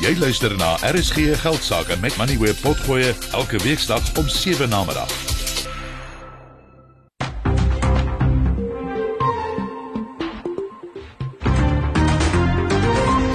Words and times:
Jy 0.00 0.14
luister 0.16 0.54
na 0.56 0.78
RSG 0.80 1.34
Geldsaake 1.42 1.98
met 2.00 2.14
Money 2.16 2.38
where 2.40 2.56
potgoe 2.62 3.12
elke 3.36 3.58
weeksdag 3.60 4.00
om 4.16 4.24
7 4.28 4.68
na 4.72 4.80
middag. 4.88 5.12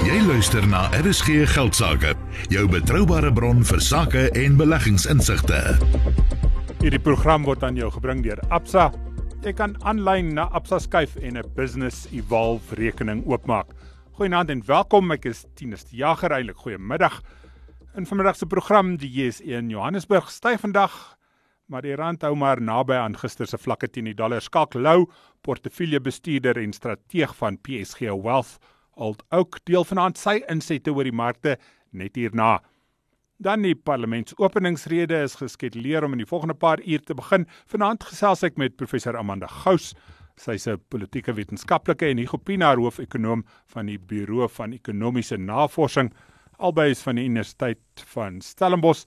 Jy 0.09 0.17
luister 0.25 0.65
na 0.67 0.89
RSG 0.89 1.45
Geldsaake, 1.53 2.17
jou 2.49 2.65
betroubare 2.65 3.29
bron 3.29 3.61
vir 3.61 3.81
sake 3.85 4.27
en 4.33 4.57
beleggingsinsigte. 4.57 5.61
Hierdie 6.81 7.01
program 7.01 7.45
word 7.45 7.61
aan 7.61 7.77
jou 7.77 7.93
gebring 7.93 8.25
deur 8.25 8.41
Absa. 8.49 8.89
Jy 9.45 9.53
kan 9.53 9.77
aanlyn 9.85 10.33
na 10.33 10.49
Absa 10.49 10.81
skuif 10.81 11.13
en 11.21 11.37
'n 11.37 11.45
Business 11.53 12.07
Evolve 12.09 12.73
rekening 12.73 13.21
oopmaak. 13.29 13.69
Goeienaand 14.15 14.47
en 14.49 14.61
welkom. 14.63 15.09
Ek 15.11 15.25
is 15.27 15.41
Tinus 15.59 15.81
die 15.89 15.97
Jager. 15.99 16.31
Eilik 16.31 16.61
goeiemiddag. 16.63 17.17
In 17.99 18.05
vanmiddag 18.07 18.37
se 18.39 18.45
program 18.47 18.93
die 19.01 19.09
JSE 19.11 19.57
in 19.57 19.67
Johannesburg 19.73 20.29
styg 20.31 20.61
vandag, 20.61 20.93
maar 21.67 21.83
die 21.83 21.97
rand 21.99 22.23
hou 22.23 22.31
maar 22.39 22.61
naby 22.63 22.95
aan 22.95 23.17
gister 23.19 23.43
se 23.51 23.59
vlakke 23.59 23.89
teen 23.91 24.07
die 24.07 24.15
dollar. 24.15 24.39
Skalk 24.39 24.77
Lou, 24.79 25.09
portefeuljebestuurder 25.43 26.61
en 26.63 26.71
strateeg 26.71 27.35
van 27.41 27.59
PSG 27.59 28.07
Wealth 28.15 28.55
Old 28.95 29.25
Oak 29.35 29.59
deel 29.67 29.83
vanaand 29.83 30.15
sy 30.15 30.37
insette 30.47 30.95
oor 30.95 31.11
die 31.11 31.11
markte 31.11 31.57
net 31.91 32.15
hierna. 32.15 32.61
Dan 33.35 33.67
die 33.67 33.75
parlementsopeningsrede 33.75 35.25
is 35.27 35.35
geskeduleer 35.43 36.07
om 36.07 36.15
in 36.15 36.23
die 36.23 36.31
volgende 36.31 36.55
paar 36.55 36.79
uur 36.79 37.03
te 37.03 37.19
begin. 37.19 37.43
Vanaand 37.67 38.07
gesels 38.07 38.47
ek 38.47 38.55
met 38.55 38.79
professor 38.79 39.19
Amanda 39.19 39.51
Gous. 39.65 39.91
Sy's 40.37 40.67
'n 40.67 40.81
politieke 40.89 41.33
wetenskaplike 41.33 42.05
en 42.09 42.17
Higopina 42.17 42.75
hoofekonoom 42.75 43.45
van 43.67 43.85
die 43.85 43.97
Buro 43.97 44.47
van 44.47 44.73
Ekonomiese 44.73 45.37
Navorsing 45.37 46.11
albei 46.57 46.91
is 46.91 47.03
van 47.03 47.15
die 47.15 47.25
Universiteit 47.25 48.03
van 48.13 48.41
Stellenbosch 48.41 49.05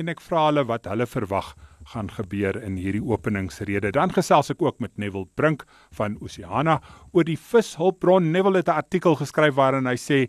en 0.00 0.08
ek 0.12 0.20
vra 0.20 0.46
hulle 0.50 0.66
wat 0.68 0.88
hulle 0.90 1.06
verwag 1.08 1.54
gaan 1.92 2.10
gebeur 2.10 2.58
in 2.60 2.76
hierdie 2.76 3.04
openingsrede. 3.04 3.92
Dan 3.94 4.12
gesels 4.12 4.50
ek 4.52 4.62
ook 4.62 4.80
met 4.82 4.96
Neville 4.98 5.28
Brink 5.38 5.64
van 5.96 6.18
Oceana 6.20 6.80
oor 7.12 7.24
die 7.24 7.38
vishulpbron. 7.38 8.32
Neville 8.32 8.58
het 8.60 8.68
'n 8.68 8.82
artikel 8.82 9.16
geskryf 9.16 9.54
waarin 9.54 9.86
hy 9.86 9.96
sê 9.96 10.28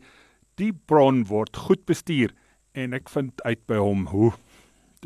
die 0.55 0.71
bron 0.71 1.25
word 1.25 1.57
goed 1.57 1.85
bestuur 1.85 2.31
en 2.73 2.93
ek 2.93 3.09
vind 3.09 3.41
uit 3.43 3.65
by 3.67 3.77
hom 3.77 4.07
hoe 4.07 4.31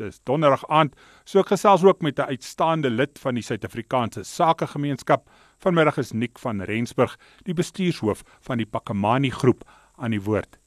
dis 0.02 0.20
donderdag 0.28 0.64
aand. 0.68 0.94
So 1.24 1.40
ek 1.42 1.52
gesels 1.54 1.84
ook 1.84 2.02
met 2.02 2.18
'n 2.18 2.30
uitstaande 2.34 2.90
lid 2.90 3.18
van 3.18 3.34
die 3.34 3.42
Suid-Afrikaanse 3.42 4.24
Sakegemeenskap. 4.24 5.28
Vanmiddag 5.58 5.98
is 5.98 6.12
Nick 6.12 6.38
van 6.38 6.62
Rensburg 6.62 7.18
die 7.44 7.54
bestuurshoof 7.54 8.22
van 8.40 8.58
die 8.58 8.66
Pakamani 8.66 9.30
groep 9.30 9.64
aan 9.96 10.10
die 10.10 10.22
woord. 10.22 10.58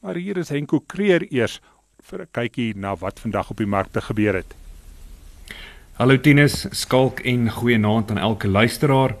Maar 0.00 0.14
hier 0.14 0.36
is 0.36 0.48
Henko 0.48 0.80
Kreer 0.80 1.32
eers 1.32 1.60
vir 2.02 2.22
'n 2.22 2.28
kykie 2.32 2.76
na 2.76 2.96
wat 2.96 3.20
vandag 3.20 3.50
op 3.50 3.56
die 3.56 3.66
markte 3.66 4.00
gebeur 4.00 4.34
het. 4.34 4.54
Hallo 5.92 6.16
Tinus, 6.16 6.66
skalk 6.70 7.20
en 7.20 7.50
goeienaand 7.50 8.10
aan 8.10 8.18
elke 8.18 8.48
luisteraar. 8.48 9.16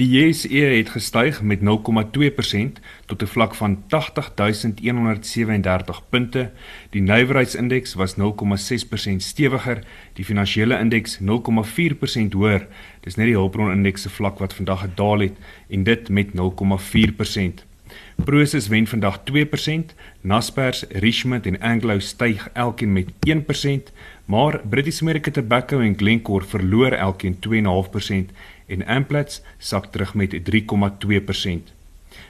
Die 0.00 0.08
JSE 0.08 0.48
het 0.48 0.88
gestyg 0.88 1.42
met 1.42 1.60
0,2% 1.60 2.80
tot 3.06 3.22
'n 3.22 3.26
vlak 3.26 3.54
van 3.54 3.82
80137 3.88 6.08
punte. 6.08 6.50
Die 6.90 7.02
nywerheidsindeks 7.02 7.94
was 7.94 8.16
0,6% 8.16 9.22
stewiger, 9.22 9.84
die 10.12 10.24
finansiële 10.24 10.78
indeks 10.78 11.18
0,4% 11.20 12.32
hoër. 12.32 12.66
Dis 13.00 13.14
net 13.14 13.26
die 13.26 13.34
hulpbron 13.34 13.72
indeks 13.72 14.02
se 14.02 14.10
vlak 14.10 14.38
wat 14.38 14.54
vandag 14.54 14.80
gedaal 14.80 15.18
het 15.18 15.32
en 15.68 15.82
dit 15.82 16.08
met 16.08 16.34
0,4%. 16.34 17.64
Prosus 18.24 18.68
wen 18.68 18.86
vandag 18.86 19.20
2%, 19.24 19.94
Naspers, 20.20 20.84
Richmond 20.88 21.46
en 21.46 21.60
Anglo 21.60 21.98
styg 21.98 22.48
elkeen 22.52 22.92
met 22.92 23.06
1%, 23.26 23.92
maar 24.24 24.60
British 24.68 25.00
American 25.00 25.32
Tobacco 25.32 25.80
en 25.80 25.96
Glencore 25.96 26.44
verloor 26.44 26.92
elkeen 26.92 27.38
2.5% 27.38 28.32
en 28.70 28.86
Amplats 28.86 29.42
sak 29.58 29.90
terug 29.92 30.14
met 30.14 30.34
3,2%. 30.46 31.74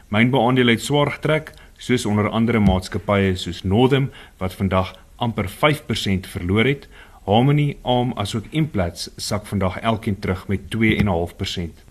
Mynbeaandele 0.08 0.74
het 0.74 0.82
swaar 0.82 1.10
getrek, 1.10 1.52
soos 1.76 2.06
onder 2.06 2.28
andere 2.28 2.60
maatskappye 2.60 3.36
soos 3.36 3.62
Northam 3.62 4.10
wat 4.40 4.56
vandag 4.58 4.94
amper 5.16 5.48
5% 5.48 6.28
verloor 6.32 6.64
het. 6.64 6.88
Harmony, 7.24 7.76
ARM 7.82 8.12
asook 8.18 8.48
Implats 8.50 9.10
sak 9.16 9.46
vandag 9.46 9.78
elkeen 9.78 10.18
terug 10.18 10.48
met 10.48 10.60
2.5%. 10.76 11.84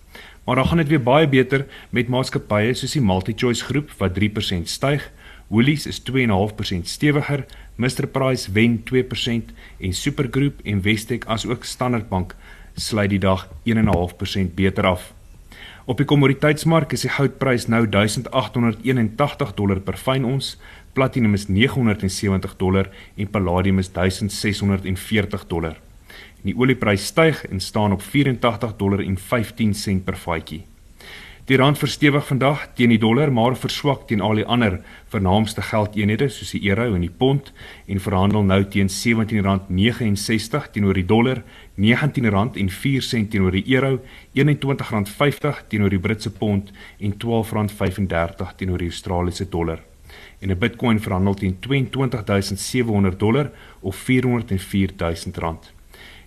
Maar 0.44 0.56
dan 0.56 0.66
gaan 0.66 0.76
dit 0.76 0.88
weer 0.88 1.02
baie 1.02 1.28
beter 1.28 1.66
met 1.90 2.08
maatskappye 2.08 2.74
soos 2.74 2.92
die 2.92 3.02
MultiChoice 3.02 3.64
groep 3.64 3.94
wat 3.98 4.18
3% 4.18 4.68
styg. 4.68 5.10
Woolies 5.50 5.86
is 5.86 6.02
2.5% 6.10 6.86
stewiger, 6.86 7.46
Mr 7.76 8.06
Price 8.06 8.52
wen 8.52 8.82
2% 8.84 9.54
en 9.80 9.92
Supergroup 9.92 10.60
en 10.62 10.82
Westec 10.82 11.24
asook 11.26 11.64
Standard 11.64 12.08
Bank 12.08 12.36
sluit 12.74 13.10
die 13.10 13.18
dag 13.18 13.48
1.5% 13.64 14.54
beter 14.54 14.86
af. 14.86 15.12
Op 15.90 15.98
die 15.98 16.06
kommoditeitsmark 16.06 16.92
is 16.92 17.02
die 17.06 17.10
goudprys 17.10 17.66
nou 17.66 17.86
1881 17.88 19.54
dollar 19.58 19.80
per 19.82 19.96
fyn 19.98 20.26
ons, 20.28 20.52
platinum 20.94 21.34
is 21.34 21.48
970 21.48 22.56
dollar 22.60 22.90
en 23.16 23.30
palladium 23.30 23.78
is 23.82 23.90
1640 23.92 25.46
dollar. 25.50 25.78
En 26.40 26.52
die 26.52 26.56
olieprys 26.56 27.06
styg 27.10 27.42
en 27.50 27.60
staan 27.60 27.92
op 27.92 28.02
84 28.02 28.76
dollar 28.76 29.02
en 29.04 29.18
15 29.18 29.74
sent 29.74 30.04
per 30.04 30.16
vatjie. 30.16 30.62
Die 31.50 31.56
rand 31.58 31.80
verstewig 31.82 32.22
vandag 32.28 32.60
teen 32.78 32.92
die 32.92 32.98
dollar, 33.02 33.32
maar 33.34 33.56
verswak 33.58 34.04
teen 34.06 34.20
al 34.22 34.38
die 34.38 34.44
ander 34.46 34.76
vernaamste 35.10 35.64
geldeenhede 35.66 36.28
soos 36.30 36.52
die 36.54 36.60
euro 36.70 36.84
en 36.94 37.02
die 37.02 37.10
pond 37.10 37.50
en 37.90 37.98
verhandel 38.04 38.46
nou 38.46 38.60
teen 38.70 38.86
R17.69 38.86 40.68
teenoor 40.76 40.94
die 40.94 41.08
dollar, 41.10 41.40
R19.04 41.74 43.26
teenoor 43.34 43.58
die 43.58 43.64
euro, 43.74 43.98
R21.50 44.38 45.66
teenoor 45.74 45.90
die 45.90 45.98
Britse 46.06 46.30
pond 46.30 46.70
en 47.00 47.18
R12.35 47.18 48.54
teenoor 48.62 48.86
die 48.86 48.92
Australiese 48.94 49.48
dollar. 49.50 49.82
En 50.38 50.54
'n 50.54 50.58
Bitcoin 50.58 51.02
verhandel 51.02 51.34
teen 51.34 51.58
22700 51.58 53.18
dollar 53.18 53.50
of 53.80 53.98
R404.000. 54.06 55.79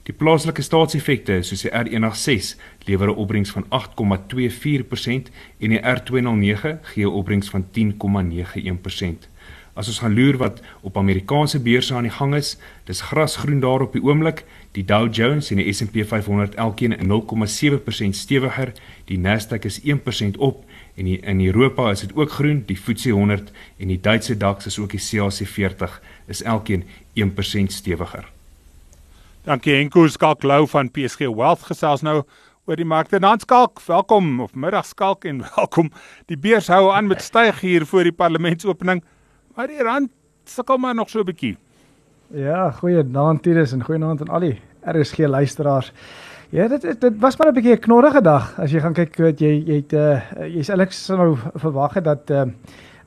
Die 0.04 0.12
plaaslike 0.12 0.60
staatseffekte 0.66 1.38
soos 1.48 1.62
die 1.64 1.70
R186 1.72 2.58
lewer 2.90 3.08
'n 3.08 3.20
opbrengs 3.24 3.52
van 3.56 3.66
8,24% 3.70 5.32
en 5.60 5.70
die 5.70 5.80
R209 5.80 6.80
gee 6.92 7.06
'n 7.06 7.16
opbrengs 7.20 7.50
van 7.50 7.66
10,91%. 7.72 9.30
As 9.74 9.88
ons 9.88 10.00
gaan 10.00 10.14
loer 10.14 10.38
wat 10.38 10.62
op 10.82 10.98
Amerikaanse 10.98 11.60
beurse 11.60 11.94
aan 11.94 12.04
die 12.04 12.12
gang 12.12 12.36
is, 12.36 12.58
dis 12.84 13.02
grasgroen 13.02 13.60
daar 13.60 13.82
op 13.82 13.94
die 13.94 14.04
oomblik. 14.04 14.44
Die 14.72 14.86
Dow 14.86 15.08
Jones 15.14 15.52
en 15.52 15.58
die 15.58 15.74
S&P 15.74 16.04
500 16.06 16.56
elkeen 16.56 16.94
0,7% 17.00 18.16
stewiger, 18.16 18.74
die 19.06 19.18
Nasdaq 19.18 19.66
is 19.66 19.80
1% 19.82 20.38
op 20.38 20.66
en 20.96 21.06
die, 21.06 21.20
in 21.20 21.46
Europa 21.46 21.90
is 21.92 22.00
dit 22.00 22.16
ook 22.16 22.32
groen, 22.32 22.64
die 22.66 22.78
FTSE 22.78 23.10
100 23.10 23.52
en 23.78 23.88
die 23.88 24.02
Duitse 24.02 24.38
DAX 24.38 24.66
is 24.66 24.80
ook 24.80 24.92
die 24.92 25.00
CAC 25.00 25.48
40 25.48 26.02
is 26.28 26.44
elkeen 26.44 26.84
1% 27.14 27.72
stewiger. 27.72 28.33
Dankie 29.44 29.74
Henko 29.76 30.06
Skalk 30.08 30.46
Lou 30.48 30.64
van 30.72 30.88
PSG 30.88 31.28
Wealth 31.36 31.66
gesels 31.68 32.00
nou 32.00 32.22
oor 32.64 32.80
die 32.80 32.86
markte. 32.88 33.20
Dan 33.20 33.42
Skalk, 33.44 33.82
welkom 33.84 34.38
of 34.40 34.54
middag 34.56 34.86
Skalk 34.88 35.26
en 35.28 35.42
welkom. 35.58 35.90
Die 36.32 36.38
beurs 36.40 36.70
hou 36.72 36.86
aan 36.96 37.10
met 37.12 37.20
styg 37.22 37.60
hier 37.60 37.84
voor 37.90 38.08
die 38.08 38.16
parlementsopening, 38.16 39.02
maar 39.58 39.68
die 39.68 39.84
rand 39.84 40.14
sukkel 40.48 40.80
maar 40.80 40.96
nog 40.96 41.12
so 41.12 41.20
'n 41.20 41.28
bietjie. 41.28 41.58
Ja, 42.32 42.72
goeie 42.72 43.04
aand 43.04 43.44
Titus 43.44 43.74
en 43.74 43.84
goeie 43.84 44.00
aand 44.00 44.22
aan 44.22 44.32
al 44.32 44.40
die 44.40 44.62
RSG 44.88 45.28
luisteraars. 45.28 45.92
Ja, 46.50 46.68
dit, 46.68 47.02
dit 47.02 47.20
was 47.20 47.38
maar 47.38 47.52
'n 47.52 47.54
bietjie 47.54 47.76
'n 47.76 47.84
knorrige 47.84 48.22
dag 48.22 48.60
as 48.60 48.72
jy 48.72 48.80
gaan 48.80 48.94
kyk 48.94 49.18
wat 49.18 49.40
jy 49.40 49.60
jy 49.68 49.76
het 49.76 49.94
uh, 49.94 50.22
jy's 50.56 50.70
eintlik 50.70 50.92
sou 50.92 51.36
verwag 51.56 51.94
het 52.00 52.04
dat 52.04 52.32
uh, 52.32 52.48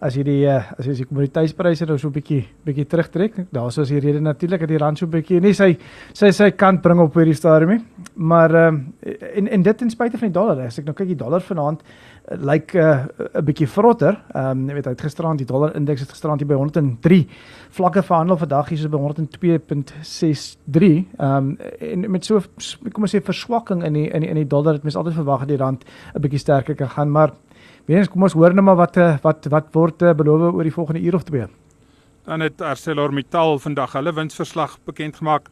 as 0.01 0.17
jy 0.17 0.23
die 0.27 0.45
uh, 0.45 0.61
as 0.77 0.87
jy 0.87 0.95
die 0.99 1.07
kommoditeitspryse 1.09 1.87
nou 1.89 1.99
so 1.99 2.09
'n 2.09 2.13
bietjie 2.13 2.45
bietjie 2.65 2.87
terugtrek, 2.87 3.35
daar's 3.53 3.79
as 3.79 3.89
die 3.89 4.01
rede 4.01 4.21
natuurlik 4.21 4.61
dat 4.61 4.69
die 4.69 4.79
rand 4.79 4.99
so 4.99 5.07
'n 5.07 5.11
bietjie 5.11 5.41
nie 5.41 5.55
sy 5.55 5.79
sy 6.13 6.31
sy 6.31 6.51
kant 6.51 6.83
bring 6.83 7.01
op 7.01 7.15
hierdie 7.15 7.35
stadium 7.35 7.71
nie. 7.71 7.85
Maar 8.15 8.55
ehm 8.55 8.93
uh, 9.03 9.13
en 9.37 9.49
en 9.49 9.63
dit 9.63 9.79
ten 9.79 9.91
spyte 9.91 10.19
van 10.19 10.29
die 10.29 10.41
dollar, 10.41 10.61
as 10.67 10.79
ek 10.79 10.85
nou 10.85 10.95
kyk 10.95 11.09
die 11.09 11.17
dollar 11.17 11.41
vanaand 11.41 11.83
uh, 11.83 12.37
lyk 12.37 12.75
'n 12.75 12.79
uh, 12.79 13.07
'n 13.41 13.45
bietjie 13.45 13.69
vrotter. 13.69 14.23
Ehm 14.35 14.51
um, 14.51 14.69
jy 14.69 14.75
weet 14.75 14.85
hy 14.85 14.91
het 14.91 15.01
gisterand 15.01 15.39
die 15.39 15.47
dollar 15.47 15.75
indeks 15.75 16.01
het 16.01 16.11
gisterand 16.11 16.41
hier 16.41 16.49
by 16.49 16.55
103 16.55 17.29
vlakke 17.71 18.03
verhandel 18.03 18.37
vandag 18.37 18.69
hier 18.69 18.79
so 18.79 18.89
by 18.89 18.99
102.63. 18.99 21.05
Ehm 21.19 21.21
um, 21.21 21.59
en 21.81 22.11
met 22.11 22.25
so 22.25 22.41
kom 22.93 23.03
ons 23.03 23.15
sê 23.15 23.21
verswakking 23.21 23.85
in 23.85 23.93
die 23.93 24.11
in 24.11 24.21
die 24.21 24.29
in 24.29 24.37
die 24.37 24.47
dollar 24.47 24.75
het 24.75 24.83
mens 24.83 24.97
altyd 24.97 25.15
verwag 25.15 25.41
dat 25.41 25.49
die 25.49 25.57
rand 25.57 25.85
'n 26.15 26.21
bietjie 26.21 26.39
sterker 26.39 26.75
kan 26.75 26.89
gaan, 26.89 27.11
maar 27.11 27.33
Weens 27.87 28.09
kom 28.11 28.25
ons 28.27 28.35
hoor 28.35 28.55
net 28.55 28.67
maar 28.67 28.79
wat 28.81 28.97
eh, 28.99 29.15
wat 29.23 29.47
wat 29.53 29.69
word 29.75 30.03
eh, 30.03 30.15
beloof 30.19 30.57
oor 30.57 30.67
die 30.67 30.75
volgende 30.75 31.03
uur 31.07 31.15
of 31.15 31.27
twee. 31.29 31.47
Dan 32.27 32.43
het 32.43 32.63
ArcelorMittal 32.63 33.61
vandag 33.63 33.93
hulle 33.95 34.13
winsverslag 34.17 34.75
bekend 34.85 35.21
gemaak. 35.21 35.47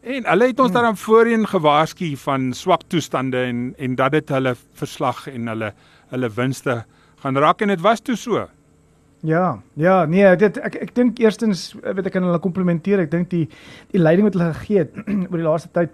En 0.00 0.24
hulle 0.24 0.46
het 0.48 0.60
ons 0.60 0.70
hmm. 0.70 0.78
daarom 0.78 0.96
voorheen 0.96 1.44
gewaarsku 1.46 2.14
van 2.22 2.52
swak 2.56 2.86
toestande 2.88 3.44
en 3.44 3.74
en 3.76 3.94
dat 3.94 4.16
dit 4.16 4.32
hulle 4.32 4.54
verslag 4.80 5.26
en 5.28 5.52
hulle 5.52 5.72
hulle 6.14 6.32
winste 6.38 6.78
gaan 7.20 7.36
raak 7.36 7.60
en 7.60 7.68
dit 7.68 7.84
was 7.84 8.00
toe 8.00 8.16
so. 8.16 8.48
Ja, 9.20 9.60
ja, 9.76 10.04
nee, 10.08 10.36
dit 10.36 10.56
ek 10.64 10.80
ek 10.80 10.94
dink 10.96 11.20
eerstens 11.20 11.74
weet 11.82 12.06
ek 12.08 12.16
kan 12.16 12.24
hulle 12.24 12.40
komplimenteer. 12.40 13.04
Ek 13.04 13.12
dink 13.12 13.28
die 13.30 13.46
die 13.92 14.00
leiding 14.00 14.30
wat 14.30 14.38
hulle 14.38 14.52
gegee 14.62 14.86
het 14.86 14.96
oor 15.28 15.36
die 15.36 15.48
laaste 15.50 15.68
tyd 15.76 15.92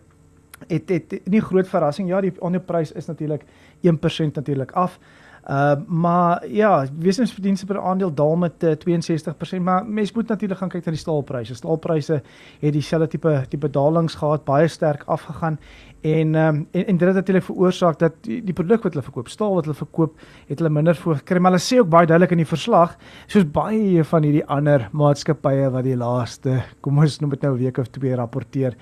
het 0.70 0.88
het 0.94 1.18
nie 1.26 1.42
groot 1.42 1.66
verrassing. 1.66 2.06
Ja, 2.08 2.22
die 2.22 2.36
aandelepryse 2.38 2.94
is 2.94 3.10
natuurlik 3.10 3.42
1% 3.82 4.38
natuurlik 4.38 4.70
af. 4.78 5.00
Uh 5.46 5.74
maar 5.86 6.48
ja, 6.48 6.86
wesensverdienste 6.98 7.66
per 7.66 7.80
aandeel 7.80 8.14
daal 8.14 8.36
met 8.36 8.62
uh, 8.62 8.70
62%, 8.70 9.60
maar 9.62 9.86
mens 9.86 10.12
moet 10.12 10.28
natuurlik 10.28 10.58
gaan 10.58 10.68
kyk 10.68 10.84
na 10.84 10.90
die 10.90 11.00
staalpryse. 11.00 11.54
Staalpryse 11.54 12.22
het 12.60 12.72
dieselfde 12.72 13.06
tipe 13.08 13.44
tipe 13.48 13.70
dalings 13.70 14.14
gehad, 14.14 14.44
baie 14.44 14.68
sterk 14.68 15.04
afgegaan 15.06 15.58
en 16.00 16.34
um, 16.34 16.66
en, 16.70 16.86
en 16.86 16.96
dit 16.96 17.06
het 17.06 17.14
natuurlik 17.14 17.44
veroorsaak 17.44 17.98
dat 17.98 18.18
die, 18.26 18.40
die 18.44 18.54
produk 18.54 18.82
wat 18.82 18.94
hulle 18.94 19.04
verkoop, 19.06 19.30
staal 19.32 19.54
wat 19.54 19.66
hulle 19.66 19.78
verkoop, 19.78 20.20
het 20.48 20.60
hulle 20.60 20.70
minder 20.70 20.98
voorgekry. 20.98 21.40
Maar 21.42 21.56
hulle 21.56 21.64
sê 21.64 21.80
ook 21.80 21.90
baie 21.90 22.06
duidelik 22.06 22.34
in 22.36 22.42
die 22.42 22.48
verslag, 22.48 22.96
soos 23.32 23.46
baie 23.50 24.04
van 24.10 24.26
hierdie 24.26 24.44
ander 24.58 24.88
maatskappye 24.92 25.70
wat 25.74 25.86
die 25.86 25.96
laaste, 25.98 26.60
kom 26.84 26.98
ons 27.02 27.18
noem 27.22 27.34
dit 27.34 27.46
nou 27.46 27.54
'n 27.54 27.62
week 27.64 27.78
of 27.78 27.90
twee 27.90 28.14
rapporteer, 28.14 28.76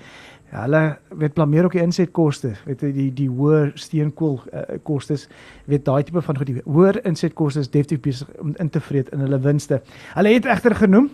hulle 0.61 0.97
weet 1.19 1.33
blameer 1.33 1.67
ook 1.67 1.75
die 1.77 1.81
insetkoste, 1.81 2.53
weet 2.65 2.79
die 2.95 3.09
die 3.13 3.29
hoër 3.29 3.71
steenkool 3.75 4.39
uh, 4.53 4.79
kostes, 4.83 5.27
weet 5.65 5.85
daai 5.85 6.03
tipe 6.03 6.21
van 6.21 6.37
goed, 6.37 6.47
die 6.47 6.63
hoër 6.63 7.01
insetkoste 7.05 7.59
is 7.65 7.69
definitief 7.69 8.01
besig 8.05 8.31
om 8.39 8.53
in 8.61 8.69
te 8.69 8.81
vreet 8.81 9.09
in 9.13 9.25
hulle 9.25 9.39
winste. 9.39 9.81
Hulle 10.13 10.33
het 10.33 10.45
egter 10.45 10.75
genoem 10.75 11.09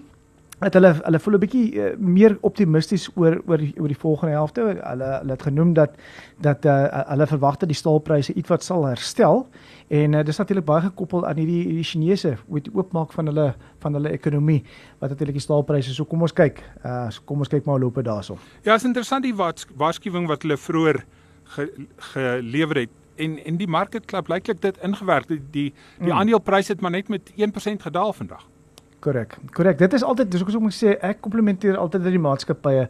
dat 0.62 0.76
hulle 0.78 0.92
hulle 0.94 1.20
voel 1.20 1.36
'n 1.36 1.42
bietjie 1.42 1.66
uh, 1.74 1.86
meer 1.98 2.38
optimisties 2.42 3.10
oor 3.16 3.42
oor 3.48 3.62
oor 3.80 3.88
die 3.88 3.98
volgende 3.98 4.34
helfte. 4.36 4.62
Hulle 4.62 5.10
hulle 5.20 5.32
het 5.32 5.42
genoem 5.42 5.74
dat 5.74 5.96
dat 6.42 6.66
uh, 6.66 7.02
hulle 7.10 7.28
verwag 7.28 7.58
dat 7.58 7.70
die 7.70 7.78
staalpryse 7.78 8.34
ietwat 8.34 8.64
sal 8.64 8.86
herstel 8.86 9.48
en 9.88 10.14
uh, 10.14 10.24
dis 10.24 10.38
natuurlik 10.38 10.66
baie 10.66 10.82
gekoppel 10.82 11.26
aan 11.28 11.42
hierdie 11.42 11.74
die 11.80 11.84
Chinese 11.84 12.38
met 12.48 12.64
die 12.64 12.76
oopmaak 12.76 13.12
van 13.12 13.26
hulle 13.26 13.56
van 13.80 13.94
hulle 13.94 14.10
ekonomie 14.10 14.64
wat 15.00 15.10
natuurlik 15.10 15.36
die 15.36 15.46
staalpryse. 15.48 15.94
So 15.94 16.06
kom 16.06 16.22
ons 16.22 16.34
kyk. 16.34 16.62
Uh 16.86 17.10
so 17.10 17.22
kom 17.26 17.40
ons 17.40 17.50
kyk 17.50 17.66
maar 17.66 17.80
loop 17.80 17.96
dit 17.96 18.06
daarso. 18.06 18.38
Ja, 18.64 18.76
is 18.76 18.86
interessant 18.86 19.24
die 19.24 19.36
waarskuwing 19.36 20.28
wat 20.28 20.42
hulle 20.42 20.58
vroeër 20.58 21.04
ge, 21.44 21.70
gelewer 22.14 22.86
het 22.86 22.90
en 23.16 23.38
en 23.46 23.58
die 23.58 23.68
market 23.68 24.06
klub 24.06 24.26
blyklik 24.26 24.62
dit 24.62 24.78
ingewerk 24.86 25.28
die 25.28 25.42
die, 25.52 25.74
die 26.00 26.12
mm. 26.12 26.18
aandelepryse 26.18 26.72
het 26.72 26.82
maar 26.82 26.92
net 26.92 27.08
met 27.10 27.34
1% 27.34 27.82
gedaal 27.82 28.14
vandag. 28.14 28.46
Korrek. 29.02 29.38
Korrek. 29.56 29.78
Dit 29.82 29.94
is 29.98 30.04
altyd 30.06 30.32
dis 30.32 30.44
hoekom 30.46 30.70
ek 30.70 30.78
sê 30.78 30.96
ek 31.02 31.22
komplimenteer 31.26 31.78
altyd 31.82 32.06
dat 32.06 32.16
die 32.16 32.22
maatskappye 32.22 32.88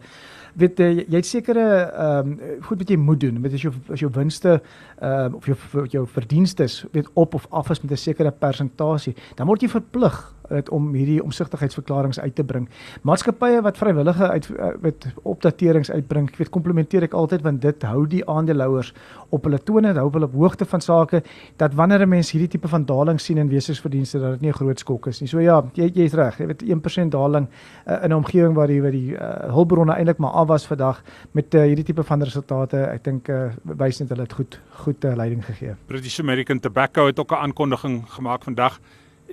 weet 0.59 0.79
jy, 0.83 0.89
jy 1.07 1.19
het 1.19 1.27
sekere 1.27 1.65
ehm 1.87 2.31
um, 2.31 2.59
goed 2.67 2.81
wat 2.81 2.89
jy 2.91 2.97
moet 2.99 3.21
doen 3.21 3.39
met 3.41 3.53
as 3.55 3.63
jou 3.63 3.71
as 3.93 4.03
jou 4.03 4.09
winste 4.15 4.57
ehm 4.57 5.31
um, 5.31 5.37
of 5.39 5.47
jou 5.47 5.85
jou 5.93 6.03
verdienste 6.07 6.67
weet 6.91 7.07
op 7.13 7.37
of 7.39 7.47
af 7.49 7.71
is 7.71 7.81
met 7.81 7.91
'n 7.91 7.97
sekere 7.97 8.31
persentasie 8.31 9.15
dan 9.35 9.47
word 9.47 9.61
jy 9.61 9.69
verplig 9.69 10.17
het 10.51 10.69
om 10.69 10.93
hierdie 10.93 11.23
omsigtigheidsverklaringe 11.23 12.21
uit 12.21 12.35
te 12.35 12.43
bring. 12.43 12.69
Maatskappye 13.07 13.61
wat 13.61 13.77
vrywillige 13.77 14.29
uit 14.29 14.49
eh, 14.49 15.11
opdaterings 15.23 15.91
uitbring, 15.91 16.29
ek 16.29 16.37
weet 16.37 16.49
komplementeer 16.49 17.03
ek 17.03 17.13
altyd 17.17 17.41
want 17.41 17.61
dit 17.61 17.83
hou 17.83 18.05
die 18.07 18.23
aandeelhouers 18.29 18.93
op 19.31 19.47
hulle 19.47 19.59
tone, 19.63 19.93
hou 19.97 20.09
hulle 20.11 20.27
op 20.27 20.35
hoogte 20.35 20.65
van 20.65 20.81
sake 20.81 21.23
dat 21.57 21.73
wanneer 21.73 22.05
'n 22.05 22.09
mens 22.09 22.31
hierdie 22.31 22.49
tipe 22.49 22.67
van 22.67 22.85
daling 22.85 23.19
sien 23.19 23.37
in 23.37 23.49
wesensverdienste 23.49 24.19
dat 24.19 24.31
dit 24.31 24.41
nie 24.41 24.49
'n 24.49 24.59
groot 24.59 24.79
skok 24.79 25.07
is 25.07 25.21
nie. 25.21 25.27
So 25.27 25.39
ja, 25.39 25.63
jy 25.73 25.91
jy's 25.93 26.13
reg. 26.13 26.37
Jy 26.37 26.45
weet 26.45 26.63
1% 26.63 27.09
daling 27.11 27.47
uh, 27.87 28.03
in 28.03 28.09
'n 28.09 28.13
omgewing 28.13 28.53
waar 28.53 28.67
die 28.67 28.81
waar 28.81 28.91
die 28.91 29.13
uh, 29.13 29.53
hulpbronne 29.53 29.93
eintlik 29.93 30.17
maar 30.17 30.31
af 30.31 30.47
was 30.47 30.67
vandag 30.67 31.03
met 31.31 31.53
uh, 31.53 31.61
hierdie 31.61 31.85
tipe 31.85 32.03
van 32.03 32.23
resultate. 32.23 32.77
Ek 32.77 33.03
dink 33.03 33.29
uh, 33.29 33.51
wys 33.63 33.99
net 33.99 34.09
hulle 34.09 34.21
het 34.21 34.33
goed 34.33 34.59
goed 34.83 35.05
uh, 35.05 35.15
leiding 35.15 35.45
gegee. 35.45 35.75
British 35.85 36.19
American 36.19 36.59
Tobacco 36.59 37.05
het 37.05 37.19
ook 37.19 37.31
'n 37.31 37.35
aankondiging 37.35 38.03
gemaak 38.07 38.43
vandag 38.43 38.79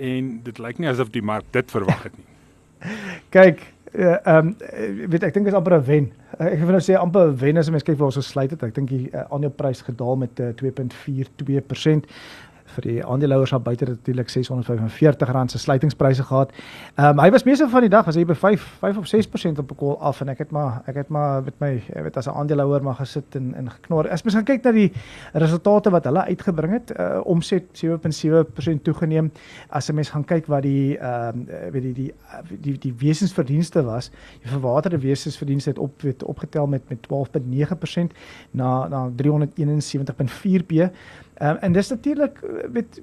en 0.00 0.30
dit 0.44 0.58
lyk 0.58 0.78
nie 0.78 0.88
asof 0.88 1.10
die 1.14 1.22
mark 1.22 1.44
dit 1.56 1.70
verwag 1.70 2.02
het 2.08 2.16
nie. 2.16 2.26
Kyk, 3.36 3.62
eh, 3.92 4.14
ehm 4.14 4.54
uh, 4.54 4.86
um, 4.86 5.10
weet 5.10 5.26
ek 5.26 5.34
dink 5.34 5.50
is 5.50 5.56
amper 5.58 5.78
'n 5.78 5.84
wen. 5.84 6.10
Uh, 6.38 6.46
ek 6.52 6.60
wil 6.62 6.76
nou 6.76 6.84
sê 6.84 6.94
amper 6.98 7.32
'n 7.32 7.36
wen 7.36 7.58
as 7.58 7.68
jy 7.68 7.80
kyk 7.80 7.98
waar 7.98 8.12
ons 8.12 8.20
gesluit 8.20 8.50
het. 8.50 8.62
Ek 8.62 8.74
dink 8.74 8.88
die 8.88 9.10
uh, 9.10 9.26
aandeleprys 9.30 9.82
gedaal 9.82 10.16
met 10.16 10.40
uh, 10.40 10.52
2.42% 10.62 12.06
vir 12.78 12.86
die 12.86 12.98
aandeelhouers 13.04 13.50
daar 13.54 13.62
buite 13.62 13.88
natuurlik 13.88 14.30
R645 14.30 15.50
se 15.50 15.58
sluitingspryse 15.58 16.22
gehad. 16.22 16.52
Ehm 16.94 17.18
um, 17.18 17.24
hy 17.24 17.30
was 17.34 17.44
meeste 17.44 17.68
van 17.68 17.84
die 17.86 17.90
dag 17.90 18.06
was 18.06 18.16
hy 18.16 18.24
by 18.24 18.34
5 18.34 18.66
5 18.82 18.98
of 19.02 19.08
6% 19.10 19.58
op 19.58 19.70
'n 19.72 19.76
kol 19.76 19.98
af 20.00 20.20
en 20.20 20.28
ek 20.28 20.38
het 20.38 20.50
maar 20.50 20.82
ek 20.86 20.94
het 20.94 21.08
maar 21.08 21.42
met 21.42 21.54
my 21.60 21.82
weet 22.02 22.16
as 22.16 22.26
'n 22.26 22.34
aandeelhouer 22.34 22.82
maar 22.82 22.94
gesit 22.94 23.34
en 23.34 23.54
en 23.54 23.70
geknor. 23.70 24.08
As 24.10 24.22
mens 24.22 24.34
gaan 24.34 24.44
kyk 24.44 24.64
na 24.64 24.72
die 24.72 24.92
resultate 25.32 25.90
wat 25.90 26.04
hulle 26.04 26.24
uitgebring 26.24 26.72
het, 26.72 26.92
uh, 26.98 27.20
omset 27.24 27.64
7.7% 27.72 28.82
toegeneem. 28.82 29.32
As 29.68 29.88
'n 29.88 29.94
mens 29.94 30.10
gaan 30.10 30.24
kyk 30.24 30.46
wat 30.46 30.62
die 30.62 30.98
ehm 30.98 31.38
um, 31.38 31.46
weet 31.72 31.82
die 31.82 31.94
die 31.94 32.12
die 32.60 32.78
die 32.78 32.94
wesensverdienste 32.98 33.82
was, 33.82 34.10
die 34.42 34.50
verwaterde 34.50 34.98
wesensverdienste 34.98 35.70
het 35.70 35.78
op 35.78 36.02
weet 36.02 36.22
opgetel 36.22 36.66
met 36.66 36.82
met 36.88 36.98
12.9% 37.00 38.12
na 38.50 38.88
na 38.88 39.10
371.4 39.16 40.62
p. 40.66 40.72
Ehm 40.72 40.90
um, 41.40 41.56
en 41.56 41.72
dis 41.72 41.88
natuurlik 41.88 42.40
met 42.72 43.00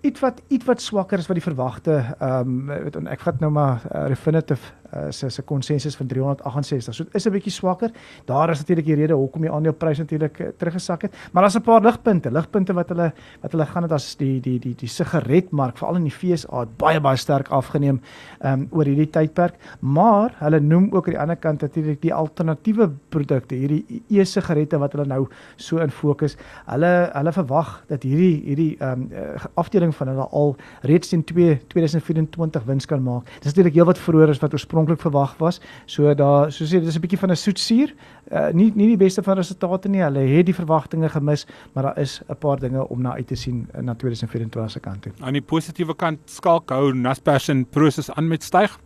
iets 0.00 0.20
wat 0.20 0.42
iets 0.48 0.64
wat 0.64 0.80
swakker 0.80 1.18
as 1.18 1.26
wat 1.26 1.38
die 1.40 1.46
verwagte 1.46 1.98
ehm 2.18 2.70
um, 2.70 2.84
weet 2.84 2.96
ek 3.06 3.24
vat 3.26 3.40
nou 3.40 3.50
maar 3.52 3.82
uh, 3.88 4.06
Refinitiv 4.08 4.72
uh, 4.94 5.10
se 5.10 5.30
se 5.30 5.42
konsensus 5.42 5.96
van 5.96 6.06
368. 6.06 6.94
So 6.94 7.04
is 7.12 7.26
'n 7.26 7.32
bietjie 7.32 7.52
swakker. 7.52 7.90
Daar 8.24 8.50
is 8.50 8.58
natuurlik 8.58 8.86
die 8.86 8.94
rede 8.94 9.14
hoekom 9.14 9.42
die 9.42 9.50
aandeleprys 9.50 9.98
natuurlik 9.98 10.38
uh, 10.40 10.46
teruggesak 10.56 11.02
het. 11.02 11.14
Maar 11.32 11.42
daar's 11.42 11.56
'n 11.56 11.62
paar 11.62 11.82
ligpunte, 11.82 12.30
ligpunte 12.30 12.72
wat 12.72 12.88
hulle 12.88 13.12
wat 13.40 13.52
hulle 13.52 13.66
gaan 13.66 13.82
het 13.82 13.92
as 13.92 14.16
die 14.16 14.40
die 14.40 14.58
die 14.58 14.74
die 14.74 14.88
sigaretmark 14.88 15.78
veral 15.78 15.96
in 15.96 16.04
die 16.04 16.12
FSA 16.12 16.60
het 16.60 16.76
baie 16.76 17.00
baie 17.00 17.16
sterk 17.16 17.48
afgeneem 17.48 18.00
um, 18.40 18.68
oor 18.70 18.84
hierdie 18.84 19.10
tydperk. 19.10 19.54
Maar 19.80 20.34
hulle 20.38 20.60
noem 20.60 20.92
ook 20.92 21.06
aan 21.06 21.12
die 21.12 21.20
ander 21.20 21.36
kant 21.36 21.60
natuurlik 21.60 22.02
die 22.02 22.14
alternatiewe 22.14 22.90
produkte, 23.08 23.54
hierdie 23.54 24.02
e-sigarette 24.08 24.78
wat 24.78 24.92
hulle 24.92 25.06
nou 25.06 25.26
so 25.56 25.78
in 25.78 25.90
fokus. 25.90 26.36
Hulle 26.66 27.10
hulle 27.12 27.32
verwag 27.32 27.84
dat 27.88 28.02
hierdie 28.02 28.42
hierdie 28.44 28.76
um, 28.80 29.10
afdeling 29.54 29.94
van 29.94 30.08
hulle 30.08 30.28
al 30.32 30.56
reeds 30.82 31.08
teen 31.08 31.24
2 31.24 31.60
2024 31.68 32.64
wins 32.64 32.86
kan 32.86 33.02
maak. 33.02 33.24
Dis 33.42 33.52
natuurlik 33.52 33.74
heelwat 33.74 33.98
vroeër 33.98 34.28
as 34.28 34.38
wat 34.38 34.52
oorspronklik 34.52 34.77
oorspronklik 34.78 35.00
verwag 35.00 35.36
was. 35.38 35.60
So 35.86 36.14
daar 36.14 36.52
so 36.52 36.64
sê 36.64 36.80
dis 36.80 36.96
'n 36.96 37.00
bietjie 37.00 37.18
van 37.18 37.30
'n 37.30 37.36
soetsuur. 37.36 37.94
Uh, 38.30 38.50
nie 38.52 38.72
nie 38.74 38.86
die 38.86 38.96
beste 38.96 39.22
van 39.22 39.36
resultate 39.36 39.88
nie. 39.88 40.02
Hulle 40.02 40.18
het 40.18 40.46
die 40.46 40.54
verwagtinge 40.54 41.08
gemis, 41.08 41.46
maar 41.72 41.82
daar 41.82 41.98
is 41.98 42.22
'n 42.28 42.36
paar 42.38 42.58
dinge 42.58 42.88
om 42.88 43.02
na 43.02 43.12
uit 43.12 43.26
te 43.26 43.34
sien 43.34 43.68
uh, 43.74 43.80
na 43.80 43.94
2024 43.94 44.70
se 44.70 44.80
kant 44.80 45.02
toe. 45.02 45.12
Aan 45.20 45.32
die 45.32 45.42
positiewe 45.42 45.94
kant 45.94 46.18
skalk 46.24 46.70
hou 46.70 46.92
Naspers 46.94 47.48
en 47.48 47.66
Prosus 47.66 48.10
aan 48.10 48.28
met 48.28 48.42
styg. 48.42 48.78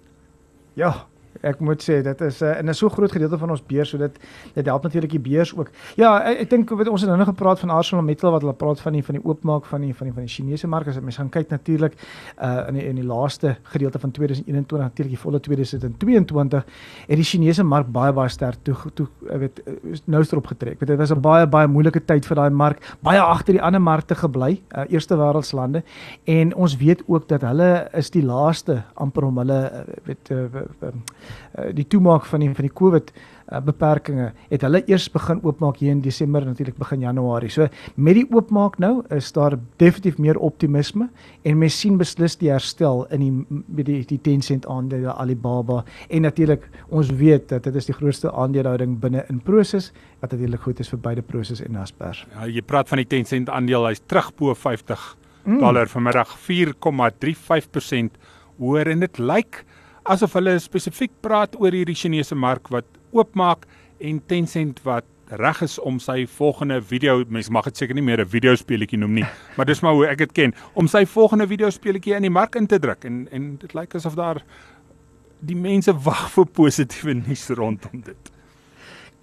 Ja, 0.75 1.07
ek 1.41 1.61
moet 1.61 1.83
sê 1.83 2.03
dit 2.03 2.21
is 2.21 2.41
'n 2.41 2.45
uh, 2.45 2.59
en 2.59 2.69
'n 2.69 2.75
so 2.75 2.89
groot 2.89 3.13
gedeelte 3.13 3.39
van 3.39 3.51
ons 3.51 3.63
beurs 3.67 3.89
so 3.89 3.99
dit 3.99 4.19
dit 4.55 4.67
help 4.67 4.83
natuurlik 4.83 5.11
die 5.11 5.21
beurs 5.21 5.57
ook. 5.57 5.71
Ja, 5.97 6.23
ek, 6.25 6.41
ek 6.41 6.51
dink 6.51 6.71
weet 6.71 6.89
ons 6.89 7.01
het 7.01 7.09
nou 7.09 7.19
nog 7.19 7.29
gepraat 7.29 7.59
van 7.59 7.71
Arsenal 7.71 8.05
Metal 8.05 8.31
wat 8.31 8.41
hulle 8.41 8.55
praat 8.55 8.81
van 8.81 8.93
die 8.93 9.05
van 9.05 9.15
die 9.15 9.25
oopmaak 9.25 9.65
van 9.65 9.81
die 9.81 9.95
van 9.95 10.07
die 10.07 10.15
van 10.15 10.23
die 10.23 10.33
Chinese 10.33 10.67
mark 10.67 10.89
as 10.89 11.01
mens 11.01 11.17
gaan 11.17 11.31
kyk 11.31 11.49
natuurlik 11.51 11.95
uh 12.43 12.69
in 12.69 12.75
die 12.75 12.85
in 12.85 12.97
die 12.97 13.05
laaste 13.05 13.57
gedeelte 13.63 13.99
van 13.99 14.11
2021 14.11 14.79
natuurlik 14.79 15.15
die 15.15 15.23
volle 15.23 15.41
2022 15.41 16.65
het 17.09 17.17
die 17.17 17.25
Chinese 17.25 17.63
mark 17.63 17.87
baie 17.93 18.13
baie 18.13 18.29
sterk 18.29 18.59
toe 18.63 18.77
toe 18.95 19.09
weet 19.23 19.63
nou 20.07 20.25
strop 20.25 20.47
getrek. 20.47 20.81
Weet 20.81 20.89
dit 20.89 20.99
was 20.99 21.11
'n 21.13 21.21
baie 21.21 21.47
baie 21.47 21.67
moeilike 21.67 22.05
tyd 22.05 22.27
vir 22.27 22.37
daai 22.37 22.51
mark, 22.51 22.97
baie 23.01 23.21
agter 23.21 23.53
die 23.53 23.63
ander 23.63 23.81
markte 23.81 24.15
gebly, 24.15 24.61
uh, 24.77 24.85
eerste 24.89 25.17
wêreldslande 25.17 25.83
en 26.25 26.55
ons 26.55 26.77
weet 26.77 27.03
ook 27.07 27.29
dat 27.29 27.43
hulle 27.43 27.89
is 27.93 28.11
die 28.11 28.23
laaste 28.23 28.83
amper 28.95 29.25
om 29.25 29.39
hulle 29.39 29.87
weet 30.05 30.31
uh, 30.31 30.37
uh, 30.39 30.61
uh, 30.83 30.89
Eh, 30.89 31.22
die 31.77 31.87
toemaak 31.87 32.25
van 32.27 32.41
die 32.41 32.51
van 32.55 32.67
die 32.67 32.75
COVID 32.75 33.13
uh, 33.13 33.61
beperkings 33.65 34.33
het 34.51 34.65
hulle 34.67 34.83
eers 34.89 35.09
begin 35.13 35.41
oopmaak 35.45 35.81
hier 35.83 35.93
in 35.93 36.01
Desember 36.05 36.45
natuurlik 36.47 36.79
begin 36.79 37.01
Januarie. 37.05 37.51
So 37.53 37.69
met 37.95 38.17
die 38.19 38.27
oopmaak 38.31 38.79
nou 38.83 39.03
is 39.15 39.33
daar 39.37 39.59
definitief 39.83 40.19
meer 40.23 40.39
optimisme 40.39 41.09
en 41.43 41.59
mens 41.59 41.79
sien 41.81 41.99
beslis 42.01 42.37
die 42.41 42.51
herstel 42.53 43.05
in 43.11 43.25
die 43.25 43.33
met 43.67 43.87
die, 43.87 44.01
die 44.09 44.21
Tencent 44.23 44.67
aandele 44.71 45.15
Alibaba 45.15 45.83
en 46.09 46.27
natuurlik 46.27 46.69
ons 46.89 47.11
weet 47.19 47.49
dat 47.53 47.65
dit 47.69 47.77
is 47.77 47.89
die 47.91 47.97
grootste 47.97 48.33
aandelehouding 48.33 48.99
binne 49.03 49.25
in 49.29 49.41
Prosus 49.41 49.93
wat 50.21 50.33
natuurlik 50.33 50.63
goed 50.63 50.81
is 50.81 50.93
vir 50.93 51.03
beide 51.03 51.23
Prosus 51.27 51.63
en 51.65 51.75
Naspers. 51.77 52.25
Ja, 52.37 52.47
jy 52.47 52.63
praat 52.63 52.89
van 52.89 53.03
die 53.03 53.09
Tencent 53.09 53.51
aandeel, 53.51 53.87
hy's 53.91 54.03
terug 54.07 54.33
bo 54.39 54.55
50 54.55 55.17
mm. 55.45 55.59
dollar 55.61 55.91
vanmiddag 55.91 56.37
4,35% 56.47 58.21
hoër 58.63 58.93
en 58.93 59.01
dit 59.03 59.19
lyk 59.19 59.29
like 59.33 59.72
asof 60.05 60.35
hulle 60.39 60.57
spesifiek 60.63 61.13
praat 61.23 61.55
oor 61.61 61.75
hierdie 61.75 61.97
Chinese 61.99 62.35
mark 62.35 62.71
wat 62.75 62.89
oopmaak 63.15 63.67
en 64.03 64.19
Tencent 64.27 64.83
wat 64.87 65.07
reg 65.41 65.63
is 65.65 65.79
om 65.79 66.01
sy 66.03 66.27
volgende 66.29 66.81
video 66.83 67.23
mens 67.29 67.49
mag 67.49 67.65
dit 67.71 67.77
seker 67.77 67.95
nie 67.95 68.05
meer 68.05 68.21
'n 68.21 68.29
video 68.29 68.55
speletjie 68.55 68.99
noem 68.99 69.15
nie 69.15 69.27
maar 69.57 69.67
dis 69.67 69.81
maar 69.81 69.95
hoe 69.95 70.07
ek 70.07 70.19
dit 70.19 70.33
ken 70.33 70.55
om 70.75 70.89
sy 70.89 71.05
volgende 71.07 71.47
video 71.47 71.71
speletjie 71.71 72.15
in 72.15 72.23
die 72.23 72.31
mark 72.31 72.55
in 72.57 72.67
te 72.67 72.79
druk 72.79 73.05
en 73.05 73.29
en 73.31 73.57
dit 73.57 73.75
lyk 73.75 73.95
asof 73.95 74.15
daar 74.15 74.43
die 75.41 75.57
mense 75.57 75.93
wag 75.93 76.31
vir 76.31 76.47
positiewe 76.47 77.15
nuus 77.15 77.49
rondom 77.49 78.03
dit 78.05 78.33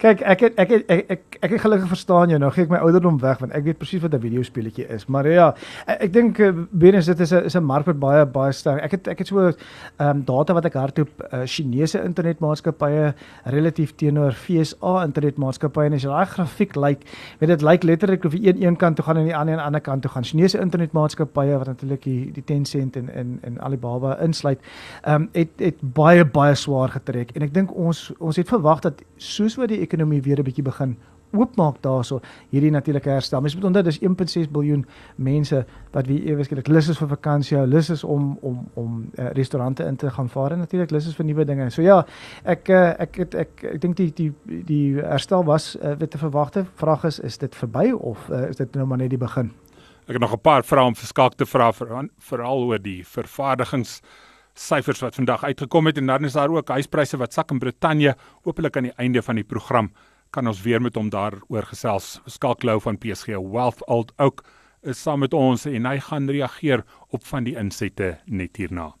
Kyk, 0.00 0.22
ek 0.24 0.40
het, 0.40 0.54
ek 0.56 0.70
het, 0.72 0.84
ek 0.88 1.10
ek 1.12 1.34
ek 1.44 1.52
het 1.54 1.60
gelukkig 1.60 1.88
verstaan 1.90 2.30
jou. 2.32 2.38
Nou 2.40 2.48
gee 2.54 2.64
ek 2.64 2.70
my 2.72 2.78
ouderdom 2.80 3.18
weg 3.20 3.40
want 3.42 3.52
ek 3.52 3.66
weet 3.66 3.78
presies 3.80 4.00
wat 4.00 4.14
'n 4.16 4.20
videospeletjie 4.22 4.86
is. 4.88 5.04
Maar 5.12 5.26
ja, 5.28 5.48
ek, 5.86 6.00
ek 6.06 6.12
dink 6.12 6.38
weer 6.72 6.94
eens 6.94 7.06
dit 7.06 7.20
is 7.20 7.32
'n 7.32 7.44
is 7.44 7.56
'n 7.56 7.64
mark 7.64 7.84
wat 7.84 8.00
baie 8.00 8.24
baie 8.24 8.52
sterk. 8.52 8.80
Ek 8.82 8.90
het 8.92 9.08
ek 9.08 9.18
het 9.18 9.26
so 9.26 9.38
ehm 9.40 9.52
um, 10.00 10.24
data 10.24 10.54
wat 10.54 10.64
ek 10.64 10.74
hardloop 10.74 11.08
uh, 11.32 11.42
Chinese 11.44 12.00
internetmaatskappye 12.00 13.14
relatief 13.44 13.92
teenoor 13.96 14.32
FSA 14.32 15.04
internetmaatskappye 15.04 15.84
en 15.84 15.92
as 15.92 16.02
jy 16.02 16.08
daai 16.08 16.26
grafiek 16.26 16.76
lyk, 16.76 16.82
like, 16.86 17.06
weet 17.40 17.48
dit 17.48 17.62
lyk 17.62 17.70
like 17.70 17.86
letterlik 17.86 18.24
of 18.24 18.32
jy 18.32 18.48
een 18.48 18.62
een 18.62 18.76
kant 18.76 18.96
toe 18.96 19.04
gaan 19.04 19.16
en 19.16 19.24
die 19.24 19.36
ander 19.36 19.52
aan 19.52 19.58
die 19.58 19.66
ander 19.66 19.80
kant 19.80 20.02
toe 20.02 20.10
gaan. 20.10 20.24
Chinese 20.24 20.58
internetmaatskappye 20.58 21.58
wat 21.58 21.66
natuurlik 21.66 22.02
die 22.02 22.32
die 22.32 22.44
Tencent 22.44 22.96
en 22.96 23.08
en 23.12 23.38
en 23.42 23.60
Alibaba 23.60 24.16
insluit, 24.20 24.58
ehm 25.04 25.14
um, 25.14 25.28
het 25.32 25.50
het 25.58 25.76
baie 25.80 26.24
baie 26.24 26.54
swaar 26.54 26.88
getrek 26.88 27.36
en 27.36 27.42
ek 27.42 27.54
dink 27.54 27.76
ons 27.76 28.12
ons 28.18 28.36
het 28.36 28.48
verwag 28.48 28.80
dat 28.80 29.02
soos 29.16 29.56
wat 29.56 29.68
die 29.68 29.89
ekonomie 29.90 30.22
weer 30.22 30.38
'n 30.38 30.46
bietjie 30.46 30.64
begin 30.64 30.96
oopmaak 31.36 31.78
daarso 31.82 32.20
hierdie 32.50 32.70
natuurlike 32.74 33.10
herstel. 33.10 33.40
Mens 33.40 33.54
moet 33.54 33.64
onthou 33.64 33.82
dis 33.86 34.00
1.6 34.02 34.50
miljard 34.50 34.86
mense 35.16 35.62
wat 35.94 36.08
wie 36.10 36.18
ewe 36.30 36.44
skielik 36.44 36.68
lus 36.68 36.90
is 36.90 36.98
vir 36.98 37.10
vakansie, 37.10 37.58
lus 37.66 37.90
is 37.90 38.04
om 38.04 38.36
om 38.46 38.60
om 38.74 39.00
uh, 39.14 39.30
restaurante 39.36 39.84
in 39.86 39.96
te 39.96 40.10
gaan 40.10 40.28
vaar 40.28 40.52
en 40.52 40.58
natuurlik 40.64 40.90
lus 40.90 41.06
is 41.06 41.16
vir 41.16 41.26
nuwe 41.26 41.44
dinge. 41.44 41.70
So 41.70 41.82
ja, 41.82 42.00
ek 42.44 42.68
uh, 42.68 42.94
ek 42.98 43.18
ek 43.26 43.34
ek, 43.34 43.64
ek 43.74 43.80
dink 43.82 43.96
die 43.96 44.10
die 44.14 44.30
die 44.66 44.84
herstel 45.00 45.44
was 45.46 45.76
uh, 45.76 45.94
wat 45.98 46.10
te 46.10 46.18
verwagte. 46.18 46.66
Vraag 46.74 47.04
is 47.04 47.20
is 47.20 47.38
dit 47.38 47.54
verby 47.54 47.90
of 47.92 48.28
uh, 48.30 48.48
is 48.48 48.56
dit 48.56 48.74
nou 48.74 48.86
maar 48.86 48.98
net 48.98 49.10
die 49.10 49.20
begin? 49.20 49.52
Ek 50.06 50.16
het 50.16 50.20
nog 50.20 50.34
'n 50.34 50.42
paar 50.42 50.64
vrae 50.64 50.84
om 50.84 50.96
verskakte 50.96 51.46
vir 51.46 52.08
veral 52.18 52.66
oor 52.66 52.78
die 52.82 53.04
vervaardigings 53.06 54.00
syfers 54.60 55.00
wat 55.00 55.16
vandag 55.16 55.44
uitgekom 55.44 55.88
het 55.88 55.98
en 55.98 56.06
dan 56.06 56.24
is 56.24 56.36
daar 56.36 56.52
ook 56.52 56.68
huispryse 56.68 57.16
wat 57.16 57.32
sak 57.32 57.50
in 57.50 57.58
Brittanje. 57.58 58.16
Hoopelik 58.44 58.76
aan 58.76 58.90
die 58.90 58.96
einde 58.96 59.22
van 59.22 59.40
die 59.40 59.44
program 59.44 59.92
kan 60.30 60.46
ons 60.46 60.62
weer 60.62 60.82
met 60.82 60.94
hom 60.94 61.10
daaroor 61.10 61.66
gesels. 61.72 62.20
Skalklou 62.26 62.80
van 62.80 62.98
PSG 62.98 63.40
Wealth 63.40 63.84
Old 63.86 64.12
ook 64.16 64.44
is 64.82 65.02
saam 65.02 65.20
met 65.24 65.34
ons 65.34 65.66
en 65.68 65.86
hy 65.86 65.98
gaan 66.00 66.30
reageer 66.30 66.84
op 67.08 67.26
van 67.26 67.44
die 67.44 67.56
insette 67.58 68.18
net 68.26 68.56
hierna. 68.56 68.94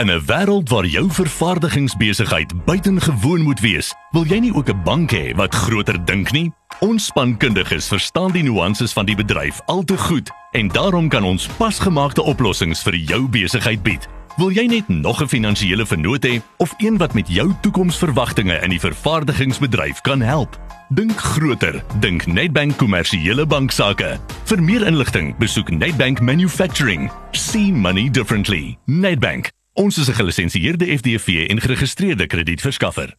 In 0.00 0.08
'n 0.10 0.24
wêreld 0.26 0.68
waar 0.68 0.86
jou 0.86 1.10
vervaardigingsbesigheid 1.10 2.64
buitengewoon 2.64 3.40
moet 3.40 3.60
wees, 3.60 3.94
wil 4.10 4.24
jy 4.24 4.38
nie 4.38 4.54
ook 4.54 4.68
'n 4.68 4.82
bank 4.82 5.10
hê 5.12 5.34
wat 5.36 5.54
groter 5.54 6.04
dink 6.04 6.32
nie? 6.32 6.52
Ons 6.80 7.06
spankundiges 7.06 7.88
verstaan 7.88 8.32
die 8.32 8.42
nuances 8.42 8.92
van 8.92 9.04
die 9.04 9.16
bedryf 9.16 9.60
al 9.66 9.82
te 9.84 9.98
goed 9.98 10.30
en 10.52 10.68
daarom 10.68 11.08
kan 11.08 11.24
ons 11.24 11.46
pasgemaakte 11.46 12.22
oplossings 12.22 12.82
vir 12.82 12.94
jou 12.94 13.28
besigheid 13.28 13.82
bied. 13.82 14.08
Wil 14.36 14.50
jy 14.50 14.64
net 14.66 14.88
nog 14.88 15.22
'n 15.22 15.28
finansiële 15.28 15.86
vennoot 15.86 16.26
hê 16.26 16.40
of 16.56 16.74
een 16.76 16.96
wat 16.96 17.14
met 17.14 17.28
jou 17.28 17.52
toekomsverwagtinge 17.60 18.60
in 18.62 18.70
die 18.70 18.80
vervaardigingsbedryf 18.80 20.00
kan 20.00 20.20
help? 20.20 20.60
Dink 20.88 21.20
groter, 21.20 21.84
dink 22.00 22.26
Nedbank 22.26 22.76
kommersiële 22.76 23.46
banksaake. 23.46 24.18
Vir 24.44 24.62
meer 24.62 24.86
inligting, 24.86 25.36
besoek 25.36 25.70
Nedbank 25.70 26.20
Manufacturing. 26.20 27.10
See 27.30 27.72
money 27.72 28.10
differently. 28.10 28.78
Nedbank. 28.84 29.50
Ons 29.72 29.98
is 29.98 30.08
'n 30.08 30.12
gelisensieerde 30.12 30.98
FDV 30.98 31.48
en 31.48 31.60
geregistreerde 31.60 32.26
kredietverskaffer. 32.26 33.16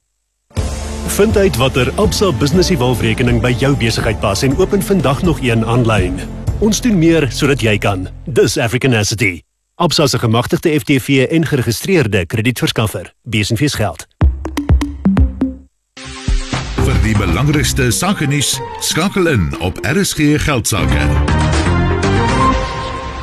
Vind 1.08 1.38
uit 1.38 1.56
watter 1.56 1.92
Absa 1.92 2.32
Business 2.32 2.70
Evolve 2.70 3.02
rekening 3.02 3.42
by 3.42 3.56
jou 3.60 3.78
besigheid 3.78 4.20
pas 4.20 4.42
en 4.42 4.58
open 4.58 4.82
vandag 4.82 5.22
nog 5.22 5.42
een 5.42 5.66
aanlyn. 5.66 6.20
Ons 6.60 6.82
doen 6.82 7.00
meer 7.00 7.32
sodat 7.32 7.62
jy 7.62 7.78
kan. 7.78 8.08
Dis 8.26 8.58
African 8.58 8.94
Asset. 8.94 9.53
Absa 9.76 10.08
se 10.08 10.20
gemagtigde 10.20 10.80
FTV 10.80 11.28
en 11.30 11.46
geregistreerde 11.46 12.26
kredietverskaffer. 12.26 13.14
Besenfees 13.24 13.74
geld. 13.74 14.06
Vir 16.86 17.00
die 17.02 17.16
belangrikste 17.18 17.88
sake 17.92 18.28
nuus, 18.30 18.52
skakel 18.86 19.32
in 19.32 19.48
op 19.66 19.80
RSG 19.82 20.38
geldsaake. 20.46 21.08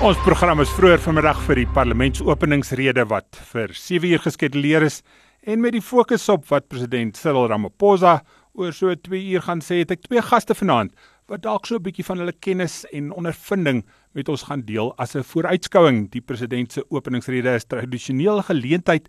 Ons 0.02 0.18
program 0.26 0.64
is 0.64 0.74
vroeër 0.74 0.98
vanmiddag 1.06 1.38
vir 1.46 1.62
die 1.62 1.68
parlementsopeningsrede 1.70 3.06
wat 3.14 3.38
vir 3.52 3.70
7 3.70 4.10
uur 4.10 4.26
geskeduleer 4.26 4.88
is 4.90 5.04
en 5.46 5.62
met 5.62 5.78
die 5.78 5.86
fokus 5.86 6.26
op 6.34 6.50
wat 6.50 6.66
president 6.66 7.14
Cyril 7.14 7.46
Ramaphosa 7.46 8.24
oor 8.58 8.74
so 8.74 8.90
2 8.90 9.22
uur 9.36 9.46
gaan 9.46 9.62
sê, 9.62 9.84
het 9.84 9.94
ek 9.94 10.02
twee 10.08 10.26
gaste 10.32 10.58
vanaand 10.58 10.98
wat 11.30 11.46
dalk 11.46 11.66
so 11.66 11.78
'n 11.78 11.82
bietjie 11.86 12.04
van 12.04 12.18
hulle 12.18 12.34
kennis 12.34 12.84
en 12.90 13.12
ondervinding 13.14 13.84
met 14.12 14.28
ons 14.28 14.42
gaan 14.42 14.62
deel 14.66 14.92
as 14.96 15.14
'n 15.16 15.22
vooruitskouing. 15.22 16.10
Die 16.10 16.20
president 16.20 16.72
se 16.72 16.84
openingsrede 16.90 17.54
is 17.54 17.64
tradisioneel 17.64 18.42
geleentheid 18.42 19.08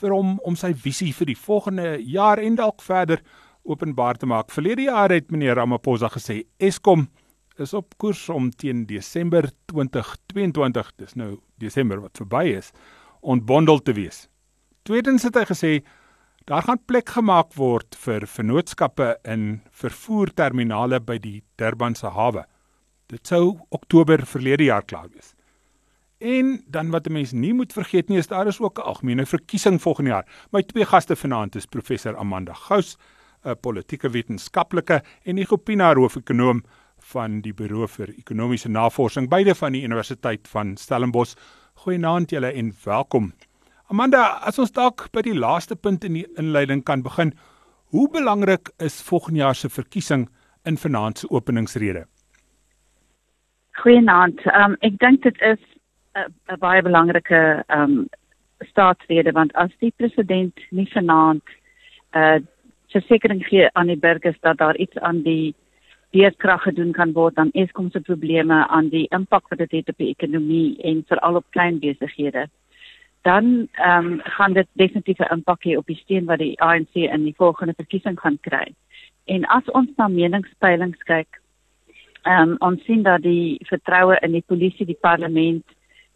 vir 0.00 0.10
hom 0.10 0.38
om 0.38 0.56
sy 0.56 0.72
visie 0.74 1.12
vir 1.14 1.26
die 1.26 1.36
volgende 1.36 1.98
jaar 2.00 2.38
en 2.38 2.54
dalk 2.54 2.82
verder 2.82 3.20
openbaar 3.62 4.16
te 4.16 4.26
maak. 4.26 4.50
Verlede 4.50 4.82
jaar 4.82 5.10
het 5.10 5.30
meneer 5.30 5.54
Ramaphosa 5.54 6.08
gesê 6.08 6.44
Eskom 6.58 7.08
is 7.58 7.74
op 7.74 7.94
koers 7.98 8.28
om 8.28 8.50
teen 8.50 8.86
Desember 8.86 9.50
2022, 9.66 10.92
dis 10.96 11.14
nou 11.14 11.40
Desember 11.58 12.00
wat 12.00 12.16
verby 12.16 12.56
is, 12.56 12.72
ontbondel 13.20 13.78
te 13.78 13.92
wees. 13.92 14.28
Tweedens 14.82 15.22
het 15.22 15.34
hy 15.34 15.44
gesê 15.44 15.82
Daar 16.44 16.64
gaan 16.66 16.80
plek 16.84 17.08
gemaak 17.14 17.52
word 17.54 17.94
vir 18.02 18.24
vennootskappe 18.26 19.12
in 19.30 19.60
vervoerterminale 19.70 20.98
by 20.98 21.14
die 21.22 21.44
Durbanse 21.60 22.10
hawe. 22.10 22.42
Dit 23.12 23.28
sou 23.28 23.58
Oktober 23.76 24.22
verlede 24.24 24.64
jaar 24.70 24.84
klaar 24.88 25.10
wees. 25.12 25.34
En 26.22 26.62
dan 26.66 26.90
wat 26.90 27.06
'n 27.06 27.12
mens 27.12 27.32
nie 27.32 27.52
moet 27.52 27.72
vergeet 27.72 28.08
nie 28.08 28.18
is 28.18 28.26
daar 28.26 28.46
is 28.46 28.60
ook 28.60 28.78
'n 28.78 28.82
algemene 28.82 29.26
verkiesing 29.26 29.82
volgende 29.82 30.10
jaar. 30.10 30.26
My 30.50 30.62
twee 30.62 30.84
gaste 30.84 31.16
vanaand 31.16 31.54
is 31.54 31.66
professor 31.66 32.16
Amanda 32.16 32.52
Gous, 32.54 32.96
'n 33.44 33.56
politieke 33.60 34.10
wetenskaplike 34.10 35.02
en 35.24 35.36
Igopina 35.36 35.94
hoofekonoom 35.94 36.64
van 36.98 37.40
die 37.40 37.52
Buro 37.52 37.86
vir 37.86 38.08
Ekonomiese 38.08 38.68
Navorsing 38.68 39.28
beide 39.28 39.54
van 39.54 39.72
die 39.72 39.82
Universiteit 39.82 40.48
van 40.48 40.76
Stellenbosch. 40.76 41.34
Goeienaand 41.74 42.30
julle 42.30 42.52
en 42.52 42.72
welkom. 42.84 43.32
Amanda, 43.88 44.40
as 44.46 44.58
ons 44.58 44.72
dalk 44.72 45.08
by 45.12 45.20
die 45.20 45.38
laaste 45.38 45.76
punt 45.76 46.04
in 46.04 46.12
die 46.12 46.26
inleiding 46.36 46.82
kan 46.84 47.02
begin, 47.02 47.34
hoe 47.84 48.08
belangrik 48.08 48.70
is 48.78 49.02
volgende 49.02 49.38
jaar 49.38 49.54
se 49.54 49.68
verkiesing 49.68 50.30
in 50.64 50.78
vanaand 50.78 51.18
se 51.18 51.30
openingsrede? 51.30 52.06
Goeienaand. 53.80 54.44
Um, 54.46 54.76
ek 54.80 54.98
dink 54.98 55.22
dit 55.22 55.40
is 55.40 55.60
'n 56.14 56.58
baie 56.60 56.82
belangrike 56.82 57.64
um 57.68 58.08
staatsrede 58.68 59.32
want 59.32 59.54
as 59.54 59.70
die 59.80 59.92
president 59.96 60.60
nie 60.70 60.88
vanaand 60.92 61.42
'n 62.14 62.18
uh, 62.18 62.38
versekering 62.92 63.44
gee 63.48 63.68
aan 63.72 63.86
die 63.86 63.96
burgers 63.96 64.40
dat 64.40 64.58
daar 64.58 64.76
iets 64.76 64.98
aan 64.98 65.22
die 65.22 65.54
beerdkrag 66.10 66.62
gedoen 66.62 66.92
kan 66.92 67.12
word 67.12 67.38
aan 67.38 67.50
Eskom 67.52 67.90
se 67.90 68.00
probleme 68.00 68.68
aan 68.68 68.88
die 68.88 69.06
impak 69.10 69.48
wat 69.48 69.58
dit 69.58 69.70
het 69.70 69.88
op 69.88 69.96
die 69.96 70.10
ekonomie 70.14 70.76
en 70.82 71.04
veral 71.08 71.34
op 71.36 71.46
klein 71.50 71.78
besighede 71.78 72.48
dan 73.22 73.68
ehm 73.72 74.06
um, 74.06 74.20
gaan 74.22 74.52
dit 74.52 74.66
definitief 74.72 75.18
'n 75.18 75.32
impak 75.32 75.64
hê 75.64 75.76
op 75.76 75.86
die 75.86 75.96
steun 75.96 76.24
wat 76.24 76.38
die 76.38 76.60
ANC 76.60 76.94
in 76.94 77.24
die 77.24 77.34
volgende 77.36 77.74
verkiesing 77.76 78.20
gaan 78.20 78.38
kry. 78.40 78.74
En 79.24 79.44
as 79.44 79.70
ons 79.70 79.90
na 79.96 80.08
meningspeilings 80.08 81.02
kyk, 81.02 81.40
ehm 82.22 82.50
um, 82.50 82.56
ons 82.58 82.84
sien 82.84 83.02
dat 83.02 83.22
die 83.22 83.58
vertroue 83.68 84.18
in 84.22 84.32
die 84.32 84.44
polisie, 84.46 84.86
die 84.86 84.98
parlement 85.00 85.64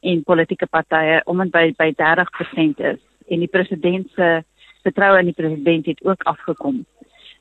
en 0.00 0.22
politieke 0.22 0.66
partye 0.66 1.20
om 1.24 1.40
en 1.40 1.50
by 1.50 1.72
by 1.78 1.92
30% 1.98 2.82
is 2.92 3.00
en 3.28 3.42
die 3.42 3.50
president 3.50 4.10
se 4.14 4.28
vertroue 4.86 5.18
in 5.18 5.32
die 5.32 5.38
president 5.38 5.86
het 5.86 6.04
ook 6.04 6.22
afgekom. 6.22 6.84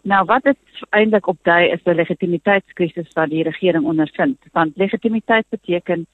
Nou 0.02 0.26
wat 0.26 0.44
dit 0.44 0.58
eintlik 0.90 1.28
opdui 1.28 1.70
is 1.72 1.84
'n 1.86 1.96
legitimiteitskrisis 1.96 3.14
wat 3.14 3.30
die 3.30 3.44
regering 3.44 3.86
ondervind. 3.86 4.38
Want 4.52 4.78
legitimiteit 4.78 5.46
beteken 5.50 6.08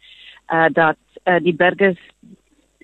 uh 0.53 0.67
dat 0.74 0.98
uh, 1.25 1.39
die 1.39 1.55
burgers 1.55 2.00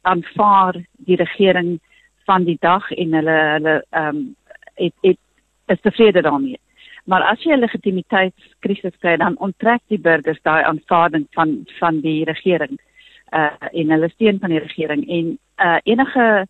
aanvaar 0.01 0.75
die 0.97 1.15
regering 1.15 1.79
van 2.25 2.43
die 2.43 2.57
dag 2.59 2.91
en 2.91 3.13
hulle 3.13 3.37
hulle 3.55 3.85
ehm 3.89 4.15
um, 4.15 4.35
het 4.75 5.17
is 5.65 5.81
tevrede 5.81 6.21
daarmee. 6.21 6.59
Maar 7.07 7.23
as 7.23 7.43
jy 7.43 7.53
'n 7.55 7.63
legitimiteitskrisis 7.63 8.97
kry, 8.99 9.15
dan 9.17 9.39
onttrek 9.39 9.81
die 9.87 9.99
burgers 9.99 10.41
daai 10.43 10.63
aanvaarding 10.63 11.27
van 11.31 11.63
van 11.79 12.01
die 12.01 12.23
regering 12.25 12.79
uh 13.31 13.51
en 13.71 13.91
hulle 13.91 14.09
steun 14.09 14.39
van 14.39 14.49
die 14.49 14.59
regering 14.59 15.07
en 15.07 15.37
uh 15.57 15.79
enige 15.83 16.47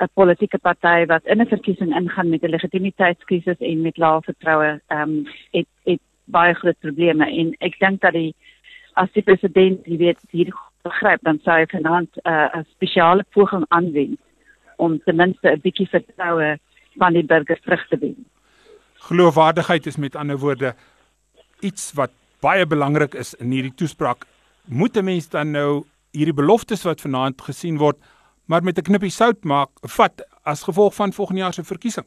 'n 0.00 0.08
politieke 0.14 0.58
party 0.58 1.06
wat 1.06 1.24
in 1.24 1.40
'n 1.40 1.46
verkiesing 1.46 1.94
ingaan 1.96 2.28
met 2.28 2.42
'n 2.42 2.54
legitimiteitskrisis 2.56 3.58
en 3.58 3.82
met 3.82 3.96
lae 3.96 4.20
vertroue, 4.20 4.80
ehm 4.86 5.00
um, 5.02 5.26
het 5.50 5.68
het 5.84 6.00
baie 6.24 6.54
groot 6.54 6.78
probleme 6.78 7.26
en 7.30 7.54
ek 7.58 7.78
dink 7.78 8.00
dat 8.00 8.12
die 8.12 8.34
as 8.94 9.12
die 9.12 9.22
president, 9.22 9.86
jy 9.86 9.96
weet, 9.96 10.18
hier 10.30 10.54
begryp 10.82 11.20
dan 11.22 11.38
sou 11.44 11.56
hy 11.58 11.66
vanaand 11.66 12.10
uh, 12.24 12.32
'n 12.32 12.58
uh, 12.58 12.64
spesiale 12.74 13.24
poging 13.30 13.64
aanwend 13.68 14.20
om 14.76 14.98
ten 15.04 15.16
minste 15.16 15.50
'n 15.50 15.60
bietjie 15.60 15.88
vertroue 15.88 16.58
van 16.96 17.12
die 17.12 17.24
burgers 17.24 17.60
terug 17.60 17.88
te 17.88 17.98
wen. 17.98 18.26
Geloofwaardigheid 19.06 19.86
is 19.86 19.96
met 19.96 20.16
ander 20.16 20.38
woorde 20.38 20.74
iets 21.60 21.92
wat 21.94 22.10
baie 22.42 22.66
belangrik 22.66 23.14
is 23.14 23.34
in 23.34 23.52
hierdie 23.54 23.74
toespraak. 23.74 24.26
Moet 24.64 24.96
'n 24.96 25.04
mens 25.04 25.28
dan 25.28 25.50
nou 25.50 25.84
hierdie 26.10 26.34
beloftes 26.34 26.82
wat 26.82 27.00
vanaand 27.00 27.42
gesien 27.42 27.78
word, 27.78 27.96
maar 28.46 28.62
met 28.62 28.78
'n 28.78 28.82
knippie 28.82 29.10
sout 29.10 29.44
maak, 29.44 29.70
vat 29.82 30.26
as 30.42 30.62
gevolg 30.62 30.94
van 30.94 31.12
volgende 31.12 31.40
jaar 31.40 31.52
se 31.52 31.64
verkiesing? 31.64 32.06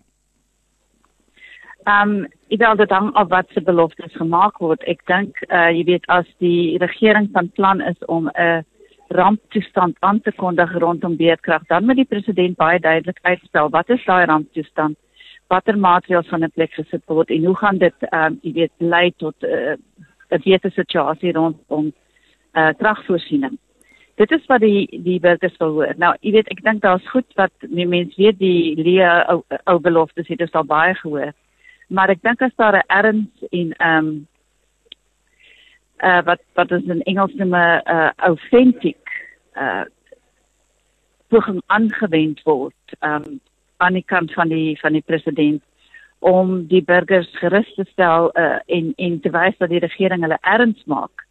Ehm 1.85 2.09
um, 2.09 2.27
ek 2.49 2.59
wil 2.59 2.75
dit 2.75 2.89
hang 2.89 3.13
af 3.13 3.27
wat 3.27 3.47
se 3.53 3.61
beloftes 3.61 4.13
gemaak 4.15 4.57
word. 4.57 4.83
Ek 4.83 5.05
dink 5.05 5.41
uh 5.49 5.69
jy 5.71 5.83
weet 5.83 6.05
as 6.07 6.27
die 6.37 6.77
regering 6.77 7.29
van 7.31 7.49
plan 7.49 7.81
is 7.81 8.05
om 8.05 8.27
'n 8.27 8.65
ramptoestand 9.07 9.95
aan 9.99 10.21
te 10.21 10.31
kondig 10.31 10.77
rondom 10.77 11.15
beerdkrag, 11.15 11.65
dan 11.67 11.85
moet 11.85 11.95
die 11.95 12.05
president 12.05 12.57
baie 12.57 12.79
duidelik 12.79 13.19
uitstel 13.21 13.69
wat 13.69 13.89
is 13.89 14.05
daai 14.05 14.25
ramptoestand? 14.25 14.97
Watter 15.49 15.77
maatreëls 15.77 16.29
van 16.29 16.43
'n 16.43 16.51
plek 16.53 16.73
gesit 16.73 17.03
word 17.05 17.29
en 17.29 17.45
hoe 17.45 17.55
gaan 17.57 17.77
dit 17.77 17.95
ehm 18.09 18.25
um, 18.25 18.39
jy 18.41 18.53
weet 18.53 18.71
lei 18.77 19.11
tot 19.17 19.35
'n 19.43 19.79
uh, 20.29 20.43
beter 20.43 20.71
situasie 20.71 21.33
rondom 21.33 21.91
uh 22.53 22.71
kragvoorsiening? 22.77 23.57
dit 24.19 24.31
is 24.31 24.45
wat 24.51 24.63
die 24.63 25.01
die 25.03 25.19
burgers 25.23 25.57
wil 25.57 25.77
hoor. 25.77 25.93
Nou, 25.97 26.11
jy 26.19 26.33
weet, 26.35 26.49
ek 26.51 26.63
dink 26.65 26.81
daar's 26.83 27.05
goed 27.13 27.27
wat 27.39 27.67
mense 27.69 28.19
weet 28.19 28.39
die 28.39 28.75
leë 28.79 29.11
ou, 29.31 29.37
ou 29.71 29.77
beloftes 29.83 30.27
het 30.27 30.43
ons 30.43 30.57
al 30.59 30.67
baie 30.67 30.95
gehoor. 30.99 31.31
Maar 31.87 32.11
ek 32.15 32.25
dink 32.27 32.43
as 32.43 32.55
daar 32.59 32.81
'n 32.81 32.89
erns 32.99 33.47
en 33.49 33.71
ehm 33.77 34.09
um, 34.09 34.27
uh 36.03 36.21
wat 36.23 36.41
wat 36.55 36.71
is 36.71 36.83
in 36.83 37.01
Engels 37.11 37.33
noem 37.35 37.55
'n 37.55 37.81
uh, 37.95 38.11
authentic 38.15 38.99
uh 39.55 39.85
poging 41.29 41.61
aangewend 41.67 42.43
word 42.43 42.97
ehm 42.99 43.23
um, 43.23 43.39
aan 43.79 43.97
die 43.97 44.05
kant 44.05 44.33
van 44.33 44.51
die 44.51 44.77
van 44.81 44.93
die 44.93 45.05
president 45.05 45.63
om 46.19 46.67
die 46.67 46.83
burgers 46.83 47.29
gerus 47.39 47.67
te 47.75 47.85
stel 47.91 48.29
uh, 48.35 48.59
en 48.67 48.93
en 48.97 49.19
te 49.23 49.31
wys 49.31 49.57
dat 49.57 49.71
die 49.71 49.83
regering 49.83 50.25
hulle 50.25 50.39
erns 50.41 50.83
maak 50.85 51.25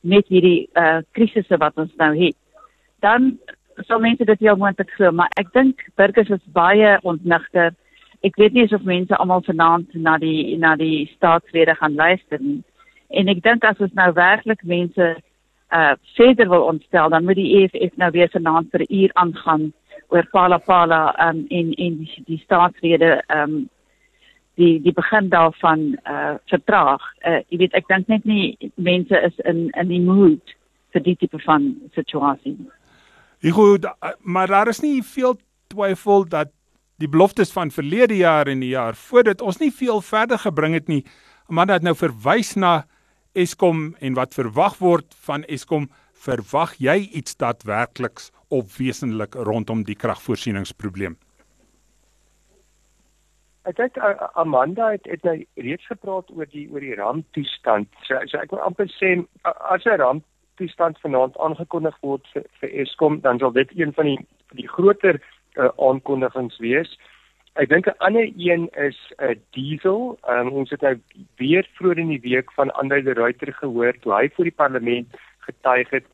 met 0.00 0.28
hierdie 0.28 0.68
uh 0.76 1.00
krisisse 1.16 1.56
wat 1.56 1.78
ons 1.80 1.92
nou 1.96 2.12
het. 2.18 2.36
Dan 3.00 3.38
sal 3.88 4.00
mense 4.04 4.24
dit 4.24 4.44
heel 4.44 4.56
moontlik 4.60 4.90
glo, 4.96 5.12
maar 5.12 5.32
ek 5.40 5.52
dink 5.56 5.80
burgers 5.96 6.30
is 6.36 6.44
baie 6.52 6.98
ontnigter. 7.02 7.72
Ek 8.24 8.36
weet 8.40 8.52
nie 8.52 8.68
of 8.68 8.84
mense 8.84 9.16
almal 9.16 9.42
vanaand 9.46 9.94
na 9.94 10.18
die 10.20 10.56
na 10.60 10.74
die 10.76 11.06
staatsrede 11.16 11.74
gaan 11.80 11.96
luister 11.96 12.40
nie. 12.40 12.60
En 13.08 13.28
ek 13.32 13.42
dink 13.42 13.64
as 13.64 13.80
ons 13.80 13.96
nou 13.96 14.10
werklik 14.12 14.64
mense 14.64 15.14
uh 15.74 15.94
verder 16.18 16.48
wil 16.52 16.68
ontstel, 16.68 17.08
dan 17.10 17.24
moet 17.24 17.40
die 17.40 17.50
EFF 17.62 17.96
nou 17.96 18.10
weer 18.12 18.28
vanaand 18.28 18.70
vir 18.70 18.84
'n 18.84 18.94
uur 19.00 19.10
aangaan 19.14 19.72
oor 20.14 20.26
Pala 20.32 20.58
Pala 20.62 21.02
um, 21.28 21.44
en 21.50 21.72
en 21.74 21.98
die, 22.02 22.22
die 22.28 22.40
staatsrede 22.44 23.16
um 23.34 23.64
die 24.54 24.78
die 24.82 24.94
begin 24.94 25.28
daarvan 25.32 25.94
uh 26.06 26.36
vertraag. 26.50 27.02
Uh 27.26 27.40
jy 27.50 27.64
weet 27.64 27.74
ek 27.74 27.88
dink 27.90 28.10
net 28.12 28.24
nie 28.28 28.70
mense 28.76 29.20
is 29.28 29.38
in 29.44 29.66
in 29.74 29.90
die 29.90 30.02
mood 30.02 30.54
vir 30.94 31.02
die 31.02 31.16
tipe 31.18 31.40
van 31.42 31.72
situasie. 31.98 32.54
Ek 33.42 33.56
goed, 33.58 33.88
maar 34.22 34.48
daar 34.48 34.70
is 34.70 34.80
nie 34.80 35.02
veel 35.02 35.34
twyfel 35.74 36.28
dat 36.30 36.52
die 37.02 37.10
beloftes 37.10 37.50
van 37.52 37.74
verlede 37.74 38.16
jaar 38.16 38.48
en 38.48 38.62
die 38.62 38.72
jaar 38.72 38.94
voor 38.94 39.26
dit 39.26 39.42
ons 39.42 39.58
nie 39.58 39.72
veel 39.74 40.00
verder 40.00 40.38
gebring 40.38 40.78
het 40.78 40.88
nie. 40.88 41.02
Amanda 41.50 41.74
het 41.74 41.82
nou 41.82 41.96
verwys 41.98 42.54
na 42.54 42.84
Eskom 43.34 43.96
en 43.98 44.14
wat 44.14 44.34
verwag 44.38 44.78
word 44.78 45.10
van 45.26 45.42
Eskom. 45.50 45.90
Verwag 46.24 46.76
jy 46.78 47.10
iets 47.10 47.34
daadwerkliks 47.36 48.30
of 48.54 48.76
wesentlik 48.78 49.34
rondom 49.48 49.84
die 49.84 49.96
kragvoorsieningsprobleem? 49.98 51.16
Ek 53.64 53.78
dink 53.78 53.96
uh, 53.96 54.12
Amanda 54.36 54.90
het, 54.92 55.06
het 55.08 55.22
nou 55.24 55.38
reeds 55.56 55.86
gepraat 55.88 56.28
oor 56.36 56.48
die 56.52 56.66
oor 56.68 56.84
die 56.84 56.96
ramptoestand. 56.98 57.88
So, 58.04 58.20
so 58.28 58.40
ek 58.42 58.52
wil 58.52 58.60
amper 58.66 58.90
sê 58.92 59.16
as 59.44 59.86
'n 59.88 60.00
ramptoestand 60.02 61.00
vanaand 61.00 61.38
aangekondig 61.40 61.96
word 62.04 62.28
vir, 62.34 62.44
vir 62.60 62.74
Eskom, 62.84 63.22
dan 63.24 63.40
sal 63.40 63.56
dit 63.56 63.72
een 63.72 63.96
van 63.96 64.10
die 64.10 64.18
die 64.52 64.68
groter 64.68 65.16
uh, 65.56 65.70
aankondigings 65.80 66.60
wees. 66.60 66.92
Ek 67.56 67.70
dink 67.72 67.88
'n 67.88 67.96
ander 68.04 68.28
een 68.36 68.68
is 68.76 69.00
'n 69.16 69.32
uh, 69.32 69.38
diesel. 69.56 70.18
Um, 70.28 70.52
ons 70.60 70.70
het 70.70 70.82
nou 70.82 71.00
weer 71.40 71.64
vroeër 71.80 71.98
in 71.98 72.12
die 72.12 72.24
week 72.30 72.52
van 72.52 72.74
Andre 72.74 73.02
de 73.02 73.16
Ruyter 73.16 73.52
gehoor 73.52 73.96
toe 74.00 74.12
hy 74.12 74.28
voor 74.34 74.44
die 74.44 74.58
parlement 74.60 75.08
getuig 75.48 75.88
het 75.90 76.04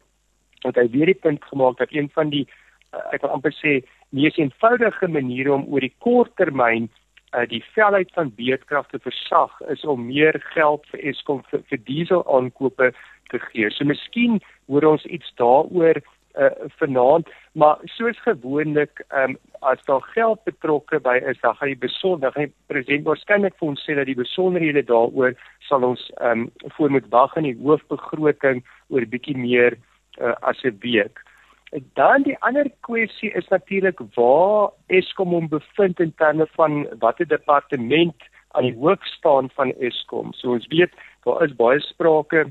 dat 0.65 0.79
hy 0.81 0.87
weer 0.93 1.13
die 1.13 1.21
punt 1.27 1.45
gemaak 1.45 1.79
dat 1.79 1.93
een 1.95 2.11
van 2.15 2.31
die 2.31 2.47
uh, 2.47 3.05
ek 3.15 3.23
wil 3.25 3.37
amper 3.37 3.55
sê 3.57 3.81
mees 4.11 4.37
eenvoudige 4.39 5.09
maniere 5.09 5.55
om 5.55 5.67
oor 5.71 5.85
die 5.85 5.95
kort 5.99 6.35
termyn 6.41 6.89
uh, 7.35 7.47
die 7.49 7.63
velheid 7.75 8.11
van 8.17 8.33
beedkrag 8.37 8.89
te 8.91 8.99
versag 9.03 9.53
is 9.73 9.85
om 9.85 10.07
meer 10.07 10.41
geld 10.55 10.87
vir 10.93 11.05
Eskom 11.13 11.43
vir, 11.51 11.65
vir 11.71 11.83
diesel 11.87 12.25
aankope 12.27 12.93
te 13.31 13.39
gee. 13.51 13.71
So 13.71 13.87
miskien 13.87 14.41
hoor 14.67 14.89
ons 14.95 15.05
iets 15.07 15.31
daaroor 15.39 16.01
uh, 16.01 16.51
vanaand, 16.79 17.31
maar 17.53 17.79
soos 17.85 18.19
gewoonlik, 18.27 19.03
um, 19.15 19.37
as 19.67 19.83
daar 19.87 20.03
geld 20.15 20.43
betrokke 20.45 21.01
by 21.03 21.19
is, 21.31 21.39
dan 21.43 21.55
gaan 21.59 21.73
jy 21.73 21.79
besonder, 21.79 22.33
gaan 22.33 22.49
die 22.49 22.73
president 22.73 23.07
waarskynlik 23.07 23.57
vir 23.59 23.69
ons 23.73 23.85
sê 23.87 23.97
dat 23.99 24.09
die 24.11 24.19
besonderhede 24.19 24.85
daaroor 24.89 25.37
sal 25.69 25.87
ons 25.93 26.07
um, 26.27 26.49
voor 26.77 26.95
moet 26.97 27.09
wag 27.15 27.37
in 27.41 27.51
die 27.51 27.59
hoofbegroting 27.63 28.63
oor 28.89 29.07
bietjie 29.07 29.37
meer 29.39 29.79
uh, 30.21 30.37
as 30.41 30.63
'n 30.63 30.79
week. 30.81 31.23
Dan 31.95 32.23
die 32.23 32.39
ander 32.39 32.71
kwessie 32.81 33.31
is 33.33 33.49
natuurlik 33.49 34.01
waar 34.15 34.71
Eskom 34.87 35.29
hom 35.29 35.49
bevind 35.49 36.01
in 36.01 36.15
terme 36.15 36.47
van 36.57 36.87
watter 36.99 37.29
departement 37.29 38.17
aan 38.49 38.63
die 38.63 38.75
hoof 38.75 39.05
staan 39.05 39.51
van 39.51 39.73
Eskom. 39.79 40.33
So 40.33 40.51
ons 40.51 40.67
weet 40.67 40.93
daar 41.25 41.45
is 41.45 41.55
baie 41.57 41.81
sprake 41.81 42.51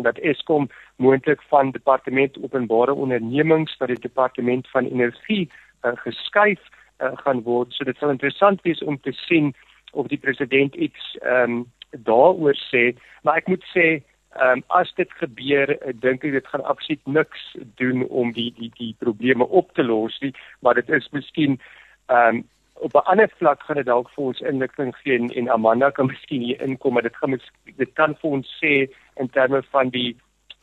dat 0.00 0.18
Eskom 0.18 0.68
moontlik 0.96 1.42
van 1.48 1.70
departement 1.70 2.38
openbare 2.42 2.94
ondernemings 2.94 3.76
na 3.78 3.86
die 3.86 4.00
departement 4.00 4.68
van 4.68 4.84
energie 4.84 5.50
uh, 5.82 5.92
geskuif 6.04 6.60
uh, 6.98 7.10
gaan 7.24 7.42
word. 7.42 7.72
So 7.72 7.84
dit 7.84 7.96
sal 7.96 8.10
interessant 8.10 8.62
wees 8.62 8.82
om 8.82 9.00
te 9.00 9.12
sien 9.12 9.54
of 9.92 10.06
die 10.06 10.18
president 10.18 10.74
iets 10.74 11.16
ehm 11.20 11.50
um, 11.50 11.64
daaroor 11.92 12.56
sê, 12.56 12.94
maar 13.20 13.36
ek 13.36 13.50
moet 13.52 13.64
sê 13.68 14.00
Ehm 14.32 14.58
um, 14.58 14.64
as 14.66 14.92
dit 14.96 15.12
gebeur, 15.20 15.76
dink 16.00 16.24
ek 16.24 16.32
dit 16.32 16.46
gaan 16.48 16.64
absoluut 16.64 17.06
niks 17.06 17.42
doen 17.76 18.06
om 18.08 18.32
die 18.32 18.48
die 18.56 18.70
die 18.78 18.94
probleme 18.98 19.44
op 19.44 19.74
te 19.76 19.84
los 19.84 20.18
nie, 20.20 20.32
maar 20.60 20.74
dit 20.74 20.88
is 20.88 21.08
miskien 21.12 21.60
ehm 22.06 22.36
um, 22.36 22.44
op 22.82 22.94
'n 22.94 23.08
ander 23.12 23.30
vlak 23.38 23.62
gaan 23.62 23.76
dit 23.76 23.86
dalk 23.86 24.08
vir 24.10 24.24
ons 24.24 24.40
inligting 24.40 24.96
gee 24.96 25.18
en, 25.18 25.28
en 25.28 25.50
Amanda 25.50 25.90
kan 25.90 26.06
miskien 26.14 26.42
hier 26.42 26.62
inkom, 26.62 26.92
maar 26.92 27.02
dit 27.02 27.16
gaan 27.16 27.40
dit 27.76 27.92
kan 27.92 28.16
vir 28.20 28.30
ons 28.30 28.58
sê 28.64 28.88
in 29.16 29.28
terme 29.28 29.62
van 29.62 29.88
die 29.88 30.16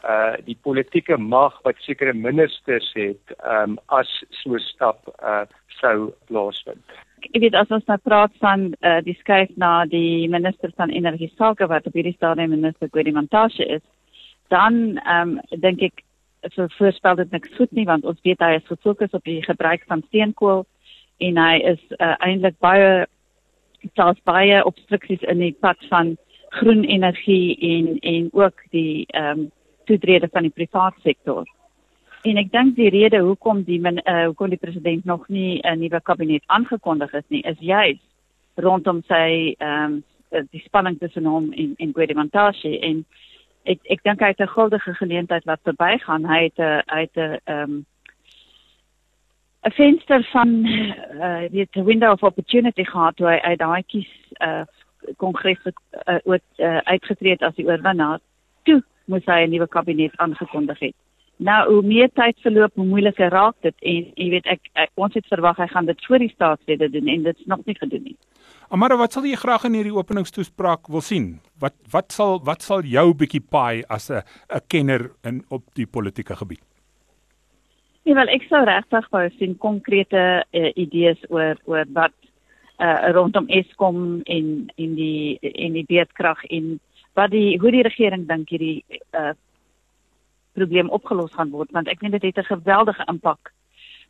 uh 0.03 0.35
die 0.45 0.57
politieke 0.61 1.17
mag 1.17 1.61
wat 1.63 1.75
sekere 1.85 2.13
ministers 2.13 2.91
het 2.93 3.35
ehm 3.37 3.69
um, 3.69 3.79
as 3.85 4.09
so 4.41 4.57
stap 4.57 5.13
uh 5.21 5.45
sou 5.67 6.13
plaasvind 6.25 6.83
ek 7.27 7.41
weet 7.43 7.55
as 7.55 7.71
ons 7.75 7.85
nou 7.87 7.97
praat 8.03 8.33
van 8.43 8.69
uh, 8.81 8.99
die 9.05 9.15
skuif 9.19 9.51
na 9.57 9.85
die 9.85 10.27
minister 10.31 10.71
van 10.77 10.89
energie 10.89 11.31
sake 11.37 11.67
wat 11.67 11.87
op 11.87 11.93
hierdie 11.97 12.15
stadium 12.15 12.53
minister 12.55 12.89
Gwedi 12.91 13.11
Montashe 13.15 13.65
is, 13.65 13.85
dan 14.49 14.97
ehm 14.97 15.37
um, 15.37 15.59
dink 15.65 15.81
ek 15.81 16.03
so 16.55 16.67
voorspel 16.77 17.15
dit 17.19 17.31
niks 17.31 17.55
goed 17.57 17.71
nie 17.75 17.85
want 17.85 18.05
ons 18.07 18.19
weet 18.23 18.39
hy 18.39 18.55
is 18.57 18.67
gefokus 18.71 19.13
op 19.17 19.23
die 19.27 19.41
gebruik 19.43 19.83
van 19.91 20.03
steenkool 20.07 20.65
en 21.19 21.37
hy 21.37 21.55
is 21.73 21.81
uh, 21.99 22.15
eintlik 22.23 22.55
baie 22.63 23.05
selfs 23.95 24.23
baie 24.27 24.63
obstruksies 24.65 25.23
in 25.31 25.43
die 25.43 25.55
pad 25.65 25.79
van 25.91 26.15
groen 26.59 26.83
energie 26.83 27.57
en 27.71 27.97
en 27.99 28.29
ook 28.33 28.65
die 28.75 29.05
ehm 29.13 29.39
um, 29.45 29.47
toetrede 29.89 30.27
van 30.31 30.45
die 30.45 30.53
private 30.53 31.01
sektor. 31.01 31.47
En 32.21 32.37
ek 32.37 32.51
dink 32.51 32.75
die 32.75 32.89
rede 32.89 33.19
hoekom 33.23 33.63
die 33.63 33.79
min, 33.79 34.01
uh, 34.03 34.25
hoekom 34.25 34.49
die 34.49 34.59
president 34.59 35.05
nog 35.05 35.27
nie 35.27 35.61
'n 35.63 35.79
nuwe 35.79 36.01
kabinet 36.01 36.43
aangekondig 36.45 37.11
het 37.11 37.25
nie, 37.29 37.41
is 37.41 37.59
juis 37.59 37.99
rondom 38.55 39.03
sy 39.07 39.55
ehm 39.57 39.93
um, 39.93 40.03
die 40.51 40.61
spanning 40.65 40.99
tussen 40.99 41.25
hom 41.25 41.51
en 41.53 41.73
en 41.77 41.93
Guedimantashe 41.93 42.79
en 42.79 43.05
ek 43.63 43.79
ek 43.83 44.03
dink 44.03 44.19
hy 44.19 44.27
het 44.27 44.41
'n 44.41 44.47
guldige 44.47 44.93
geleentheid 44.93 45.43
wat 45.43 45.59
verbygaan. 45.63 46.25
Hy 46.25 46.43
het 46.43 46.59
'n 46.59 46.81
hy 46.87 47.01
het 47.01 47.17
'n 47.17 47.39
ehm 47.45 47.71
um, 47.71 47.85
'n 49.63 49.71
venster 49.71 50.23
van 50.31 50.49
uh 51.23 51.49
die 51.49 51.67
window 51.73 52.11
of 52.11 52.23
opportunity 52.23 52.83
gehad 52.83 53.15
toe 53.15 53.27
hy 53.27 53.39
uit 53.39 53.59
daai 53.59 53.83
kies 53.83 54.11
uh 54.41 54.63
kongres 55.17 55.59
uh, 55.65 56.19
uh, 56.25 56.77
uitgetree 56.77 57.31
het 57.31 57.41
as 57.41 57.55
die 57.55 57.65
oorwinnaar. 57.65 58.19
Toe 58.63 58.83
moes 59.05 59.25
hy 59.25 59.45
'n 59.45 59.49
nuwe 59.49 59.67
kabinet 59.67 60.17
aangekondig 60.17 60.79
het. 60.79 60.95
Nou 61.39 61.59
hoe 61.69 61.83
meer 61.87 62.09
tyd 62.19 62.35
verloop, 62.43 62.73
hoe 62.75 62.85
moeiliker 62.85 63.31
raak 63.31 63.55
dit 63.63 63.75
en 63.87 64.07
jy 64.19 64.25
weet 64.33 64.47
ek, 64.51 64.65
ek 64.75 64.89
ons 64.99 65.13
het 65.15 65.27
verwag 65.31 65.61
hy 65.61 65.69
gaan 65.71 65.87
dit 65.87 66.01
voor 66.07 66.19
die 66.19 66.33
staatslede 66.33 66.89
doen 66.91 67.07
en 67.07 67.23
dit's 67.29 67.45
nog 67.47 67.61
nie 67.63 67.77
gedoen 67.79 68.03
nie. 68.09 68.17
Amara, 68.75 68.97
wat 68.99 69.15
sal 69.15 69.23
jy 69.25 69.37
graag 69.39 69.63
in 69.69 69.77
hierdie 69.79 69.95
openingstoespraak 69.95 70.91
wil 70.91 71.01
sien? 71.05 71.29
Wat 71.63 71.77
wat 71.93 72.11
sal 72.11 72.41
wat 72.43 72.65
sal 72.65 72.83
jou 72.83 73.05
bietjie 73.15 73.41
paai 73.41 73.87
as 73.87 74.09
'n 74.11 74.19
'n 74.51 74.67
kenner 74.67 75.11
in 75.23 75.39
op 75.49 75.63
die 75.79 75.87
politieke 75.87 76.35
gebied? 76.35 76.61
Ja, 78.03 78.15
wel 78.15 78.35
ek 78.35 78.43
sou 78.49 78.63
regtig 78.65 79.09
wou 79.09 79.29
sien 79.37 79.57
konkrete 79.57 80.43
uh, 80.51 80.71
idees 80.75 81.19
oor 81.29 81.55
oor 81.65 81.85
wat 81.93 82.15
uh, 82.79 83.11
rondom 83.15 83.47
Eskom 83.47 84.21
en 84.25 84.71
en 84.75 84.95
die 84.95 85.39
en 85.39 85.73
die 85.73 85.85
beedkrag 85.87 86.43
en 86.49 86.79
wat 87.13 87.31
die 87.31 87.57
hoe 87.57 87.71
die 87.71 87.87
regering 87.87 88.27
dink 88.27 88.49
hierdie 88.49 88.83
uh, 89.13 89.33
probleem 90.59 90.89
opgelos 90.99 91.35
gaan 91.37 91.53
word 91.55 91.71
want 91.77 91.87
ek 91.91 92.01
meen 92.01 92.17
dit 92.17 92.27
het 92.29 92.43
'n 92.43 92.53
geweldige 92.53 93.05
impak 93.07 93.53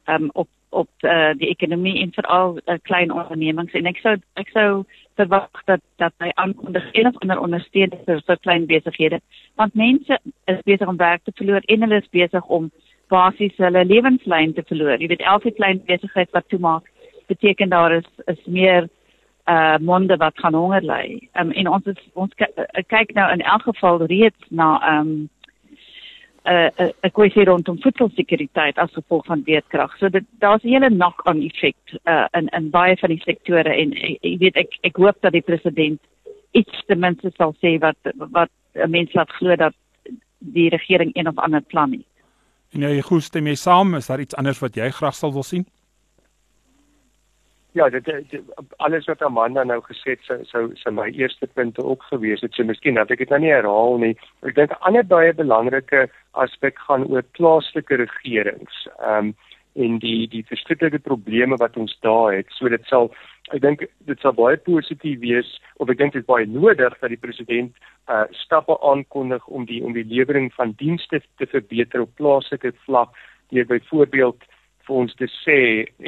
um, 0.08 0.30
op 0.34 0.50
op 0.70 0.90
uh, 1.02 1.32
die 1.34 1.50
ekonomie 1.50 1.98
en 2.02 2.12
veral 2.14 2.60
uh, 2.66 2.76
klein 2.82 3.12
ondernemings 3.12 3.74
en 3.74 3.88
ek 3.90 3.98
sou 4.04 4.16
ek 4.38 4.52
sou 4.54 4.84
verwag 5.18 5.64
dat 5.66 5.82
dat 5.98 6.14
hy 6.24 6.30
aankondig 6.36 6.86
of 7.10 7.18
ander 7.24 7.42
ondersteuning 7.42 8.04
vir 8.06 8.22
vir 8.28 8.38
klein 8.46 8.68
besighede 8.70 9.20
want 9.56 9.74
mense 9.74 10.20
is 10.46 10.62
besig 10.66 10.88
om 10.88 10.98
werk 10.98 11.24
te 11.24 11.34
verloor 11.42 11.66
en 11.66 11.82
hulle 11.82 12.02
is 12.04 12.14
besig 12.14 12.46
om 12.46 12.70
basies 13.10 13.58
hulle 13.58 13.86
lewenslyn 13.86 14.54
te 14.54 14.64
verloor. 14.70 15.00
Jy 15.02 15.10
weet 15.12 15.26
elke 15.26 15.52
klein 15.58 15.82
besigheid 15.88 16.30
wat 16.38 16.48
toemaak 16.54 16.86
beteken 17.28 17.70
daar 17.70 17.98
is 17.98 18.10
is 18.26 18.46
meer 18.46 18.90
uh 19.50 19.78
monde 19.82 20.18
wat 20.18 20.38
gaan 20.38 20.54
honger 20.54 20.86
ly. 20.86 21.30
Um, 21.34 21.52
en 21.52 21.68
ons 21.68 21.86
is, 21.86 22.02
ons 22.14 22.34
kyk 22.94 23.14
nou 23.18 23.26
in 23.34 23.42
elk 23.42 23.66
geval 23.66 24.06
reeds 24.06 24.50
na 24.50 24.76
um 25.00 25.30
'n 26.50 26.72
uh, 26.84 26.90
'n 27.04 27.12
kwessie 27.12 27.46
rondom 27.46 27.78
voedselsekuriteit 27.82 28.78
as 28.78 28.94
gevolg 28.94 29.26
van 29.26 29.44
beedkrag. 29.44 29.98
So 29.98 30.10
dit 30.10 30.26
daar's 30.40 30.64
'n 30.64 30.74
hele 30.74 30.90
knock-on 30.90 31.42
effek 31.42 31.76
uh, 32.04 32.26
in 32.32 32.48
in 32.48 32.70
baie 32.70 32.98
van 32.98 33.10
die 33.10 33.22
sektore 33.26 33.74
en 33.74 33.92
jy 33.92 34.38
weet 34.40 34.56
ek 34.56 34.78
ek 34.82 34.96
hoop 34.98 35.18
dat 35.22 35.32
die 35.32 35.46
president 35.46 36.00
iets 36.52 36.84
ten 36.88 37.00
minste 37.00 37.32
sal 37.38 37.56
sê 37.62 37.78
wat 37.80 37.98
wat 38.18 38.50
mense 38.88 39.14
laat 39.14 39.30
glo 39.30 39.56
dat 39.56 39.74
die 40.40 40.70
regering 40.70 41.12
een 41.14 41.28
of 41.28 41.38
ander 41.38 41.62
plan 41.62 41.92
het. 41.92 42.06
En 42.74 42.82
jy 42.82 43.02
goed 43.02 43.24
stem 43.24 43.48
jy 43.48 43.56
saam, 43.56 43.96
is 43.96 44.08
daar 44.08 44.22
iets 44.22 44.36
anders 44.36 44.60
wat 44.60 44.76
jy 44.76 44.90
graag 44.90 45.16
sal 45.16 45.34
wil 45.34 45.44
sien? 45.44 45.66
Ja, 47.78 47.90
dit, 47.90 48.06
dit 48.06 48.42
alles 48.78 49.06
wat 49.06 49.22
Amanda 49.22 49.64
nou 49.64 49.78
gesê 49.86 50.16
het, 50.16 50.24
sou 50.26 50.40
sou 50.50 50.64
sy 50.80 50.90
my 50.90 51.06
eerste 51.14 51.48
punte 51.54 51.84
ook 51.86 52.02
gewees 52.10 52.42
het. 52.42 52.56
So 52.58 52.66
miskien 52.66 52.98
dat 52.98 53.12
ek 53.14 53.22
dit 53.22 53.30
nou 53.30 53.40
nie 53.44 53.54
herhaal 53.54 54.00
nie. 54.02 54.16
Ek 54.42 54.56
dink 54.58 54.74
'n 54.74 54.82
ander 54.90 55.06
baie 55.06 55.34
belangrike 55.34 56.08
aspek 56.34 56.82
gaan 56.88 57.06
oor 57.14 57.24
plaaslike 57.38 58.02
regerings. 58.02 58.88
Ehm 58.98 59.30
um, 59.30 59.36
en 59.76 60.00
die 60.00 60.28
die 60.28 60.44
verskillende 60.50 61.00
probleme 61.00 61.56
wat 61.62 61.78
ons 61.78 61.98
daar 62.02 62.34
het. 62.34 62.50
So 62.58 62.70
dit 62.70 62.86
sal 62.90 63.12
ek 63.54 63.62
dink 63.62 63.86
dit 64.10 64.20
sal 64.20 64.34
baie 64.34 64.58
positief 64.58 65.20
wees 65.22 65.50
of 65.78 65.90
ek 65.90 65.98
dink 66.02 66.14
dit 66.14 66.24
is 66.24 66.30
baie 66.30 66.46
nodig 66.50 66.98
dat 67.00 67.10
die 67.10 67.22
president 67.22 67.72
uh 68.10 68.26
stappe 68.44 68.78
aankondig 68.82 69.46
om 69.48 69.66
die 69.66 69.84
om 69.86 69.94
die 69.94 70.06
lewering 70.06 70.50
van 70.58 70.74
dienste 70.82 71.22
te 71.38 71.46
verbeter 71.46 72.02
op 72.02 72.16
plaaslike 72.16 72.74
vlak 72.86 73.14
deur 73.54 73.66
byvoorbeeld 73.66 74.49
vir 74.90 74.98
ons 75.04 75.16
te 75.22 75.30
sê 75.30 75.60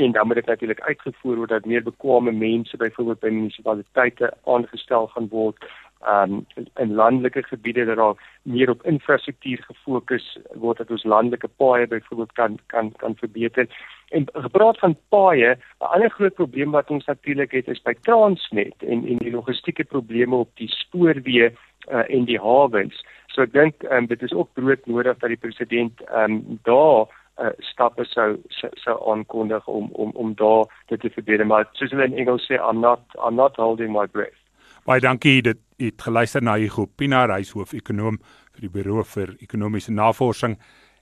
en 0.03 0.17
dan 0.17 0.27
moet 0.27 0.41
dit 0.41 0.49
natuurlik 0.49 0.81
uitgevoer 0.89 1.37
word 1.43 1.53
dat 1.53 1.69
meer 1.69 1.85
bekwame 1.85 2.33
mense 2.33 2.77
byvoorbeeld 2.77 3.21
by 3.21 3.31
munisipaliteite 3.37 4.33
aangestel 4.55 5.07
gaan 5.13 5.29
word 5.29 5.69
um 6.13 6.45
in 6.81 6.95
landelike 6.97 7.43
gebiede 7.43 7.85
dat 7.85 7.97
daar 7.97 8.15
meer 8.41 8.69
op 8.69 8.85
infrastruktuur 8.89 9.61
gefokus 9.67 10.37
word 10.63 10.77
dat 10.81 10.91
ons 10.91 11.03
landelike 11.03 11.49
paaie 11.61 11.87
byvoorbeeld 11.87 12.31
kan 12.31 12.57
kan 12.73 12.91
kan 13.03 13.15
verbeter. 13.15 13.67
En 14.09 14.25
gepraat 14.33 14.79
van 14.79 14.97
paaie, 15.09 15.55
'n 15.55 15.91
ander 15.93 16.09
groot 16.09 16.33
probleem 16.33 16.71
wat 16.71 16.89
ons 16.89 17.05
natuurlik 17.05 17.51
het 17.51 17.67
is 17.67 17.81
by 17.81 17.93
Transnet 18.01 18.75
en 18.79 19.05
en 19.07 19.17
die 19.17 19.31
logistieke 19.31 19.83
probleme 19.83 20.35
op 20.35 20.49
die 20.55 20.69
spoorweë 20.69 21.53
uh, 21.91 22.15
en 22.15 22.25
die 22.25 22.39
hawens. 22.39 23.05
So 23.27 23.41
ek 23.41 23.53
dink 23.53 23.83
um, 23.83 24.07
dit 24.07 24.21
is 24.21 24.33
ook 24.33 24.53
broodnodig 24.53 25.17
dat 25.17 25.29
die 25.29 25.37
president 25.37 26.01
um 26.11 26.59
daar 26.63 27.20
uh, 27.41 27.51
stappe 27.71 28.05
sou 28.05 28.37
sou 28.83 28.97
aankondig 29.11 29.67
om 29.67 29.89
om 29.93 30.11
om 30.13 30.35
daar 30.35 30.65
dit 30.89 31.01
te 31.01 31.09
verbeter 31.09 31.47
maar 31.47 31.67
soos 31.73 31.91
hulle 31.91 32.05
in 32.05 32.17
Engels 32.17 32.45
sê 32.49 32.59
I'm 32.59 32.79
not 32.79 33.01
I'm 33.17 33.35
not 33.35 33.55
holding 33.55 33.91
my 33.91 34.07
breath. 34.07 34.37
Baie 34.85 35.01
dankie 35.01 35.41
dit 35.41 35.59
het 35.81 36.01
geluister 36.01 36.41
na 36.41 36.57
Hugo 36.57 36.85
Pina 36.85 37.25
reishoof 37.25 37.73
ekonom 37.73 38.21
vir 38.53 38.67
die 38.67 38.69
Buro 38.69 39.03
vir 39.03 39.35
Ekonomiese 39.41 39.91
Navorsing 39.91 40.57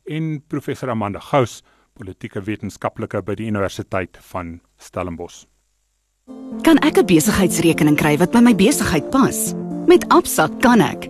en 0.07 0.41
professor 0.47 0.89
Amanda 0.89 1.19
Gous 1.19 1.61
politieke 1.99 2.41
wetenskaplike 2.47 3.21
by 3.27 3.35
die 3.39 3.47
Universiteit 3.51 4.19
van 4.31 4.59
Stellenbosch. 4.79 5.45
Kan 6.63 6.77
ek 6.85 6.97
'n 6.97 7.05
besigheidsrekening 7.05 7.97
kry 7.97 8.17
wat 8.17 8.31
by 8.31 8.39
my 8.39 8.55
besigheid 8.55 9.09
pas? 9.11 9.53
Met 9.87 10.05
Absa 10.09 10.47
kan 10.61 10.81
ek 10.81 11.09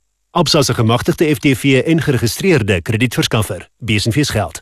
Absa 0.33 0.61
se 0.61 0.73
gemagtigde 0.73 1.35
FTV 1.35 1.81
en 1.85 2.01
geregistreerde 2.01 2.81
kredietverskaffer. 2.81 3.69
Besenfees 3.77 4.29
geld. 4.29 4.61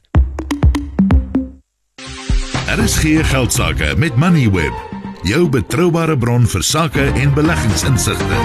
Daar 2.65 2.79
is 2.79 2.95
geen 2.95 3.25
geldsaake 3.25 3.93
met 3.97 4.15
Moneyweb, 4.15 4.73
jou 5.21 5.49
betroubare 5.49 6.17
bron 6.17 6.47
vir 6.47 6.65
sakke 6.65 7.05
en 7.21 7.33
beleggingsinsigte. 7.33 8.39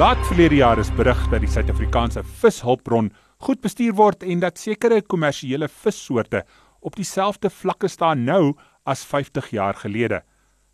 Laat 0.00 0.26
verlede 0.26 0.54
jaar 0.54 0.80
is 0.80 0.94
berig 0.96 1.20
dat 1.28 1.44
die 1.44 1.52
Suid-Afrikaanse 1.52 2.24
vishulpbron 2.40 3.12
goed 3.36 3.60
bestuur 3.60 3.92
word 3.92 4.24
en 4.24 4.40
dat 4.40 4.58
sekere 4.58 5.02
kommersiële 5.02 5.68
vissoorte 5.68 6.46
op 6.80 6.96
dieselfde 6.96 7.52
vlakke 7.52 7.92
staan 7.92 8.24
nou 8.24 8.54
as 8.88 9.04
50 9.04 9.52
jaar 9.52 9.74
gelede. 9.84 10.24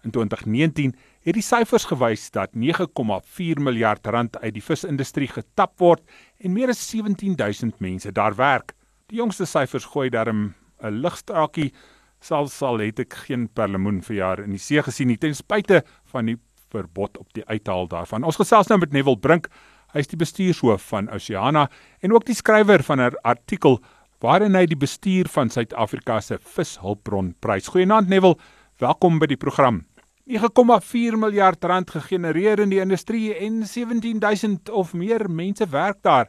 In 0.07 0.11
2019 0.11 0.95
het 1.21 1.37
die 1.37 1.45
syfers 1.45 1.85
gewys 1.91 2.31
dat 2.33 2.55
9,4 2.57 3.61
miljard 3.61 4.07
rand 4.07 4.39
uit 4.41 4.55
die 4.57 4.65
visindustrie 4.65 5.29
getap 5.29 5.75
word 5.81 6.01
en 6.41 6.55
meer 6.57 6.73
as 6.73 6.81
17000 6.89 7.81
mense 7.81 8.13
daar 8.17 8.37
werk. 8.39 8.73
Die 9.13 9.21
jongste 9.21 9.47
syfers 9.47 9.85
gooi 9.85 10.09
darm 10.11 10.55
'n 10.83 11.03
ligstraakie 11.03 11.73
sal 12.21 12.49
sal 12.49 12.79
het 12.79 13.01
ek 13.01 13.15
geen 13.27 13.49
perlemoen 13.49 14.01
vir 14.03 14.17
jaar 14.17 14.41
in 14.41 14.51
die 14.51 14.59
see 14.59 14.83
gesien 14.83 15.09
nie 15.09 15.17
ten 15.17 15.35
spyte 15.35 15.83
van 16.13 16.27
die 16.27 16.37
verbod 16.71 17.19
op 17.19 17.29
die 17.33 17.45
uithaal 17.45 17.89
daarvan. 17.89 18.25
Ons 18.25 18.37
gesels 18.37 18.69
nou 18.69 18.79
met 18.79 18.93
Neville 18.93 19.19
Brink. 19.19 19.49
Hy 19.93 19.99
is 19.99 20.07
die 20.07 20.17
bestuurshoof 20.17 20.83
van 20.93 21.11
Oceana 21.11 21.69
en 22.01 22.13
ook 22.13 22.25
die 22.25 22.35
skrywer 22.35 22.83
van 22.83 23.01
'n 23.01 23.17
artikel 23.25 23.81
waarin 24.21 24.55
hy 24.55 24.67
die 24.67 24.77
bestuur 24.77 25.29
van 25.29 25.51
Suid-Afrika 25.51 26.21
se 26.21 26.39
vishulpbron 26.39 27.35
prys. 27.41 27.69
Goeienaand 27.69 28.09
Neville, 28.09 28.37
welkom 28.79 29.19
by 29.19 29.27
die 29.27 29.37
program. 29.37 29.85
9,4 30.31 31.17
miljard 31.19 31.65
rand 31.65 31.91
gegenereer 31.91 32.61
in 32.63 32.71
die 32.71 32.79
industrie 32.79 33.33
en 33.35 33.65
17000 33.67 34.71
of 34.71 34.93
meer 34.95 35.25
mense 35.27 35.67
werk 35.71 35.99
daar. 36.07 36.29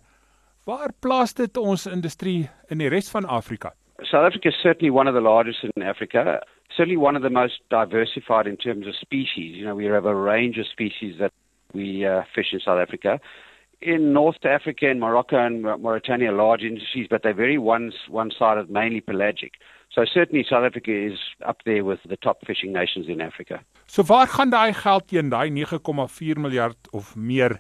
Waar 0.66 0.90
plaas 1.00 1.36
dit 1.38 1.58
ons 1.58 1.86
industrie 1.86 2.50
in 2.74 2.82
die 2.82 2.90
res 2.90 3.12
van 3.14 3.28
Afrika? 3.30 3.76
South 4.02 4.26
Africa 4.26 4.50
is 4.50 4.58
certainly 4.62 4.90
one 4.90 5.08
of 5.08 5.14
the 5.14 5.22
largest 5.22 5.64
in 5.64 5.84
Africa. 5.84 6.42
Certainly 6.74 6.98
one 6.98 7.16
of 7.16 7.22
the 7.22 7.30
most 7.30 7.62
diversified 7.70 8.48
in 8.48 8.58
terms 8.58 8.88
of 8.88 8.96
species. 8.96 9.54
You 9.54 9.66
know, 9.66 9.76
we 9.76 9.86
have 9.86 10.10
a 10.10 10.16
range 10.16 10.58
of 10.58 10.66
species 10.66 11.20
that 11.20 11.32
we 11.74 12.04
uh, 12.04 12.24
fish 12.34 12.54
in 12.54 12.60
South 12.60 12.82
Africa. 12.82 13.20
In 13.82 14.14
North 14.14 14.44
Africa 14.46 14.90
and 14.90 15.00
Morocco 15.00 15.38
and 15.38 15.62
Mauritania, 15.62 16.32
large 16.32 16.64
industries, 16.64 17.06
but 17.08 17.22
they're 17.22 17.38
very 17.38 17.60
one, 17.60 17.92
one-sided, 18.10 18.72
mainly 18.72 19.02
pelagic. 19.02 19.54
So 19.94 20.06
certainly 20.12 20.44
South 20.50 20.64
Africa 20.64 20.92
is 20.92 21.20
up 21.46 21.58
there 21.66 21.84
with 21.84 22.00
the 22.08 22.18
top 22.18 22.40
fishing 22.48 22.74
nations 22.74 23.08
in 23.08 23.22
Africa. 23.22 23.62
So 23.86 24.04
waar 24.08 24.28
gaan 24.28 24.50
daai 24.50 24.74
geld 24.74 25.12
heen, 25.12 25.30
daai 25.30 25.50
9,4 25.50 26.40
miljard 26.40 26.92
of 26.92 27.16
meer? 27.16 27.60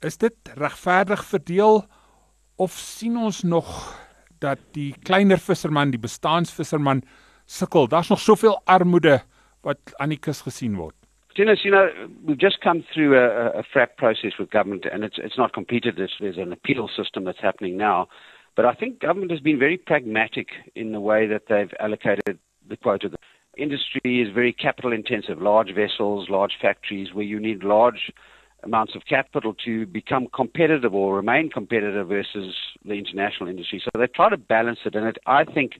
Is 0.00 0.16
dit 0.18 0.34
regverdig 0.54 1.24
verdeel 1.24 1.84
of 2.56 2.72
sien 2.72 3.16
ons 3.16 3.42
nog 3.42 3.68
dat 4.40 4.58
die 4.72 4.94
kleiner 5.02 5.38
visserman, 5.38 5.90
die 5.90 6.00
bestaansvisserman 6.00 7.02
sukkel? 7.46 7.88
Daar's 7.88 8.08
nog 8.08 8.20
soveel 8.20 8.60
armoede 8.64 9.20
wat 9.62 9.78
aan 9.98 10.08
die 10.08 10.18
kus 10.18 10.42
gesien 10.42 10.76
word. 10.76 10.96
Dennis, 11.34 11.62
you 11.62 11.70
know, 11.70 11.88
we've 12.26 12.38
just 12.38 12.60
come 12.60 12.84
through 12.92 13.16
a, 13.16 13.58
a 13.58 13.62
FRAP 13.62 13.96
process 13.96 14.36
with 14.38 14.50
government, 14.50 14.84
and 14.84 15.02
it's 15.02 15.18
it's 15.18 15.38
not 15.38 15.52
completed. 15.54 15.96
There's, 15.96 16.14
there's 16.20 16.36
an 16.36 16.52
appeal 16.52 16.88
system 16.88 17.24
that's 17.24 17.40
happening 17.40 17.76
now. 17.76 18.08
But 18.54 18.66
I 18.66 18.74
think 18.74 19.00
government 19.00 19.30
has 19.30 19.40
been 19.40 19.58
very 19.58 19.78
pragmatic 19.78 20.48
in 20.74 20.92
the 20.92 21.00
way 21.00 21.26
that 21.26 21.44
they've 21.48 21.72
allocated 21.80 22.38
the 22.68 22.76
quota. 22.76 23.10
Industry 23.56 24.22
is 24.22 24.32
very 24.32 24.52
capital 24.52 24.92
intensive, 24.92 25.40
large 25.40 25.74
vessels, 25.74 26.30
large 26.30 26.52
factories 26.60 27.08
where 27.12 27.24
you 27.24 27.38
need 27.38 27.62
large 27.62 28.10
amounts 28.62 28.94
of 28.94 29.02
capital 29.06 29.54
to 29.64 29.84
become 29.86 30.28
competitive 30.34 30.94
or 30.94 31.16
remain 31.16 31.50
competitive 31.50 32.08
versus 32.08 32.54
the 32.84 32.94
international 32.94 33.50
industry. 33.50 33.82
So 33.84 33.98
they 33.98 34.06
try 34.06 34.30
to 34.30 34.36
balance 34.36 34.78
it, 34.86 34.94
and 34.94 35.06
it, 35.06 35.18
I 35.26 35.44
think 35.44 35.72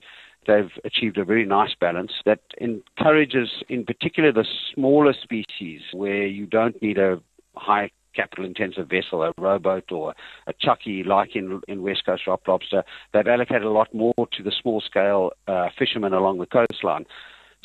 they've 0.45 0.71
achieved 0.83 1.17
a 1.17 1.25
very 1.25 1.45
nice 1.45 1.73
balance 1.79 2.11
that 2.25 2.41
encourages, 2.59 3.49
in 3.69 3.85
particular, 3.85 4.31
the 4.31 4.45
smaller 4.73 5.13
species 5.13 5.81
where 5.93 6.27
you 6.27 6.45
don't 6.45 6.79
need 6.81 6.97
a 6.97 7.21
high 7.55 7.89
capital 8.13 8.45
intensive 8.45 8.87
vessel, 8.89 9.23
a 9.23 9.33
rowboat 9.37 9.91
or 9.91 10.13
a 10.45 10.53
chucky 10.59 11.03
like 11.03 11.35
in, 11.35 11.61
in 11.67 11.81
West 11.81 12.05
Coast 12.05 12.27
Rock 12.27 12.41
Lobster. 12.47 12.83
They've 13.11 13.27
allocated 13.27 13.63
a 13.63 13.71
lot 13.71 13.93
more 13.93 14.13
to 14.17 14.43
the 14.43 14.51
small 14.61 14.81
scale 14.81 15.31
uh, 15.47 15.69
fishermen 15.77 16.13
along 16.13 16.37
the 16.37 16.45
coastline. 16.45 17.05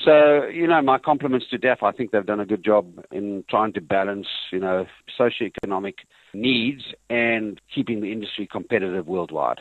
So, 0.05 0.45
you 0.47 0.69
know, 0.69 0.81
my 0.81 0.99
compliments 0.99 1.49
to 1.51 1.59
DEF. 1.59 1.83
I 1.83 1.91
think 1.91 2.13
they've 2.13 2.25
done 2.25 2.41
a 2.41 2.47
good 2.47 2.65
job 2.65 2.87
in 3.11 3.45
trying 3.51 3.73
to 3.73 3.81
balance, 3.81 4.29
you 4.53 4.61
know, 4.61 4.87
socioeconomic 5.19 5.95
needs 6.33 6.95
and 7.11 7.61
keeping 7.75 8.01
the 8.01 8.13
industry 8.13 8.47
competitive 8.47 9.07
worldwide. 9.07 9.61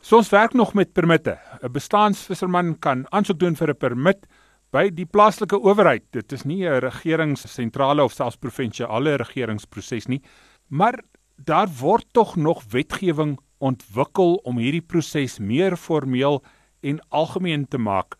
So 0.00 0.16
ons 0.16 0.30
werk 0.32 0.52
nog 0.52 0.74
met 0.74 0.92
permitte. 0.92 1.38
'n 1.62 1.72
Bestaansvisserman 1.72 2.78
kan 2.78 3.06
aansoek 3.10 3.38
doen 3.38 3.56
vir 3.56 3.70
'n 3.70 3.76
permit 3.76 4.26
by 4.72 4.88
die 4.90 5.06
plaaslike 5.06 5.60
owerheid. 5.60 6.02
Dit 6.12 6.32
is 6.32 6.44
nie 6.44 6.64
'n 6.64 6.80
regeringssentrale 6.80 8.02
of 8.04 8.12
selfs 8.12 8.36
provinsiale 8.36 9.16
regeringsproses 9.16 10.06
nie, 10.06 10.22
maar 10.68 11.02
daar 11.36 11.68
word 11.80 12.06
tog 12.12 12.36
nog 12.36 12.64
wetgewing 12.70 13.38
ontwikkel 13.58 14.34
om 14.44 14.58
hierdie 14.58 14.86
proses 14.86 15.38
meer 15.38 15.76
formeel 15.76 16.42
en 16.82 17.00
algemeen 17.10 17.68
te 17.68 17.78
maak. 17.78 18.16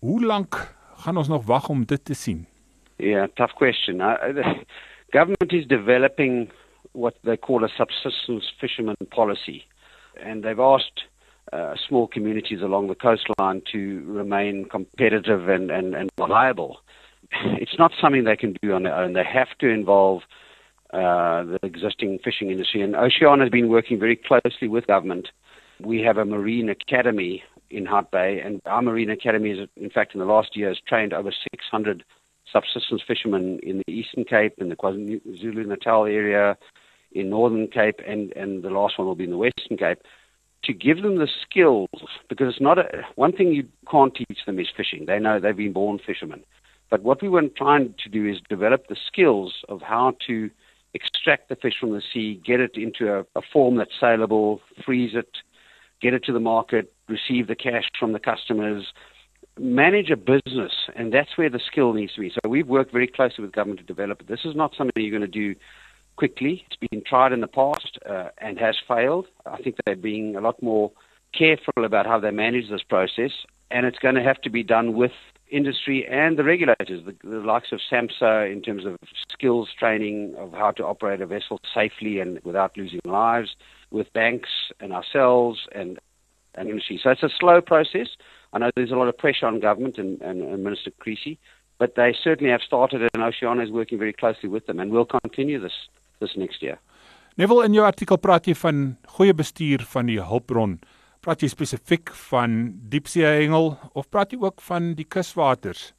Hoe 0.00 0.24
lank 0.24 0.79
gaan 1.00 1.16
ons 1.16 1.28
nog 1.28 1.46
wag 1.46 1.68
om 1.68 1.84
dit 1.84 2.04
te 2.04 2.14
sien? 2.14 2.46
Yeah, 2.96 3.28
tough 3.34 3.54
question. 3.54 4.00
Uh, 4.00 4.14
the 4.34 4.64
government 5.10 5.52
is 5.52 5.66
developing 5.66 6.50
what 6.92 7.14
they 7.24 7.36
call 7.36 7.64
a 7.64 7.68
subsistence 7.68 8.52
fisherman 8.60 8.96
policy, 9.08 9.64
and 10.22 10.42
they've 10.42 10.58
asked 10.58 11.04
uh, 11.52 11.74
small 11.88 12.06
communities 12.06 12.62
along 12.62 12.88
the 12.88 12.94
coastline 12.94 13.62
to 13.72 14.02
remain 14.06 14.66
competitive 14.66 15.48
and, 15.48 15.70
and, 15.70 15.94
and 15.94 16.10
viable. 16.16 16.80
It's 17.62 17.78
not 17.78 17.92
something 18.00 18.24
they 18.24 18.36
can 18.36 18.56
do 18.60 18.72
on 18.72 18.82
their 18.82 18.94
own. 18.94 19.12
They 19.12 19.24
have 19.24 19.56
to 19.60 19.68
involve 19.68 20.22
uh, 20.92 21.44
the 21.44 21.58
existing 21.62 22.18
fishing 22.24 22.50
industry. 22.50 22.82
And 22.82 22.96
Oceana 22.96 23.44
has 23.44 23.50
been 23.50 23.68
working 23.68 24.00
very 24.00 24.16
closely 24.16 24.66
with 24.66 24.88
government. 24.88 25.28
We 25.80 26.00
have 26.02 26.18
a 26.18 26.24
marine 26.24 26.68
academy 26.68 27.44
in 27.70 27.86
Hart 27.86 28.10
Bay, 28.10 28.40
and 28.44 28.60
our 28.66 28.82
marine 28.82 29.10
academy 29.10 29.50
is, 29.50 29.68
in 29.76 29.90
fact, 29.90 30.14
in 30.14 30.20
the 30.20 30.26
last 30.26 30.56
year 30.56 30.68
has 30.68 30.78
trained 30.86 31.12
over 31.12 31.30
600 31.30 32.04
subsistence 32.52 33.02
fishermen 33.06 33.60
in 33.62 33.82
the 33.86 33.92
Eastern 33.92 34.24
Cape, 34.24 34.54
in 34.58 34.68
the 34.68 34.76
KwaZulu 34.76 35.66
Natal 35.66 36.04
area, 36.04 36.56
in 37.12 37.30
Northern 37.30 37.68
Cape, 37.68 38.00
and, 38.06 38.32
and 38.32 38.62
the 38.62 38.70
last 38.70 38.98
one 38.98 39.06
will 39.06 39.14
be 39.14 39.24
in 39.24 39.30
the 39.30 39.36
Western 39.36 39.76
Cape, 39.76 39.98
to 40.64 40.72
give 40.72 41.02
them 41.02 41.18
the 41.18 41.28
skills, 41.42 41.88
because 42.28 42.48
it's 42.48 42.60
not 42.60 42.78
a, 42.78 42.84
one 43.14 43.32
thing 43.32 43.52
you 43.52 43.66
can't 43.90 44.14
teach 44.14 44.40
them 44.46 44.58
is 44.58 44.68
fishing. 44.76 45.06
They 45.06 45.18
know 45.18 45.40
they've 45.40 45.56
been 45.56 45.72
born 45.72 45.98
fishermen. 46.04 46.42
But 46.90 47.02
what 47.02 47.22
we 47.22 47.28
were 47.28 47.42
trying 47.56 47.94
to 48.02 48.08
do 48.08 48.26
is 48.26 48.38
develop 48.48 48.88
the 48.88 48.96
skills 49.06 49.54
of 49.68 49.80
how 49.80 50.14
to 50.26 50.50
extract 50.92 51.48
the 51.48 51.56
fish 51.56 51.74
from 51.80 51.92
the 51.92 52.02
sea, 52.12 52.40
get 52.44 52.60
it 52.60 52.72
into 52.74 53.12
a, 53.12 53.20
a 53.38 53.42
form 53.52 53.76
that's 53.76 53.92
saleable, 53.98 54.60
freeze 54.84 55.12
it, 55.14 55.38
get 56.02 56.14
it 56.14 56.24
to 56.24 56.32
the 56.32 56.40
market, 56.40 56.92
receive 57.10 57.46
the 57.46 57.56
cash 57.56 57.84
from 57.98 58.12
the 58.12 58.18
customers, 58.18 58.92
manage 59.58 60.10
a 60.10 60.16
business, 60.16 60.72
and 60.96 61.12
that's 61.12 61.36
where 61.36 61.50
the 61.50 61.60
skill 61.70 61.92
needs 61.92 62.14
to 62.14 62.20
be. 62.20 62.30
So 62.30 62.48
we've 62.48 62.66
worked 62.66 62.92
very 62.92 63.06
closely 63.06 63.42
with 63.42 63.52
government 63.52 63.80
to 63.80 63.86
develop 63.86 64.20
it. 64.20 64.28
This 64.28 64.44
is 64.44 64.54
not 64.54 64.74
something 64.76 65.02
you're 65.02 65.18
going 65.18 65.30
to 65.30 65.38
do 65.38 65.54
quickly. 66.16 66.64
It's 66.66 66.90
been 66.90 67.02
tried 67.02 67.32
in 67.32 67.40
the 67.40 67.46
past 67.46 67.98
uh, 68.08 68.28
and 68.38 68.58
has 68.58 68.76
failed. 68.86 69.26
I 69.46 69.58
think 69.58 69.76
they're 69.84 69.96
being 69.96 70.36
a 70.36 70.40
lot 70.40 70.62
more 70.62 70.92
careful 71.36 71.84
about 71.84 72.06
how 72.06 72.18
they 72.20 72.30
manage 72.30 72.70
this 72.70 72.82
process, 72.82 73.32
and 73.70 73.86
it's 73.86 73.98
going 73.98 74.16
to 74.16 74.22
have 74.22 74.40
to 74.42 74.50
be 74.50 74.62
done 74.62 74.94
with 74.94 75.12
industry 75.50 76.06
and 76.06 76.38
the 76.38 76.44
regulators, 76.44 77.04
the, 77.04 77.14
the 77.24 77.38
likes 77.38 77.72
of 77.72 77.80
SAMSA 77.90 78.52
in 78.52 78.62
terms 78.62 78.84
of 78.84 78.96
skills 79.32 79.68
training 79.78 80.34
of 80.38 80.52
how 80.52 80.70
to 80.70 80.84
operate 80.84 81.20
a 81.20 81.26
vessel 81.26 81.60
safely 81.74 82.20
and 82.20 82.40
without 82.44 82.76
losing 82.76 83.00
lives, 83.04 83.56
with 83.90 84.12
banks 84.12 84.50
and 84.78 84.92
ourselves 84.92 85.66
and 85.72 85.98
industry. 86.58 87.00
So 87.02 87.10
it's 87.10 87.22
a 87.22 87.30
slow 87.38 87.60
process. 87.60 88.08
I 88.52 88.58
know 88.58 88.70
there's 88.74 88.90
a 88.90 88.96
lot 88.96 89.08
of 89.08 89.16
pressure 89.16 89.46
on 89.46 89.60
government 89.60 89.98
and, 89.98 90.20
and, 90.22 90.42
and 90.42 90.64
Minister 90.64 90.90
Creasy, 90.98 91.38
but 91.78 91.94
they 91.94 92.14
certainly 92.24 92.50
have 92.50 92.62
started 92.62 93.08
and 93.14 93.22
Oceana 93.22 93.62
is 93.62 93.70
working 93.70 93.98
very 93.98 94.12
closely 94.12 94.48
with 94.48 94.66
them 94.66 94.80
and 94.80 94.90
we'll 94.90 95.06
continue 95.06 95.60
this 95.60 95.88
this 96.20 96.36
next 96.36 96.62
year. 96.62 96.78
Neville 97.36 97.62
in 97.62 97.74
jou 97.74 97.84
artikel 97.86 98.18
praat 98.20 98.50
jy 98.50 98.54
van 98.58 98.80
goeie 99.16 99.32
bestuur 99.32 99.84
van 99.94 100.10
die 100.10 100.18
hulpbron. 100.20 100.76
Praat 101.24 101.44
jy 101.44 101.48
spesifiek 101.52 102.12
van 102.28 102.58
diepsee 102.92 103.24
hengel 103.24 103.72
of 103.94 104.10
praat 104.10 104.34
jy 104.34 104.40
ook 104.42 104.60
van 104.66 104.92
die 104.98 105.06
kuswaters? 105.08 105.92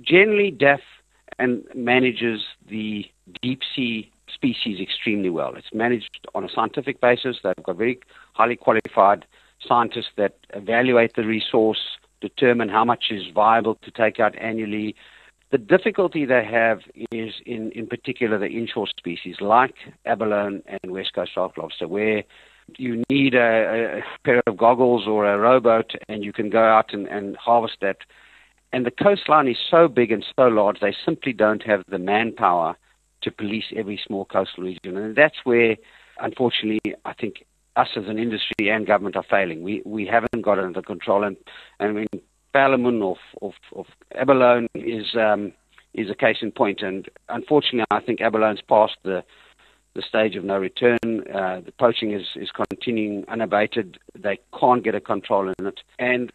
Generally 0.00 0.52
deaf 0.62 0.80
and 1.38 1.66
manages 1.74 2.46
the 2.70 3.04
deep 3.42 3.66
sea 3.74 4.08
species 4.32 4.80
extremely 4.80 5.30
well. 5.30 5.54
It's 5.56 5.74
managed 5.74 6.26
on 6.34 6.44
a 6.44 6.48
scientific 6.48 7.00
basis. 7.00 7.40
They've 7.42 7.62
got 7.62 7.76
very 7.76 7.98
highly 8.32 8.56
qualified 8.56 9.26
scientists 9.66 10.10
that 10.16 10.36
evaluate 10.54 11.14
the 11.14 11.24
resource, 11.24 11.80
determine 12.20 12.68
how 12.68 12.84
much 12.84 13.04
is 13.10 13.22
viable 13.34 13.76
to 13.76 13.90
take 13.90 14.20
out 14.20 14.36
annually. 14.38 14.94
The 15.50 15.58
difficulty 15.58 16.24
they 16.24 16.44
have 16.44 16.80
is 17.10 17.34
in, 17.44 17.72
in 17.72 17.86
particular 17.86 18.38
the 18.38 18.46
inshore 18.46 18.86
species 18.86 19.36
like 19.40 19.74
abalone 20.06 20.62
and 20.66 20.92
west 20.92 21.12
coast 21.14 21.34
shark 21.34 21.56
lobster, 21.58 21.88
where 21.88 22.24
you 22.78 23.02
need 23.10 23.34
a, 23.34 23.98
a 23.98 24.02
pair 24.24 24.42
of 24.46 24.56
goggles 24.56 25.06
or 25.06 25.26
a 25.26 25.38
rowboat 25.38 25.92
and 26.08 26.24
you 26.24 26.32
can 26.32 26.48
go 26.48 26.62
out 26.64 26.94
and, 26.94 27.06
and 27.08 27.36
harvest 27.36 27.76
that. 27.80 27.98
And 28.72 28.86
the 28.86 28.90
coastline 28.90 29.48
is 29.48 29.58
so 29.70 29.88
big 29.88 30.10
and 30.10 30.24
so 30.36 30.48
large, 30.48 30.80
they 30.80 30.96
simply 31.04 31.34
don't 31.34 31.62
have 31.64 31.82
the 31.88 31.98
manpower 31.98 32.76
to 33.22 33.30
police 33.30 33.66
every 33.76 34.00
small 34.04 34.24
coastal 34.24 34.64
region. 34.64 34.96
And 34.96 35.14
that's 35.14 35.44
where, 35.44 35.76
unfortunately, 36.18 36.94
I 37.04 37.12
think 37.12 37.44
us 37.76 37.88
as 37.96 38.04
an 38.06 38.18
industry 38.18 38.68
and 38.70 38.86
government 38.86 39.16
are 39.16 39.24
failing. 39.28 39.62
We 39.62 39.82
we 39.84 40.06
haven't 40.06 40.42
got 40.42 40.58
it 40.58 40.64
under 40.64 40.82
control. 40.82 41.24
And, 41.24 41.36
and 41.80 41.90
I 41.90 41.92
mean, 41.92 42.22
Ballamon 42.54 43.02
of, 43.02 43.16
of, 43.40 43.52
of 43.74 43.86
abalone 44.14 44.68
is 44.74 45.14
um, 45.14 45.52
is 45.94 46.10
a 46.10 46.14
case 46.14 46.38
in 46.42 46.52
point. 46.52 46.82
And 46.82 47.08
unfortunately, 47.28 47.84
I 47.90 48.00
think 48.00 48.20
abalone's 48.20 48.62
past 48.62 48.96
the 49.04 49.24
the 49.94 50.02
stage 50.02 50.36
of 50.36 50.44
no 50.44 50.58
return. 50.58 50.98
Uh, 51.04 51.60
the 51.64 51.72
poaching 51.78 52.12
is, 52.12 52.28
is 52.36 52.50
continuing 52.50 53.24
unabated. 53.28 53.98
They 54.18 54.38
can't 54.58 54.82
get 54.82 54.94
a 54.94 55.00
control 55.00 55.52
in 55.58 55.66
it. 55.66 55.80
And 55.98 56.32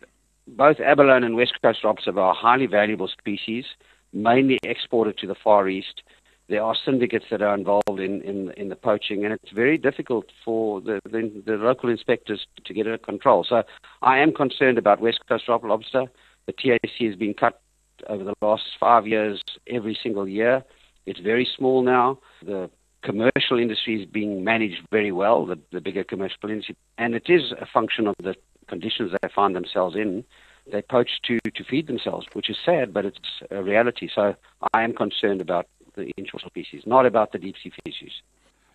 both 0.48 0.80
abalone 0.80 1.26
and 1.26 1.36
west 1.36 1.54
coast 1.62 1.80
lobster 1.84 2.18
are 2.20 2.36
highly 2.36 2.68
valuable 2.68 3.08
species, 3.08 3.66
mainly 4.14 4.60
exported 4.64 5.18
to 5.20 5.28
the 5.28 5.36
Far 5.44 5.68
East. 5.68 6.04
There 6.50 6.64
are 6.64 6.76
syndicates 6.86 7.26
that 7.30 7.42
are 7.42 7.54
involved 7.54 8.00
in, 8.00 8.22
in, 8.22 8.52
in 8.52 8.70
the 8.70 8.76
poaching, 8.76 9.26
and 9.26 9.34
it's 9.34 9.52
very 9.52 9.78
difficult 9.78 10.28
for 10.46 10.80
the, 10.80 11.02
the, 11.04 11.44
the 11.46 11.54
local 11.54 11.90
inspectors 11.90 12.48
to 12.64 12.74
get 12.74 12.88
it 12.88 12.92
under 12.92 12.98
control. 12.98 13.46
So 13.48 13.64
I 14.02 14.20
am 14.20 14.32
concerned 14.34 14.78
about 14.78 15.02
west 15.02 15.20
coast 15.28 15.48
rock 15.50 15.64
lobster. 15.64 16.06
The 16.46 16.54
TAC 16.54 16.90
has 17.02 17.16
been 17.16 17.34
cut 17.34 17.60
over 18.08 18.24
the 18.24 18.34
last 18.42 18.64
five 18.80 19.06
years 19.08 19.42
every 19.68 19.98
single 20.02 20.28
year. 20.28 20.64
It's 21.06 21.20
very 21.20 21.48
small 21.58 21.82
now. 21.82 22.20
The 22.46 22.70
commercial 23.02 23.60
industry 23.60 24.02
is 24.02 24.06
being 24.06 24.44
managed 24.44 24.82
very 24.92 25.12
well, 25.12 25.46
the, 25.46 25.60
the 25.72 25.82
bigger 25.82 26.04
commercial 26.04 26.50
industry, 26.50 26.76
and 26.98 27.14
it 27.14 27.30
is 27.30 27.54
a 27.60 27.66
function 27.66 28.08
of 28.08 28.16
the 28.24 28.36
conditions 28.68 29.12
they 29.22 29.30
find 29.34 29.56
themselves 29.56 29.96
in. 29.96 30.24
They 30.70 30.82
poach 30.82 31.22
to, 31.24 31.40
to 31.40 31.64
feed 31.64 31.88
themselves, 31.88 32.28
which 32.34 32.50
is 32.50 32.58
sad, 32.66 32.94
but 32.94 33.06
it's 33.06 33.20
a 33.52 33.64
reality. 33.64 34.10
So 34.14 34.36
I 34.74 34.84
am 34.84 34.94
concerned 34.94 35.40
about 35.40 35.68
the 35.98 36.12
inshore 36.18 36.40
species, 36.46 36.86
not 36.86 37.06
about 37.06 37.32
the 37.32 37.40
deep 37.40 37.56
sea 37.58 37.72
species. 37.72 38.22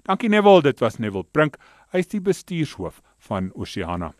Dankie 0.02 0.28
Neville, 0.28 0.62
dit 0.62 0.80
was 0.80 0.98
Neville 0.98 1.26
Brink, 1.32 1.56
hy 1.92 2.02
is 2.02 2.10
die 2.10 2.20
bestuurshoof 2.20 3.00
van 3.28 3.52
Oceana. 3.54 4.12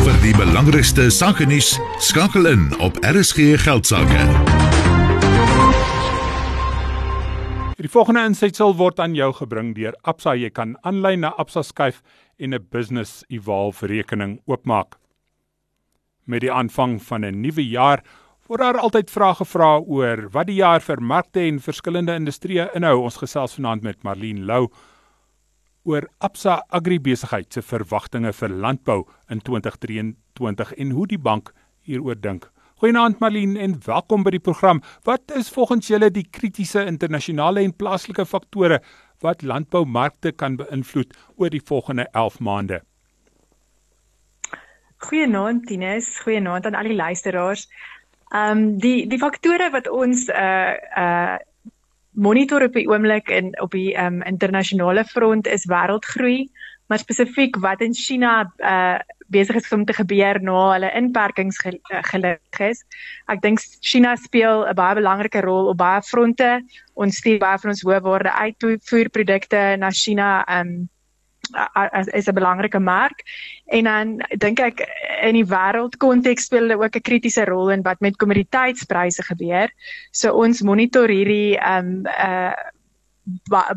Vir 0.00 0.16
die 0.24 0.32
belangrikste 0.32 1.10
sake 1.12 1.44
nuus, 1.44 1.74
skakel 2.00 2.48
in 2.48 2.70
op 2.80 2.96
RSG 3.04 3.60
Geldsaake. 3.60 4.24
Die 7.80 7.88
volgende 7.88 8.26
insetsel 8.28 8.74
word 8.76 8.98
aan 9.00 9.14
jou 9.16 9.30
gebring 9.32 9.70
deur 9.76 9.94
Absa. 10.04 10.34
Jy 10.36 10.50
kan 10.52 10.74
aanlyn 10.84 11.22
na 11.24 11.30
Absa 11.40 11.62
skuif 11.64 12.02
en 12.36 12.52
'n 12.54 12.66
business 12.70 13.24
evolve 13.28 13.86
rekening 13.86 14.40
oopmaak. 14.44 14.96
Met 16.24 16.40
die 16.40 16.52
aanvang 16.52 17.00
van 17.02 17.24
'n 17.24 17.40
nuwe 17.40 17.64
jaar 17.64 18.04
word 18.50 18.64
daar 18.64 18.80
altyd 18.82 19.12
vrae 19.14 19.34
gevra 19.38 19.66
oor 19.78 20.24
wat 20.34 20.48
die 20.48 20.56
jaar 20.58 20.82
vir 20.82 20.98
markte 20.98 21.38
en 21.46 21.60
verskillende 21.62 22.16
industrieë 22.18 22.64
inhou. 22.74 22.96
Ons 23.06 23.20
gesels 23.22 23.52
vanaand 23.54 23.84
met 23.86 24.00
Marlene 24.02 24.42
Lou 24.42 24.64
oor 25.86 26.08
Absa 26.18 26.56
Agribesigheid 26.74 27.46
se 27.54 27.62
verwagtinge 27.62 28.32
vir 28.34 28.50
landbou 28.64 29.04
in 29.30 29.38
2023 29.46 30.72
en 30.82 30.90
hoe 30.96 31.06
die 31.12 31.18
bank 31.28 31.52
hieroor 31.86 32.18
dink. 32.18 32.48
Goeienaand 32.82 33.22
Marlene 33.22 33.60
en 33.62 33.76
welkom 33.86 34.26
by 34.26 34.34
die 34.34 34.42
program. 34.42 34.82
Wat 35.06 35.30
is 35.38 35.52
volgens 35.54 35.86
julle 35.92 36.10
die 36.10 36.26
kritiese 36.26 36.82
internasionale 36.90 37.62
en 37.62 37.76
plaaslike 37.76 38.26
faktore 38.26 38.80
wat 39.22 39.46
landboumarkte 39.46 40.34
kan 40.34 40.58
beïnvloed 40.58 41.14
oor 41.36 41.54
die 41.54 41.62
volgende 41.62 42.08
11 42.18 42.42
maande? 42.42 42.82
Goeienaand 45.06 45.70
Tinus, 45.70 46.10
goeienaand 46.26 46.66
aan 46.66 46.74
al 46.82 46.90
die 46.90 46.98
luisteraars. 46.98 47.68
Ehm 48.30 48.58
um, 48.58 48.78
die 48.78 49.06
die 49.10 49.18
faktore 49.18 49.70
wat 49.74 49.88
ons 49.90 50.28
uh 50.28 50.74
uh 50.96 51.38
monitor 52.10 52.62
op 52.62 52.74
die 52.74 52.88
oomblik 52.88 53.30
in 53.30 53.54
op 53.60 53.70
die 53.74 53.94
ehm 53.94 54.20
um, 54.20 54.22
internasionale 54.22 55.04
front 55.04 55.46
is 55.46 55.66
wêreldgroei, 55.66 56.46
maar 56.86 56.98
spesifiek 56.98 57.56
wat 57.62 57.80
in 57.80 57.94
China 57.94 58.52
uh 58.58 58.98
besig 59.30 59.56
is 59.56 59.72
om 59.72 59.84
te 59.84 59.94
gebeur 59.94 60.40
na 60.42 60.72
hulle 60.72 60.90
inperkings 60.98 61.58
gelig 62.10 62.60
is. 62.66 62.84
Ek 63.30 63.42
dink 63.42 63.62
China 63.80 64.16
speel 64.16 64.66
'n 64.66 64.74
baie 64.74 64.94
belangrike 64.98 65.42
rol 65.42 65.70
op 65.70 65.78
baie 65.78 66.02
fronte. 66.02 66.62
Ons 66.94 67.16
stuur 67.16 67.38
baie 67.38 67.58
van 67.58 67.70
ons 67.70 67.82
hoëwaarde 67.82 68.32
uitvoerprodukte 68.32 69.76
na 69.78 69.90
China 69.90 70.44
um 70.60 70.88
is 72.12 72.28
'n 72.28 72.34
belangrike 72.34 72.78
mark 72.78 73.22
en 73.66 73.84
dan 73.84 74.16
dink 74.38 74.60
ek 74.60 74.82
in 75.22 75.34
die 75.34 75.46
wêreldkonteks 75.46 76.48
speel 76.48 76.68
hulle 76.68 76.82
ook 76.82 76.96
'n 76.96 77.06
kritiese 77.08 77.44
rol 77.44 77.70
in 77.70 77.82
wat 77.82 78.00
met 78.00 78.16
kommoditeitspryse 78.16 79.22
gebeur. 79.22 79.68
So 80.12 80.32
ons 80.32 80.62
monitor 80.62 81.08
hierdie 81.08 81.58
um 81.60 82.06
uh 82.06 82.52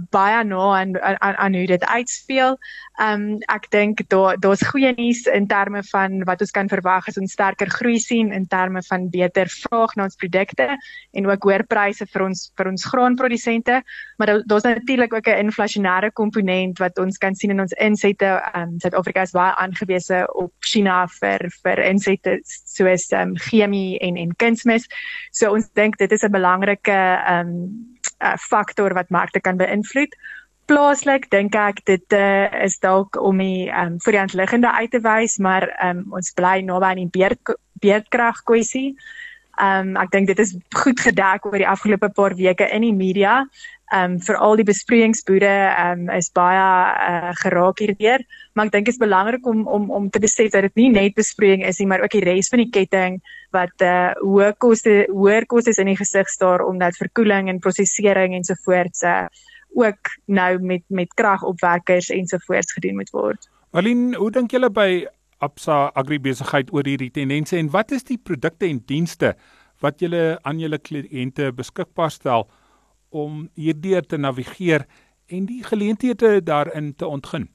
baie 0.10 0.44
nou 0.44 0.74
aan 0.74 0.96
aan 1.02 1.36
aan 1.36 1.54
hoe 1.54 1.66
dit 1.66 1.86
uitspeel. 1.86 2.58
Ehm 3.02 3.22
um, 3.22 3.38
ek 3.50 3.72
dink 3.74 4.02
daar 4.14 4.38
daar's 4.38 4.62
goeie 4.70 4.92
nuus 4.94 5.24
in 5.26 5.48
terme 5.48 5.82
van 5.90 6.20
wat 6.30 6.42
ons 6.46 6.52
kan 6.54 6.68
verwag 6.70 7.08
as 7.10 7.18
ons 7.18 7.32
sterker 7.34 7.70
groei 7.70 7.98
sien 8.00 8.30
in 8.32 8.46
terme 8.46 8.84
van 8.86 9.08
beter 9.10 9.50
vraag 9.50 9.96
na 9.98 10.04
ons 10.06 10.20
produkte 10.22 10.68
en 11.12 11.30
ook 11.30 11.48
hoër 11.48 11.64
pryse 11.66 12.06
vir 12.06 12.26
ons 12.28 12.44
vir 12.56 12.70
ons 12.70 12.86
graanprodusente, 12.86 13.80
maar 14.18 14.34
daar's 14.46 14.68
natuurlik 14.68 15.14
ook 15.14 15.28
'n 15.28 15.50
inflasionêre 15.50 16.12
komponent 16.14 16.78
wat 16.80 17.00
ons 17.00 17.18
kan 17.18 17.36
sien 17.36 17.50
in 17.50 17.62
ons 17.62 17.74
insette. 17.74 18.26
Ehm 18.26 18.62
um, 18.62 18.80
Suid-Afrika 18.80 19.22
is 19.22 19.32
baie 19.32 19.56
aangewese 19.56 20.28
op 20.34 20.54
China 20.60 21.08
vir 21.08 21.50
vir 21.64 21.84
insette 21.90 22.40
soos 22.46 23.10
ehm 23.10 23.30
um, 23.30 23.36
chemie 23.38 23.98
en 24.00 24.18
en 24.18 24.36
kunsmis. 24.36 24.86
So 25.32 25.52
ons 25.52 25.70
dink 25.74 25.98
dit 25.98 26.12
is 26.12 26.24
'n 26.24 26.32
belangrike 26.32 26.94
ehm 27.26 27.48
um, 27.48 27.94
uh, 28.22 28.38
faktor 28.38 28.94
wat 28.94 29.10
markte 29.10 29.40
kan 29.40 29.58
beïnvloed. 29.58 30.16
Plaaslik 30.72 31.28
dink 31.34 31.56
ek 31.60 31.82
dit 31.90 32.16
uh, 32.16 32.48
is 32.64 32.78
dalk 32.80 33.18
om 33.20 33.42
die 33.44 33.68
um, 33.68 33.98
vir 34.04 34.16
die 34.16 34.22
handliggende 34.22 34.72
uit 34.72 34.94
te 34.96 35.02
wys, 35.04 35.36
maar 35.44 35.68
um, 35.84 36.06
ons 36.16 36.32
bly 36.38 36.62
naby 36.64 36.94
aan 36.94 37.04
die 37.04 37.12
beerd 37.12 37.56
beerdkrag 37.84 38.44
kwessie. 38.48 38.94
Um 39.62 39.94
ek 40.02 40.10
dink 40.10 40.32
dit 40.32 40.40
is 40.42 40.56
goed 40.74 40.98
gedek 41.04 41.46
oor 41.46 41.60
die 41.62 41.70
afgelope 41.70 42.10
paar 42.16 42.34
weke 42.40 42.66
in 42.74 42.82
die 42.88 42.96
media. 42.96 43.44
Um 43.94 44.16
veral 44.24 44.58
die 44.58 44.66
besproeiingsboere 44.66 45.54
um 45.84 46.08
is 46.16 46.32
baie 46.34 46.64
uh, 46.64 47.34
geraak 47.44 47.84
hierdeur, 47.84 48.24
maar 48.56 48.72
ek 48.72 48.74
dink 48.74 48.88
dit 48.88 48.96
is 48.96 49.04
belangrik 49.04 49.46
om 49.46 49.68
om 49.68 49.92
om 49.94 50.10
te 50.10 50.24
besef 50.24 50.50
dat 50.56 50.66
dit 50.66 50.82
nie 50.82 50.90
net 50.96 51.14
besproeiing 51.20 51.68
is 51.68 51.84
nie, 51.84 51.90
maar 51.92 52.02
ook 52.02 52.16
die 52.16 52.26
res 52.26 52.50
van 52.50 52.64
die 52.64 52.72
ketting 52.74 53.20
wat 53.54 53.86
uh 53.86 54.16
hoë 54.24 54.56
koste 54.58 55.04
hoër 55.12 55.46
kostes 55.46 55.78
in 55.78 55.92
die 55.92 56.00
gesig 56.00 56.32
staar 56.32 56.66
omdat 56.66 56.98
verkoeling 56.98 57.52
en 57.52 57.62
prosesering 57.62 58.34
ensovoorts 58.40 59.06
uh 59.06 59.28
ook 59.74 60.14
nou 60.26 60.60
met 60.60 60.84
met 60.88 61.14
kragopwekkers 61.14 62.10
ensovoorts 62.10 62.74
gedoen 62.74 62.96
moet 62.96 63.10
word. 63.10 63.50
Aline, 63.72 64.16
hoe 64.16 64.32
dink 64.32 64.52
julle 64.52 64.70
by 64.70 65.06
Absa 65.44 65.92
Agribesigheid 65.98 66.72
oor 66.74 66.88
hierdie 66.88 67.12
tendense 67.12 67.58
en 67.58 67.72
wat 67.74 67.92
is 67.92 68.06
die 68.08 68.18
produkte 68.18 68.70
en 68.70 68.84
dienste 68.86 69.34
wat 69.84 70.00
julle 70.00 70.38
aan 70.48 70.62
julle 70.62 70.80
kliënte 70.80 71.52
beskikbaar 71.58 72.12
stel 72.14 72.48
om 73.10 73.48
hierdeur 73.60 74.06
te 74.06 74.18
navigeer 74.18 74.86
en 75.28 75.46
die 75.50 75.64
geleenthede 75.64 76.40
daarin 76.44 76.94
te 76.96 77.08
ontgin? 77.08 77.50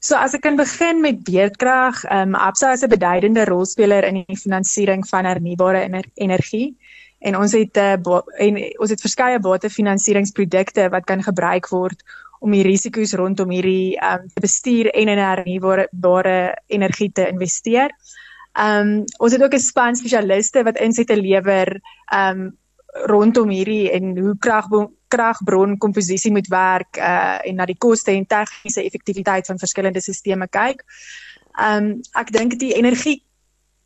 So 0.00 0.16
as 0.16 0.32
ek 0.32 0.46
kan 0.46 0.56
begin 0.56 1.02
met 1.04 1.24
beerdkrag, 1.26 2.04
ehm 2.08 2.32
um, 2.32 2.34
Absa 2.34 2.72
is 2.72 2.84
'n 2.84 2.88
beduidende 2.88 3.44
rolspeler 3.44 4.04
in 4.04 4.24
die 4.24 4.36
finansiering 4.36 5.04
van 5.08 5.24
hernubare 5.24 5.82
ener 5.84 6.06
energie 6.14 6.76
en 7.20 7.36
ons 7.36 7.52
het 7.52 7.76
uh, 7.76 7.96
en 8.46 8.58
ons 8.80 8.90
het 8.90 9.00
verskeie 9.00 9.40
batefinansieringsprodukte 9.44 10.88
wat 10.92 11.04
kan 11.08 11.22
gebruik 11.22 11.68
word 11.68 12.02
om 12.40 12.54
die 12.56 12.64
risiko's 12.64 13.12
rondom 13.20 13.52
hierdie 13.52 13.98
ehm 14.00 14.24
um, 14.24 14.30
bestuur 14.40 14.88
en 14.96 15.12
in 15.12 15.20
hernubare 15.20 16.56
energie 16.66 17.10
te 17.12 17.28
investeer. 17.28 17.92
Ehm 18.56 18.94
um, 18.94 19.04
ons 19.18 19.32
het 19.32 19.42
ook 19.42 19.54
'n 19.54 19.68
span 19.68 19.96
spesialiste 19.96 20.64
wat 20.64 20.80
insette 20.80 21.16
lewer 21.16 21.80
ehm 22.12 22.40
um, 22.40 22.58
rondom 23.06 23.48
hierdie 23.48 23.90
en 23.90 24.18
hoe 24.18 24.34
krag 24.38 24.66
kragbron 25.08 25.78
komposisie 25.78 26.30
moet 26.30 26.48
werk 26.48 26.96
uh 26.96 27.38
en 27.46 27.54
na 27.54 27.66
die 27.66 27.78
koste 27.78 28.12
en 28.12 28.26
tegniese 28.26 28.84
effektiwiteit 28.84 29.46
van 29.46 29.58
verskillende 29.58 30.00
sisteme 30.00 30.48
kyk. 30.48 30.84
Um 31.58 32.00
ek 32.14 32.32
dink 32.32 32.58
die 32.58 32.74
energie 32.74 33.22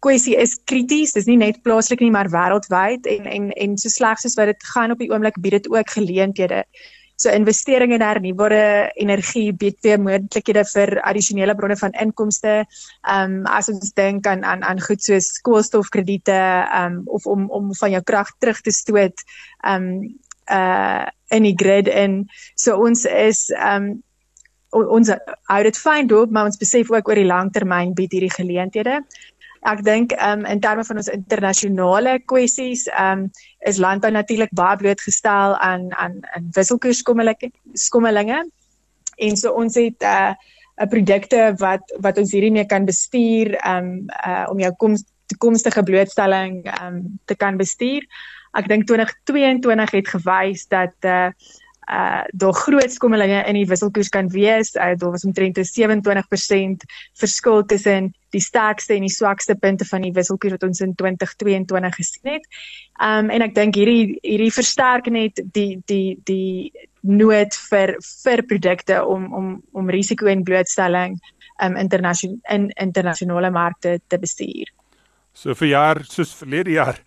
kwessie 0.04 0.36
is 0.40 0.58
krities. 0.68 1.14
Dis 1.16 1.28
nie 1.30 1.38
net 1.40 1.62
plaaslik 1.64 2.02
nie, 2.04 2.12
maar 2.14 2.30
wêreldwyd 2.32 3.08
en 3.10 3.30
en 3.36 3.48
en 3.52 3.78
so 3.80 3.92
sleg 3.92 4.20
soos 4.20 4.36
wat 4.40 4.52
dit 4.52 4.68
gaan 4.74 4.92
op 4.94 5.00
die 5.00 5.10
oomblik 5.12 5.40
bied 5.40 5.58
dit 5.58 5.70
ook 5.72 5.96
geleenthede. 5.96 6.64
So 7.16 7.30
investering 7.30 7.92
in 7.94 8.02
hernubare 8.02 8.90
energie 8.98 9.52
bied 9.54 9.76
weer 9.86 10.00
moontlikhede 10.02 10.64
vir 10.72 10.98
addisionele 11.06 11.54
bronne 11.54 11.76
van 11.78 11.94
inkomste. 12.02 12.64
Um 13.06 13.44
as 13.46 13.70
ons 13.70 13.94
dink 13.94 14.26
aan 14.26 14.42
aan 14.44 14.64
aan 14.66 14.82
goed 14.82 15.02
soos 15.02 15.30
koolstofkrediete 15.46 16.40
um 16.82 17.02
of 17.06 17.26
om 17.26 17.46
om 17.50 17.70
van 17.74 17.94
jou 17.94 18.02
krag 18.02 18.34
terug 18.38 18.60
te 18.60 18.74
stoot 18.74 19.26
um 19.62 19.86
uh 20.50 21.06
in 21.30 21.46
die 21.46 21.54
grid 21.56 21.88
in. 21.88 22.24
So 22.56 22.76
ons 22.82 23.06
is 23.06 23.46
um 23.54 24.02
ons 24.74 25.10
hou 25.50 25.62
dit 25.62 25.76
fyn 25.78 26.08
dop, 26.10 26.32
maar 26.34 26.48
ons 26.50 26.58
besef 26.58 26.90
ook 26.90 27.08
oor 27.08 27.20
die 27.20 27.28
langtermyn 27.28 27.94
bied 27.94 28.12
hierdie 28.12 28.34
geleenthede. 28.34 29.00
Ek 29.64 29.80
dink 29.84 30.12
um 30.20 30.44
in 30.44 30.60
terme 30.60 30.84
van 30.84 31.00
ons 31.00 31.08
internasionale 31.08 32.18
kwessies 32.30 32.84
um 33.00 33.30
is 33.68 33.80
landbou 33.80 34.10
natuurlik 34.12 34.52
baie 34.52 34.76
blootgestel 34.76 35.56
aan 35.56 35.88
aan 35.96 36.20
aan 36.34 36.50
wisselkoersskommelinge. 36.56 38.44
En 39.16 39.36
so 39.36 39.52
ons 39.52 39.74
het 39.74 40.02
'n 40.02 40.04
uh, 40.04 40.34
'n 40.82 40.88
produkte 40.88 41.54
wat 41.58 41.82
wat 42.02 42.18
ons 42.18 42.32
hierdie 42.32 42.52
mee 42.52 42.66
kan 42.66 42.84
bestuur 42.84 43.54
um 43.66 44.06
uh 44.26 44.46
om 44.50 44.58
jou 44.60 44.72
kom 44.76 44.96
toekomstige 45.26 45.82
blootstelling 45.82 46.64
um 46.82 47.18
te 47.24 47.34
kan 47.34 47.56
bestuur 47.56 48.02
ek 48.58 48.68
dink 48.70 48.86
2022 48.86 49.90
het 49.98 50.08
gewys 50.08 50.66
dat 50.70 50.94
uh 51.04 51.30
uh 51.90 52.22
daar 52.32 52.52
groot 52.54 52.92
skommelinge 52.92 53.42
in 53.46 53.58
die 53.58 53.66
wisselkoers 53.68 54.08
kan 54.08 54.28
wees. 54.32 54.74
Uh, 54.74 54.94
daar 54.96 55.10
was 55.10 55.24
omtrent 55.24 55.58
27% 55.58 56.86
verskil 57.12 57.64
tussen 57.64 58.14
die 58.30 58.40
sterkste 58.40 58.94
en 58.94 59.04
die 59.06 59.12
swakste 59.12 59.54
punte 59.54 59.84
van 59.84 60.02
die 60.02 60.12
wisselkoers 60.12 60.56
wat 60.56 60.66
ons 60.66 60.80
in 60.80 60.94
2022 60.94 61.94
gesien 61.94 62.32
het. 62.36 62.48
Um 63.02 63.30
en 63.30 63.44
ek 63.46 63.54
dink 63.54 63.76
hierdie 63.78 64.18
hierdie 64.22 64.52
versterk 64.54 65.10
net 65.12 65.40
die 65.52 65.82
die 65.90 66.18
die 66.24 66.72
nood 67.04 67.54
vir 67.68 67.96
vir 68.00 68.42
produkte 68.48 69.02
om 69.04 69.32
om 69.34 69.48
om 69.72 69.90
risiko 69.90 70.26
en 70.26 70.44
blootstelling 70.44 71.18
um 71.62 71.76
internasionale 71.76 72.40
in 72.50 72.70
internasionale 72.80 73.50
markte 73.50 74.00
te 74.08 74.18
bestuur. 74.18 74.72
So 75.34 75.54
vir 75.54 75.68
jaar 75.68 76.04
soos 76.08 76.32
verlede 76.34 76.78
jaar 76.78 76.98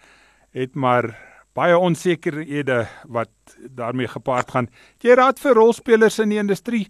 het 0.53 0.75
maar 0.75 1.15
baie 1.57 1.77
onsekerhede 1.77 2.85
wat 3.09 3.29
daarmee 3.75 4.07
gepaard 4.07 4.51
gaan. 4.53 4.67
Jy 5.01 5.17
raad 5.17 5.39
vir 5.41 5.57
rolspelers 5.57 6.19
in 6.21 6.33
die 6.35 6.41
industrie 6.41 6.85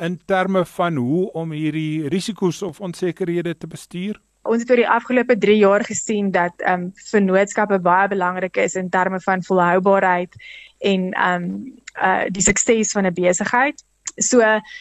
in 0.00 0.18
terme 0.26 0.64
van 0.76 0.96
hoe 1.00 1.30
om 1.32 1.52
hierdie 1.56 2.08
risiko's 2.12 2.62
of 2.62 2.80
onsekerhede 2.80 3.56
te 3.56 3.66
bestuur? 3.70 4.20
Ons 4.48 4.64
het 4.64 4.70
oor 4.72 4.80
die 4.80 4.88
afgelope 4.88 5.36
3 5.38 5.56
jaar 5.60 5.84
gesien 5.84 6.30
dat 6.32 6.62
ehm 6.64 6.88
um, 6.88 6.92
vennootskappe 7.10 7.80
baie 7.84 8.08
belangrik 8.08 8.56
is 8.56 8.76
in 8.80 8.88
terme 8.88 9.20
van 9.20 9.44
volhoubaarheid 9.44 10.36
en 10.78 11.10
ehm 11.12 11.44
um, 11.44 11.78
uh 12.00 12.24
die 12.28 12.42
sukses 12.42 12.92
van 12.92 13.06
'n 13.06 13.14
besigheid. 13.14 13.84
So 14.16 14.40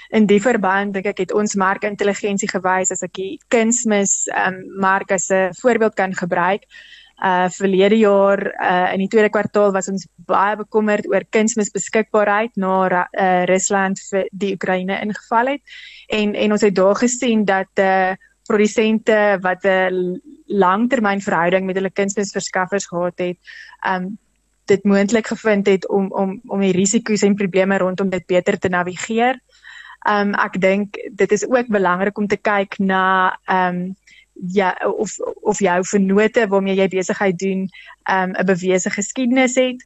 in 0.10 0.26
die 0.26 0.42
verband 0.42 0.94
dink 0.94 1.06
ek 1.06 1.18
het 1.18 1.34
ons 1.34 1.56
markintelligensie 1.56 2.50
gewys 2.50 2.92
as 2.92 3.04
ek 3.04 3.14
die 3.14 3.40
kunsmis 3.48 4.28
ehm 4.28 4.54
um, 4.54 4.80
mark 4.80 5.12
as 5.12 5.30
'n 5.30 5.54
voorbeeld 5.62 5.96
kan 5.96 6.14
gebruik 6.14 6.64
uh 7.24 7.50
verlede 7.52 7.98
jaar 8.00 8.40
uh 8.48 8.94
in 8.94 9.04
die 9.04 9.08
tweede 9.08 9.30
kwartaal 9.30 9.72
was 9.72 9.90
ons 9.92 10.08
baie 10.16 10.56
bekommerd 10.56 11.08
oor 11.12 11.26
kunsmisbeskikbaarheid 11.30 12.56
na 12.56 13.06
uh 13.12 13.44
Rusland 13.50 14.00
vir 14.10 14.28
die 14.32 14.54
Oekraïne 14.56 15.02
ingeval 15.02 15.56
het 15.56 15.62
en 16.08 16.36
en 16.36 16.52
ons 16.52 16.62
het 16.62 16.76
daar 16.76 16.96
gesien 16.96 17.46
dat 17.46 17.72
uh 17.80 18.16
produsente 18.50 19.38
wat 19.42 19.64
'n 19.64 20.22
langtermynverhouding 20.48 21.66
met 21.66 21.76
hulle 21.76 21.92
kunsmisverskaffers 21.92 22.88
gehad 22.88 23.18
het 23.18 23.38
um 23.86 24.18
dit 24.66 24.84
moontlik 24.84 25.28
gevind 25.28 25.68
het 25.68 25.88
om 25.90 26.12
om 26.12 26.42
om 26.48 26.60
die 26.60 26.74
risiko's 26.74 27.22
en 27.22 27.36
probleme 27.36 27.78
rondom 27.78 28.10
dit 28.10 28.26
beter 28.26 28.60
te 28.60 28.70
navigeer. 28.70 29.40
Um 30.10 30.34
ek 30.34 30.62
dink 30.62 30.98
dit 31.12 31.32
is 31.32 31.46
ook 31.50 31.68
belangrik 31.68 32.18
om 32.18 32.28
te 32.28 32.38
kyk 32.38 32.78
na 32.80 33.38
um 33.46 33.96
ja 34.48 34.76
of 34.98 35.20
of 35.42 35.60
jou 35.60 35.84
vennote 35.84 36.48
waarmee 36.48 36.76
jy 36.76 36.88
besigheid 36.88 37.40
doen 37.40 37.68
um 38.12 38.32
'n 38.32 38.46
bewese 38.46 38.90
geskiedenis 38.90 39.56
het. 39.56 39.84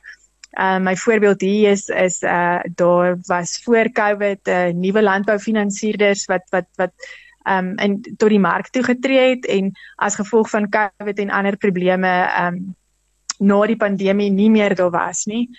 Um 0.59 0.83
my 0.83 0.95
voorbeeld 0.95 1.41
hier 1.41 1.71
is 1.71 1.89
is 1.89 2.21
uh 2.21 2.59
daar 2.75 3.17
was 3.25 3.61
voor 3.63 3.91
Covid 3.91 4.39
'n 4.47 4.49
uh, 4.49 4.73
nuwe 4.73 5.01
landboufinansierders 5.01 6.25
wat 6.25 6.43
wat 6.49 6.67
wat 6.75 6.93
um 7.49 7.77
in 7.77 8.01
tot 8.17 8.29
die 8.29 8.39
mark 8.39 8.69
toe 8.69 8.83
getree 8.83 9.29
het 9.29 9.45
en 9.45 9.71
as 9.95 10.15
gevolg 10.15 10.49
van 10.49 10.69
Covid 10.69 11.19
en 11.19 11.29
ander 11.29 11.57
probleme 11.57 12.29
um 12.47 12.75
na 13.39 13.65
die 13.65 13.77
pandemie 13.77 14.29
nie 14.29 14.49
meer 14.49 14.75
daar 14.75 14.91
was 14.91 15.25
nie. 15.25 15.49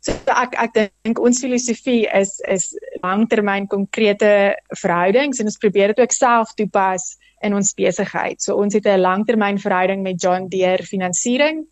So 0.00 0.12
ek 0.26 0.54
ek 0.54 0.72
dink 0.74 1.18
ons 1.18 1.40
filosofie 1.40 2.06
is 2.14 2.40
is 2.46 2.78
langtermyn 3.02 3.66
konkrete 3.66 4.54
verhoudings 4.68 5.38
en 5.38 5.46
ons 5.46 5.58
probeer 5.58 5.94
dit 5.94 6.00
ook 6.00 6.12
self 6.12 6.54
toepas 6.54 7.16
in 7.44 7.54
ons 7.54 7.74
besigheid. 7.76 8.40
So 8.42 8.56
ons 8.56 8.74
het 8.74 8.86
'n 8.86 9.00
langtermyn 9.00 9.58
verhouding 9.58 10.02
met 10.02 10.20
John 10.22 10.48
Deere 10.48 10.82
Finansiering 10.82 11.66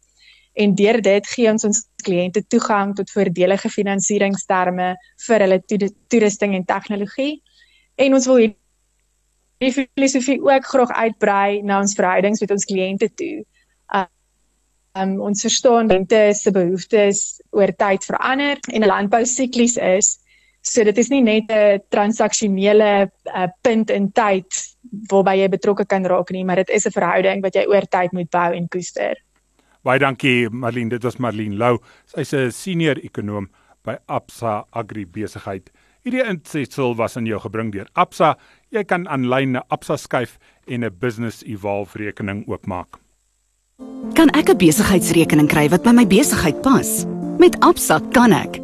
en 0.52 0.74
deur 0.74 1.00
dit 1.02 1.26
gee 1.26 1.50
ons 1.50 1.64
ons 1.64 1.86
kliënte 2.02 2.44
toegang 2.46 2.94
tot 2.94 3.10
voordelige 3.10 3.68
finansieringsterme 3.68 4.94
vir 5.26 5.40
hulle 5.40 5.62
toerusting 6.08 6.54
en 6.54 6.64
tegnologie. 6.64 7.42
En 7.96 8.14
ons 8.14 8.26
wil 8.26 8.54
die 9.58 9.72
filosofie 9.72 10.40
ook 10.42 10.64
graag 10.66 10.90
uitbrei 10.90 11.62
na 11.62 11.80
ons 11.80 11.94
verhoudings 11.94 12.40
met 12.40 12.50
ons 12.50 12.64
kliënte 12.64 13.08
toe. 13.14 13.44
Um 14.94 15.20
ons 15.20 15.40
verstaan 15.42 15.90
rente 15.90 16.30
se 16.34 16.50
behoeftes 16.54 17.40
oor 17.50 17.72
tyd 17.74 18.04
verander 18.04 18.58
en 18.70 18.82
'n 18.82 18.86
landbou 18.86 19.24
siklus 19.24 19.76
is 19.76 20.18
so 20.62 20.84
dit 20.84 20.98
is 20.98 21.10
nie 21.10 21.22
net 21.22 21.50
'n 21.50 21.82
transaksionele 21.90 23.10
uh, 23.34 23.48
punt 23.62 23.90
in 23.90 24.12
tyd 24.12 24.46
waarby 25.10 25.38
jy 25.40 25.48
betrokke 25.48 25.86
kan 25.86 26.04
raak 26.04 26.30
nie, 26.30 26.44
maar 26.44 26.56
dit 26.56 26.70
is 26.70 26.86
'n 26.86 26.90
verhouding 26.90 27.42
wat 27.42 27.54
jy 27.54 27.66
oor 27.66 27.86
tyd 27.86 28.12
moet 28.12 28.30
bou 28.30 28.52
en 28.54 28.68
koester. 28.68 29.16
Baie 29.84 29.98
dankie 29.98 30.48
Marlene, 30.50 30.88
dit 30.88 31.02
was 31.02 31.18
Marlene 31.18 31.56
Lou. 31.56 31.78
Sy's 32.06 32.32
'n 32.32 32.50
senior 32.50 32.96
ekonom 32.96 33.48
by 33.84 33.96
Absa 34.08 34.64
Agri 34.72 35.04
Besigheid. 35.04 35.70
Hierdie 36.04 36.24
insetsel 36.24 36.94
was 36.96 37.16
aan 37.16 37.26
jou 37.26 37.38
gebring 37.40 37.72
deur 37.72 37.86
Absa. 37.96 38.34
Jy 38.70 38.84
kan 38.84 39.06
aanlyn 39.08 39.52
na 39.52 39.62
Absa 39.68 39.96
skuif 39.96 40.38
en 40.66 40.84
'n 40.84 40.98
Business 40.98 41.42
Evolve 41.42 41.98
rekening 41.98 42.44
oopmaak. 42.48 43.00
Kan 44.14 44.30
ek 44.30 44.48
'n 44.50 44.58
besigheidsrekening 44.58 45.48
kry 45.48 45.68
wat 45.68 45.82
by 45.82 45.92
my 45.92 46.06
besigheid 46.06 46.62
pas? 46.62 47.06
Met 47.38 47.56
Absa 47.60 48.00
kan 48.12 48.32
ek. 48.32 48.63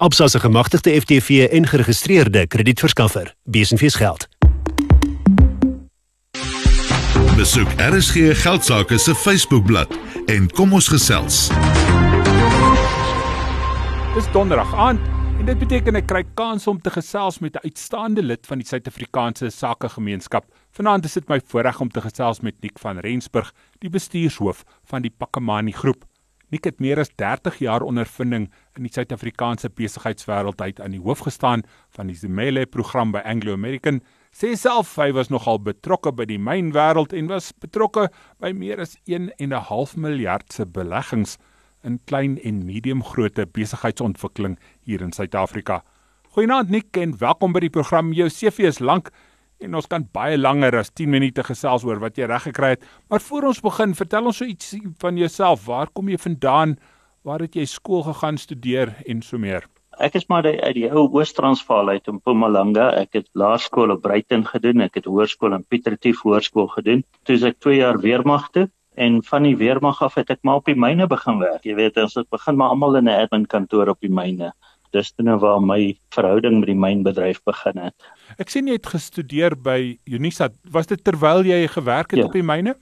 Absa 0.00 0.28
se 0.28 0.40
gemagtigde 0.40 1.00
FTV 1.00 1.48
en 1.50 1.66
geregistreerde 1.66 2.46
kredietverskaffer. 2.46 3.34
Besenfees 3.44 3.94
geld. 3.94 4.28
Besoek 7.36 7.68
RSG 7.76 8.42
Geldsaake 8.42 8.98
se 8.98 9.14
Facebookblad 9.14 9.98
en 10.26 10.50
kom 10.50 10.72
ons 10.72 10.88
gesels. 10.88 11.48
Dis 14.14 14.32
donderdag 14.32 14.74
aand 14.74 15.00
en 15.38 15.44
dit 15.44 15.58
beteken 15.58 16.00
ek 16.00 16.08
kry 16.08 16.24
kans 16.34 16.64
om 16.66 16.80
te 16.80 16.90
gesels 16.90 17.38
met 17.44 17.60
'n 17.60 17.68
uitstaande 17.68 18.22
lid 18.22 18.46
van 18.46 18.58
die 18.58 18.66
Suid-Afrikaanse 18.66 19.50
Sakegemeenskap. 19.50 20.44
Vanaand 20.70 21.04
is 21.04 21.12
dit 21.12 21.28
my 21.28 21.40
voorreg 21.46 21.80
om 21.80 21.90
te 21.90 22.00
gesels 22.00 22.40
met 22.40 22.54
Nick 22.60 22.78
van 22.78 22.98
Rensburg, 22.98 23.52
die 23.78 23.90
bestuurshoof 23.90 24.64
van 24.84 25.02
die 25.02 25.12
Pakamani 25.18 25.72
Groep. 25.72 26.09
Nick 26.50 26.64
het 26.66 26.80
meer 26.82 26.98
as 26.98 27.12
30 27.14 27.60
jaar 27.62 27.82
ondervinding 27.86 28.48
in 28.76 28.86
die 28.86 28.92
Suid-Afrikaanse 28.92 29.70
besigheidswêreld 29.70 30.60
uit 30.60 30.80
aan 30.80 30.96
die 30.96 31.02
hoof 31.02 31.22
gestaan 31.26 31.62
van 31.94 32.10
die 32.10 32.16
Zimele 32.18 32.66
program 32.66 33.12
by 33.14 33.22
Anglo 33.24 33.54
American 33.54 34.00
sê 34.34 34.52
self 34.58 34.96
hy 34.98 35.10
was 35.14 35.30
nogal 35.30 35.62
betrokke 35.62 36.12
by 36.14 36.26
die 36.26 36.38
mynwêreld 36.38 37.14
en 37.14 37.30
was 37.30 37.52
betrokke 37.62 38.08
by 38.42 38.50
meer 38.54 38.82
as 38.82 38.96
1 39.06 39.30
en 39.38 39.54
'n 39.54 39.66
half 39.70 39.96
miljard 39.96 40.52
se 40.52 40.66
beleggings 40.66 41.38
in 41.84 42.00
klein 42.04 42.38
en 42.44 42.64
medium 42.66 43.02
grootte 43.02 43.46
besigheidsontwikkeling 43.46 44.58
hier 44.84 45.00
in 45.00 45.12
Suid-Afrika. 45.12 45.82
Goeienaand 46.34 46.70
Nick 46.70 46.96
en 46.96 47.18
welkom 47.18 47.52
by 47.52 47.60
die 47.60 47.70
program. 47.70 48.12
Jou 48.12 48.28
CV 48.28 48.68
is 48.68 48.78
lank 48.78 49.10
en 49.60 49.74
ons 49.74 49.88
kan 49.90 50.04
baie 50.12 50.38
langer 50.38 50.78
as 50.80 50.90
10 50.90 51.10
minute 51.12 51.44
gesels 51.46 51.84
oor 51.84 52.00
wat 52.02 52.18
jy 52.18 52.28
reg 52.30 52.48
gekry 52.48 52.74
het. 52.76 52.86
Maar 53.10 53.20
voor 53.20 53.50
ons 53.50 53.60
begin, 53.64 53.94
vertel 53.94 54.30
ons 54.30 54.40
so 54.40 54.48
iets 54.48 54.74
van 55.02 55.20
jouself. 55.20 55.66
Waar 55.66 55.92
kom 55.92 56.08
jy 56.08 56.18
vandaan? 56.20 56.78
Waar 57.24 57.44
het 57.44 57.58
jy 57.58 57.66
skool 57.68 58.02
gegaan 58.06 58.40
studeer 58.40 58.94
en 59.06 59.20
so 59.22 59.38
meer? 59.38 59.68
Ek 60.00 60.14
is 60.16 60.24
maar 60.32 60.46
uit 60.48 60.74
die 60.78 60.88
ou 60.88 61.04
Oos-Transvaal 61.12 61.90
uit 61.92 62.08
in 62.08 62.16
Mpumalanga. 62.16 62.88
Ek 63.02 63.18
het 63.18 63.28
laerskool 63.36 63.92
op 63.92 64.00
Bruiten 64.06 64.46
gedoen, 64.48 64.80
ek 64.86 65.02
het 65.02 65.08
hoërskool 65.10 65.58
in 65.58 65.66
Piet 65.68 65.90
Retief 65.92 66.22
Hoërskool 66.24 66.70
gedoen. 66.72 67.02
Toe 67.28 67.36
ek 67.50 67.58
2 67.60 67.82
jaar 67.82 68.00
weermag 68.00 68.48
toe 68.54 68.70
en 68.96 69.20
van 69.22 69.44
die 69.46 69.56
weermag 69.56 70.00
af 70.02 70.16
het 70.18 70.30
ek 70.32 70.40
maar 70.44 70.60
op 70.60 70.68
die 70.68 70.78
myne 70.78 71.06
begin 71.10 71.38
werk. 71.40 71.66
Jy 71.68 71.76
weet, 71.78 72.00
ons 72.00 72.16
het 72.18 72.28
begin 72.32 72.56
maar 72.56 72.72
almal 72.74 72.96
in 72.96 73.08
'n 73.08 73.20
admin 73.26 73.46
kantoor 73.46 73.92
op 73.92 74.00
die 74.00 74.12
myne. 74.12 74.52
Dis 74.90 75.12
toe 75.12 75.24
nou 75.24 75.38
waar 75.38 75.60
my 75.62 75.96
verhouding 76.14 76.58
met 76.60 76.66
die 76.66 76.78
mynbedryf 76.78 77.42
begin 77.46 77.78
het. 77.78 77.94
Ek 78.38 78.50
sien 78.50 78.66
jy 78.66 78.78
het 78.78 78.86
gestudeer 78.86 79.56
by 79.56 79.98
Unisa. 80.10 80.50
Was 80.70 80.86
dit 80.86 81.04
terwyl 81.04 81.44
jy 81.46 81.66
gewerk 81.68 82.10
het 82.10 82.24
ja. 82.24 82.26
op 82.26 82.32
die 82.32 82.46
myne? 82.46 82.74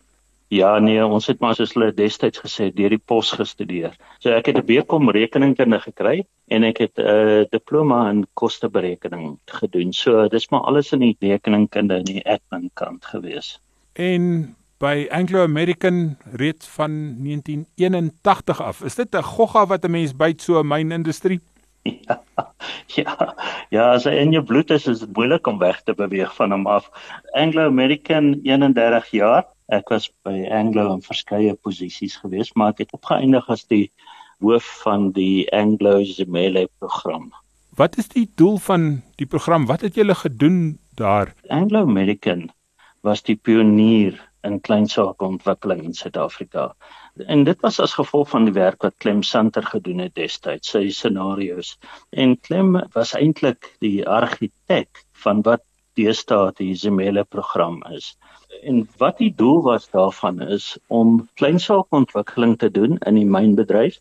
Ja 0.48 0.78
nee, 0.80 1.04
ons 1.04 1.26
het 1.28 1.42
maar 1.44 1.54
soos 1.58 1.74
hulle 1.76 1.90
destyds 1.92 2.40
gesê 2.40 2.70
deur 2.72 2.94
die 2.94 3.02
pos 3.10 3.34
gestudeer. 3.36 3.92
So 4.24 4.32
ek 4.32 4.48
het 4.48 4.56
'n 4.56 4.64
BCom 4.64 5.10
rekeningkunde 5.12 5.80
gekry 5.80 6.24
en 6.48 6.64
ek 6.64 6.78
het 6.78 6.96
'n 6.96 7.04
uh, 7.04 7.44
diploma 7.50 8.08
in 8.10 8.26
kosteberekening 8.34 9.38
gedoen. 9.44 9.92
So 9.92 10.28
dis 10.28 10.48
maar 10.48 10.60
alles 10.60 10.92
in 10.92 11.00
die 11.00 11.16
rekeningkunde 11.20 11.94
en 11.94 12.04
die 12.04 12.24
admin 12.24 12.70
kant 12.74 13.04
gewees. 13.04 13.60
En 13.92 14.56
by 14.78 15.06
Anglo 15.10 15.42
American 15.42 16.16
reeds 16.32 16.66
van 16.66 16.90
1981 17.24 18.62
af. 18.62 18.82
Is 18.82 18.94
dit 18.94 19.14
'n 19.14 19.22
gogga 19.22 19.66
wat 19.66 19.84
'n 19.84 19.90
mens 19.90 20.16
byt 20.16 20.42
so 20.42 20.60
'n 20.60 20.66
mynindustrie? 20.66 21.40
Ja, 21.88 22.18
ja, 22.96 23.34
ja, 23.74 23.84
as 23.92 24.06
hy 24.08 24.16
in 24.22 24.32
jou 24.36 24.42
bloed 24.44 24.70
is, 24.74 24.86
is 24.90 25.04
dit 25.04 25.14
moeilik 25.16 25.46
om 25.46 25.60
weg 25.62 25.82
te 25.86 25.94
beweeg 25.96 26.34
van 26.36 26.54
hom 26.54 26.66
af. 26.70 26.90
Anglo 27.38 27.66
American 27.68 28.34
31 28.44 29.12
jaar 29.16 29.46
Ek 29.68 29.90
was 29.92 30.06
by 30.24 30.46
Anglo 30.48 30.94
in 30.94 31.02
verskeie 31.04 31.52
posisies 31.60 32.14
gewees, 32.22 32.54
maar 32.56 32.72
ek 32.72 32.86
het 32.86 32.94
opgeëindig 32.96 33.50
as 33.52 33.66
die 33.68 33.90
hoof 34.40 34.64
van 34.80 35.10
die 35.12 35.44
Anglo 35.52 35.98
Zimele 36.08 36.64
program. 36.80 37.28
Wat 37.76 37.98
is 38.00 38.08
die 38.14 38.24
doel 38.40 38.56
van 38.64 38.86
die 39.20 39.28
program? 39.28 39.66
Wat 39.68 39.84
het 39.84 39.98
julle 40.00 40.16
gedoen 40.16 40.78
daar? 40.96 41.34
Anglo 41.52 41.84
American 41.84 42.48
was 43.04 43.20
die 43.28 43.36
pionier 43.36 44.16
in 44.48 44.60
kleinsaakontwikkeling 44.68 45.84
in 45.86 45.94
Suid-Afrika. 45.94 46.72
En 47.26 47.44
dit 47.44 47.60
was 47.66 47.80
as 47.84 47.96
gevolg 47.98 48.30
van 48.32 48.48
die 48.48 48.56
werk 48.56 48.82
wat 48.86 48.98
Clem 49.02 49.22
Santer 49.26 49.66
gedoen 49.66 50.04
het 50.06 50.14
destyds, 50.18 50.74
sy 50.74 50.88
scenario's. 50.94 51.76
En 52.10 52.36
Clem 52.48 52.76
was 52.96 53.14
eintlik 53.18 53.72
die 53.84 54.06
argitek 54.20 55.04
van 55.24 55.42
wat 55.46 55.64
deesdae 55.98 56.52
die 56.58 56.74
Zimele 56.78 57.24
program 57.24 57.80
is 57.94 58.12
en 58.62 58.82
wat 59.00 59.18
die 59.22 59.30
doel 59.40 59.60
was 59.66 59.88
daarvan 59.94 60.40
is 60.56 60.70
om 61.00 61.18
kleinsaakontwikkeling 61.40 62.56
te 62.62 62.70
doen 62.70 62.96
in 63.10 63.18
die 63.18 63.26
mynbedryf 63.28 63.98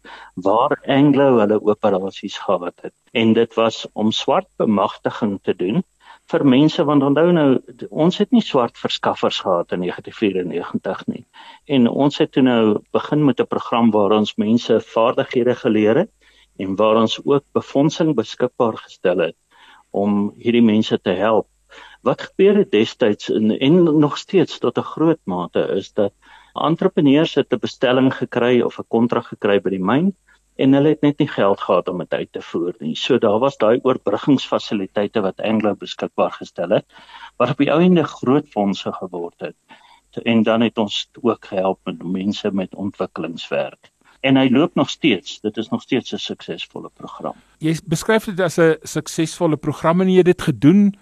waar 0.47 0.77
Anglo 0.97 1.39
hulle 1.41 1.59
operasies 1.71 2.37
gehad 2.45 2.85
het 2.85 2.95
en 3.23 3.33
dit 3.37 3.59
was 3.59 3.83
om 3.93 4.11
swart 4.11 4.49
bemagtiging 4.61 5.37
te 5.43 5.55
doen 5.55 5.83
vir 6.31 6.43
mense 6.43 6.83
want 6.83 7.03
onthou 7.07 7.31
nou 7.31 7.47
ons 7.89 8.17
het 8.19 8.31
nie 8.35 8.43
swart 8.43 8.77
verskaffers 8.77 9.39
gehad 9.45 9.71
in 9.75 9.85
1994 9.85 11.03
nie. 11.07 11.23
En 11.65 11.87
ons 11.87 12.17
het 12.19 12.31
toe 12.35 12.43
nou 12.43 12.79
begin 12.95 13.25
met 13.25 13.39
'n 13.39 13.47
program 13.47 13.91
waar 13.91 14.11
ons 14.11 14.35
mense 14.35 14.79
vaardighede 14.93 15.55
geleer 15.55 15.97
het 16.03 16.11
en 16.59 16.75
waar 16.75 16.95
ons 16.95 17.19
ook 17.23 17.43
befondsing 17.53 18.15
beskikbaar 18.15 18.77
gestel 18.77 19.17
het 19.17 19.37
om 19.91 20.33
hierdie 20.37 20.65
mense 20.65 20.99
te 21.01 21.15
help. 21.15 21.47
Wat 22.01 22.21
gebeur 22.21 22.57
het 22.57 22.71
destyds 22.71 23.29
en, 23.29 23.51
en 23.59 23.83
nog 23.99 24.17
steeds 24.17 24.59
tot 24.59 24.77
'n 24.77 24.91
groot 24.93 25.19
mate 25.25 25.61
is 25.75 25.93
dat 25.93 26.13
entrepreneurs 26.53 27.35
het 27.35 27.53
'n 27.53 27.59
bestelling 27.59 28.13
gekry 28.13 28.61
of 28.61 28.79
'n 28.79 28.87
kontrak 28.87 29.25
gekry 29.25 29.61
by 29.61 29.69
die 29.69 29.83
myn 29.83 30.15
en 30.57 30.73
hulle 30.73 30.93
het 30.95 31.01
net 31.05 31.19
nie 31.21 31.29
geld 31.29 31.61
gehad 31.61 31.89
om 31.89 32.01
dit 32.03 32.13
uit 32.13 32.31
te 32.31 32.41
voer 32.41 32.75
nie. 32.79 32.95
So 32.95 33.17
daar 33.17 33.39
was 33.39 33.57
daai 33.57 33.79
oorbruggingsfasiliteite 33.83 35.21
wat 35.21 35.41
Anglo 35.41 35.75
beskikbaar 35.75 36.31
gestel 36.31 36.69
het 36.69 36.85
wat 37.37 37.53
op 37.53 37.61
die 37.61 37.71
ou 37.73 37.81
ende 37.81 38.03
groot 38.03 38.47
fondse 38.49 38.93
geword 38.93 39.49
het. 39.49 39.55
En 40.23 40.41
dan 40.43 40.61
het 40.65 40.77
ons 40.81 41.09
ook 41.21 41.45
gehelp 41.45 41.79
met 41.85 42.01
mense 42.03 42.51
met 42.51 42.75
ontwikkelingswerk 42.75 43.91
en 44.25 44.37
hy 44.37 44.47
loop 44.49 44.75
nog 44.75 44.89
steeds. 44.89 45.39
Dit 45.41 45.57
is 45.57 45.69
nog 45.69 45.81
steeds 45.81 46.13
'n 46.13 46.17
suksesvolle 46.17 46.89
program. 46.93 47.35
Jy 47.57 47.77
beskryf 47.85 48.25
dit 48.25 48.39
as 48.39 48.57
'n 48.57 48.77
suksesvolle 48.81 49.57
program 49.57 50.01
en 50.01 50.09
jy 50.09 50.17
het 50.17 50.25
dit 50.25 50.41
gedoen 50.41 50.95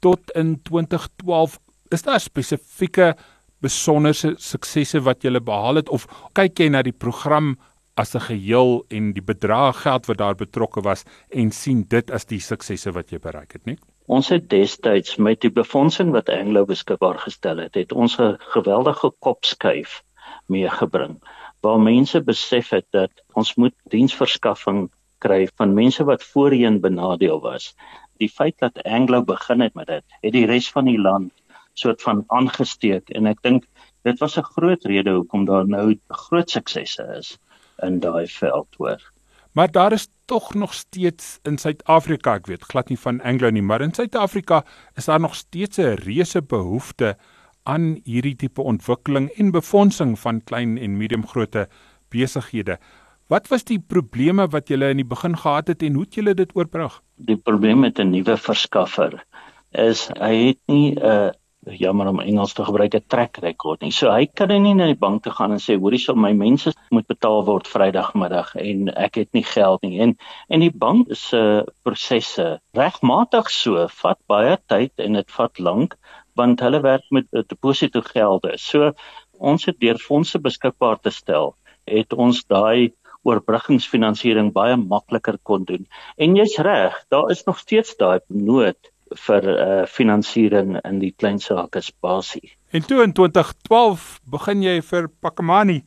tot 0.00 0.30
in 0.30 0.62
2012 0.62 1.58
is 1.88 2.02
daar 2.02 2.20
spesifieke 2.20 3.16
besonderse 3.60 4.34
suksesse 4.36 5.00
wat 5.00 5.22
jy 5.22 5.40
behaal 5.40 5.74
het 5.74 5.88
of 5.88 6.06
kyk 6.32 6.58
jy 6.58 6.68
na 6.68 6.82
die 6.82 6.96
program 6.96 7.58
as 7.94 8.14
'n 8.14 8.20
geheel 8.20 8.84
en 8.88 9.12
die 9.12 9.22
bedrag 9.22 9.82
geld 9.82 10.06
wat 10.06 10.18
daar 10.18 10.34
betrokke 10.34 10.80
was 10.80 11.04
en 11.28 11.50
sien 11.50 11.84
dit 11.88 12.10
as 12.10 12.24
die 12.24 12.40
suksesse 12.40 12.92
wat 12.92 13.10
jy 13.10 13.18
bereik 13.18 13.52
het, 13.52 13.64
nie? 13.66 13.78
Ons 14.06 14.28
het 14.28 14.48
destyds 14.50 15.16
met 15.16 15.40
die 15.40 15.50
befondsing 15.50 16.10
wat 16.10 16.28
Anglo 16.28 16.64
beskikbaar 16.64 17.18
gestel 17.18 17.58
het, 17.58 17.74
het 17.74 17.92
ons 17.92 18.18
'n 18.18 18.36
geweldige 18.54 19.12
kopskuif 19.18 20.02
meegebring 20.46 21.20
waar 21.60 21.80
mense 21.80 22.20
besef 22.20 22.70
het 22.70 22.86
dat 22.90 23.10
ons 23.32 23.54
moet 23.54 23.74
diensverskaffing 23.90 24.90
kry 25.18 25.48
van 25.56 25.74
mense 25.74 26.04
wat 26.04 26.24
voorheen 26.24 26.80
benadeel 26.80 27.40
was. 27.40 27.74
Die 28.18 28.28
feit 28.28 28.58
dat 28.58 28.82
Anglo 28.82 29.22
begin 29.22 29.60
het 29.60 29.74
met 29.74 29.86
dit, 29.86 30.04
het 30.22 30.32
die 30.32 30.46
res 30.46 30.70
van 30.70 30.84
die 30.84 30.98
land 30.98 31.32
soort 31.74 32.02
van 32.02 32.24
aangesteek 32.26 33.10
en 33.10 33.26
ek 33.26 33.42
dink 33.42 33.64
dit 34.04 34.18
was 34.18 34.36
'n 34.38 34.50
groot 34.56 34.84
rede 34.84 35.10
hoekom 35.10 35.44
daar 35.44 35.68
nou 35.68 35.94
groot 36.08 36.50
suksesse 36.50 37.06
is 37.18 37.38
in 37.82 38.00
daai 38.00 38.26
veld 38.26 38.68
hoor. 38.78 39.12
Maar 39.52 39.70
daar 39.70 39.92
is 39.92 40.08
tog 40.24 40.54
nog 40.54 40.74
steeds 40.74 41.38
in 41.42 41.58
Suid-Afrika, 41.58 42.38
ek 42.40 42.46
weet 42.48 42.64
glad 42.64 42.88
nie 42.88 42.98
van 42.98 43.20
Anglo 43.20 43.50
nie, 43.52 43.62
maar 43.62 43.84
in 43.84 43.92
Suid-Afrika 43.92 44.62
is 44.96 45.10
daar 45.10 45.20
nog 45.20 45.34
steeds 45.34 45.78
'n 45.78 45.98
reuse 46.06 46.42
behoefte 46.42 47.16
aan 47.62 48.00
hierdie 48.04 48.36
tipe 48.36 48.62
ontwikkeling 48.62 49.28
en 49.30 49.50
befondsing 49.50 50.18
van 50.18 50.44
klein 50.44 50.78
en 50.78 50.96
mediumgrootte 50.96 51.68
besighede. 52.08 52.78
Wat 53.26 53.48
was 53.48 53.64
die 53.64 53.78
probleme 53.78 54.48
wat 54.48 54.68
julle 54.68 54.90
in 54.90 54.96
die 54.96 55.08
begin 55.08 55.36
gehad 55.38 55.68
het 55.68 55.82
en 55.82 55.94
hoe 55.94 56.04
het 56.04 56.14
julle 56.14 56.34
dit 56.34 56.56
oorbrug? 56.56 57.00
Die 57.16 57.36
probleem 57.36 57.80
met 57.80 57.98
'n 57.98 58.10
nuwe 58.10 58.36
verskaffer 58.36 59.24
is 59.70 60.08
hy 60.20 60.34
het 60.46 60.58
nie 60.66 60.94
'n 60.94 61.04
uh, 61.04 61.30
jammer 61.70 62.08
om 62.10 62.20
Engels 62.20 62.54
te 62.54 62.64
gebruik 62.64 62.94
'n 62.94 63.04
track 63.06 63.36
record 63.42 63.80
nie. 63.80 63.90
So 63.90 64.10
hy 64.10 64.26
kan 64.26 64.48
nie 64.48 64.74
na 64.74 64.86
die 64.86 64.98
bank 64.98 65.22
toe 65.22 65.32
gaan 65.32 65.52
en 65.52 65.58
sê 65.58 65.78
hoorie 65.78 65.98
sal 65.98 66.16
my 66.16 66.32
mense 66.32 66.72
moet 66.90 67.06
betaal 67.06 67.44
word 67.44 67.68
Vrydagmiddag 67.68 68.54
en 68.56 68.88
ek 68.88 69.14
het 69.14 69.32
nie 69.32 69.44
geld 69.44 69.82
nie. 69.82 70.00
En 70.00 70.16
en 70.48 70.60
die 70.60 70.72
bank 70.74 71.14
se 71.14 71.36
uh, 71.36 71.62
prosesse 71.84 72.60
regmatig 72.74 73.50
so 73.50 73.86
vat 73.88 74.18
baie 74.26 74.56
tyd 74.66 74.92
en 74.98 75.12
dit 75.12 75.30
vat 75.30 75.58
lank 75.58 75.96
want 76.34 76.60
hulle 76.60 76.80
werk 76.80 77.04
met 77.10 77.26
deposito 77.30 78.00
gelde. 78.00 78.58
So 78.58 78.92
ons 79.38 79.64
het 79.64 79.78
deur 79.80 79.98
fondse 79.98 80.38
beskikbaar 80.38 80.98
te 81.00 81.10
stel, 81.10 81.54
het 81.86 82.12
ons 82.12 82.44
daai 82.44 82.92
oorbruggingsfinansiering 83.22 84.52
baie 84.52 84.76
makliker 84.76 85.38
kon 85.42 85.64
doen. 85.64 85.86
En 86.16 86.36
jy's 86.36 86.58
reg, 86.58 87.04
daar 87.08 87.30
is 87.30 87.44
nog 87.44 87.58
steeds 87.58 87.96
daai 87.96 88.20
nood 88.28 88.92
vir 89.26 89.48
uh 89.52 89.84
finansiering 89.86 90.78
in 90.84 90.98
die 91.02 91.12
klein 91.16 91.38
sake 91.38 91.80
spasie. 91.80 92.52
En 92.72 92.86
toe 92.86 93.02
in 93.02 93.12
2012 93.12 94.20
begin 94.24 94.62
jy 94.62 94.80
vir 94.82 95.08
Pakamani 95.20 95.82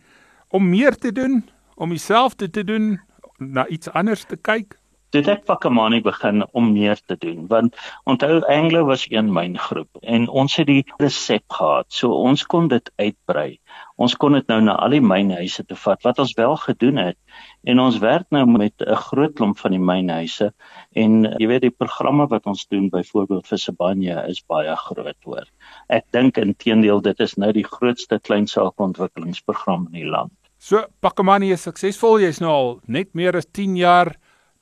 om 0.50 0.70
meer 0.70 0.96
te 0.96 1.12
doen, 1.12 1.44
om 1.76 1.90
dieselfde 1.90 2.50
te 2.50 2.64
doen, 2.64 3.00
na 3.38 3.68
iets 3.68 3.90
anders 3.90 4.24
te 4.24 4.38
kyk 4.38 4.78
dit 5.16 5.28
ek 5.32 5.46
Pakamani 5.48 6.02
begin 6.04 6.44
om 6.58 6.72
meer 6.76 7.00
te 7.08 7.16
doen 7.20 7.46
want 7.52 7.76
onthou 8.10 8.42
Anglo 8.52 8.84
was 8.90 9.06
een 9.12 9.32
myngroep 9.34 10.02
en 10.16 10.28
ons 10.42 10.56
het 10.60 10.68
die 10.68 10.84
resep 11.00 11.46
gehad 11.58 11.88
so 12.00 12.18
ons 12.30 12.44
kon 12.54 12.68
dit 12.72 12.92
uitbrei 13.00 13.50
ons 13.98 14.16
kon 14.20 14.36
dit 14.36 14.48
nou 14.52 14.60
na 14.62 14.76
al 14.84 14.96
die 14.98 15.04
mynhuise 15.04 15.64
te 15.64 15.78
vat 15.80 16.02
wat 16.08 16.20
ons 16.20 16.34
wel 16.38 16.56
gedoen 16.64 17.02
het 17.02 17.18
en 17.64 17.80
ons 17.80 18.00
werk 18.04 18.28
nou 18.36 18.46
met 18.46 18.74
'n 18.82 18.96
groot 19.08 19.36
klomp 19.36 19.58
van 19.58 19.72
die 19.72 19.86
mynhuise 19.92 20.52
en 20.96 21.24
jy 21.40 21.48
weet 21.48 21.62
die 21.68 21.78
programme 21.84 22.28
wat 22.28 22.46
ons 22.46 22.68
doen 22.68 22.90
byvoorbeeld 22.90 23.48
vir 23.48 23.58
Sibanye 23.58 24.24
is 24.28 24.44
baie 24.48 24.76
groot 24.76 25.22
hoor 25.26 25.46
ek 25.90 26.06
dink 26.12 26.38
intedeel 26.38 27.02
dit 27.02 27.20
is 27.20 27.38
nou 27.38 27.52
die 27.52 27.68
grootste 27.68 28.20
kleinsaakontwikkelingsprogram 28.20 29.88
in 29.94 30.02
die 30.02 30.10
land 30.10 30.32
So 30.66 30.82
Pakamani 31.04 31.52
is 31.54 31.62
suksesvol. 31.68 32.24
Jy's 32.24 32.40
nou 32.42 32.50
al 32.52 32.72
net 32.88 33.12
meer 33.14 33.36
as 33.38 33.46
10 33.54 33.76
jaar 33.78 34.16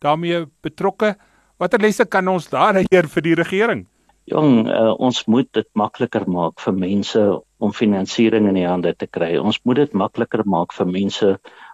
daarmee 0.03 0.45
betrokke. 0.65 1.13
Watter 1.61 1.79
lesse 1.79 2.03
kan 2.05 2.27
ons 2.27 2.49
daar 2.51 2.81
leer 2.91 3.07
vir 3.07 3.23
die 3.23 3.35
regering? 3.39 3.85
Jong, 4.31 4.67
uh, 4.71 4.91
ons 5.03 5.21
moet 5.27 5.47
dit 5.55 5.67
makliker 5.79 6.23
maak 6.31 6.59
vir 6.63 6.75
mense 6.75 7.23
om 7.63 7.71
finansiering 7.75 8.49
in 8.51 8.57
die 8.59 8.67
hande 8.67 8.91
te 8.99 9.07
kry. 9.07 9.35
Ons 9.39 9.61
moet 9.63 9.83
dit 9.83 9.93
makliker 9.95 10.43
maak 10.55 10.75
vir 10.75 10.89
mense 10.89 11.29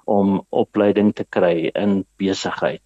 om 0.10 0.40
opleiding 0.64 1.14
te 1.18 1.26
kry 1.38 1.72
in 1.74 2.04
besigheid. 2.22 2.84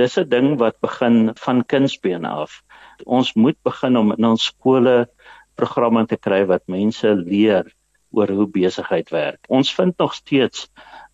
Dis 0.00 0.18
'n 0.18 0.28
ding 0.28 0.58
wat 0.58 0.78
begin 0.80 1.32
van 1.44 1.64
kindsbeen 1.64 2.24
af. 2.24 2.62
Ons 3.06 3.34
moet 3.34 3.58
begin 3.64 3.96
om 3.96 4.12
in 4.12 4.24
ons 4.24 4.50
skole 4.52 5.08
programme 5.56 6.06
te 6.06 6.16
kry 6.16 6.44
wat 6.46 6.62
mense 6.66 7.14
leer 7.14 7.66
oor 8.10 8.28
hoe 8.28 8.46
besigheid 8.46 9.10
werk. 9.10 9.40
Ons 9.48 9.74
vind 9.74 9.98
nog 9.98 10.14
steeds 10.14 10.68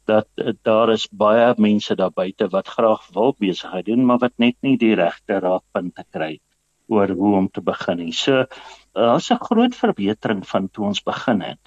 dat 0.05 0.29
uh, 0.37 0.53
daar 0.63 0.93
is 0.93 1.09
baie 1.09 1.55
mense 1.57 1.95
daar 1.97 2.13
buite 2.13 2.49
wat 2.53 2.69
graag 2.69 3.07
wil 3.13 3.35
besigheid 3.39 3.87
doen 3.87 4.05
maar 4.05 4.19
wat 4.19 4.37
net 4.37 4.57
nie 4.61 4.77
die 4.77 4.95
regte 4.95 5.41
raadpunte 5.41 6.05
kry 6.13 6.39
oor 6.87 7.09
hoe 7.09 7.35
om 7.37 7.49
te 7.49 7.63
begin 7.63 7.97
nie. 7.97 8.13
So 8.13 8.45
daar's 8.93 9.31
uh, 9.31 9.37
'n 9.37 9.45
groot 9.45 9.75
verbetering 9.75 10.47
van 10.49 10.71
toe 10.71 10.85
ons 10.85 11.03
begin 11.03 11.41
het. 11.41 11.61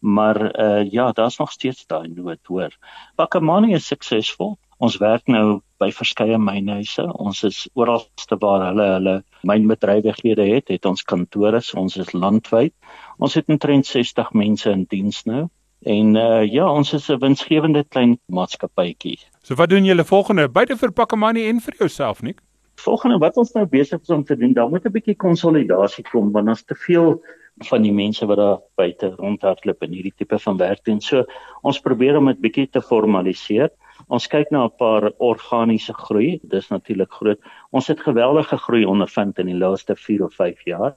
Maar 0.00 0.60
uh 0.60 0.90
ja, 0.90 1.12
daar's 1.12 1.36
nog 1.36 1.52
steeds 1.52 1.86
daai 1.86 2.08
nood 2.08 2.46
hoor. 2.46 2.76
Pakamani 3.14 3.74
is 3.74 3.86
suksesvol. 3.86 4.58
Ons 4.78 4.96
werk 4.96 5.26
nou 5.26 5.60
by 5.78 5.90
verskeie 5.92 6.38
mynhuise. 6.38 7.04
Ons 7.12 7.42
is 7.44 7.68
oralste 7.74 8.36
waar 8.40 8.64
hulle 8.70 8.86
hulle 8.94 9.16
mynbedrywighede 9.42 10.46
het, 10.54 10.68
het 10.68 10.84
ons 10.88 11.02
kantore. 11.02 11.60
Ons 11.76 11.96
is 11.96 12.12
landwyd. 12.12 12.72
Ons 13.18 13.34
het 13.34 13.48
omtrent 13.48 13.86
60 13.86 14.32
mense 14.32 14.70
in 14.70 14.86
diens 14.88 15.24
nou. 15.24 15.48
En 15.84 16.16
uh 16.16 16.44
ja, 16.44 16.72
ons 16.72 16.92
is 16.92 17.08
'n 17.08 17.18
winsgewende 17.18 17.84
klein 17.84 18.18
maatskappytjie. 18.26 19.18
So 19.42 19.54
wat 19.54 19.68
doen 19.68 19.84
julle 19.84 20.04
volgende? 20.04 20.48
Buite 20.48 20.76
vir 20.76 20.92
Pakkamani 20.92 21.48
en 21.48 21.60
vir 21.60 21.74
jouself, 21.78 22.22
Nik? 22.22 22.40
Volgende 22.80 23.18
wat 23.20 23.36
ons 23.36 23.52
nou 23.52 23.66
besig 23.68 24.00
is 24.00 24.10
om 24.14 24.24
te 24.24 24.36
doen, 24.36 24.52
daar 24.56 24.70
moet 24.70 24.86
'n 24.86 24.92
bietjie 24.92 25.16
konsolidasie 25.16 26.04
kom 26.04 26.32
want 26.32 26.48
ons 26.48 26.64
te 26.64 26.74
veel 26.74 27.20
van 27.68 27.82
die 27.82 27.92
mense 27.92 28.26
wat 28.26 28.38
daar 28.40 28.60
buite 28.80 29.10
rondhardloop 29.18 29.82
in 29.82 29.92
hierdie 29.92 30.14
tipe 30.16 30.38
van 30.38 30.56
werk 30.56 30.84
doen. 30.84 31.00
So 31.00 31.24
ons 31.62 31.80
probeer 31.80 32.16
om 32.16 32.26
dit 32.26 32.40
bietjie 32.40 32.68
te 32.70 32.80
formaliseer. 32.80 33.70
Ons 34.08 34.26
kyk 34.26 34.50
na 34.50 34.64
'n 34.64 34.76
paar 34.78 35.12
organiese 35.18 35.92
groei. 35.92 36.40
Dis 36.42 36.70
natuurlik 36.70 37.12
groot. 37.12 37.38
Ons 37.70 37.88
het 37.88 38.00
geweldige 38.00 38.56
groei 38.56 38.84
ondervind 38.84 39.38
in 39.38 39.46
die 39.46 39.58
laaste 39.58 39.96
4 39.96 40.24
of 40.24 40.34
5 40.34 40.64
jaar. 40.64 40.96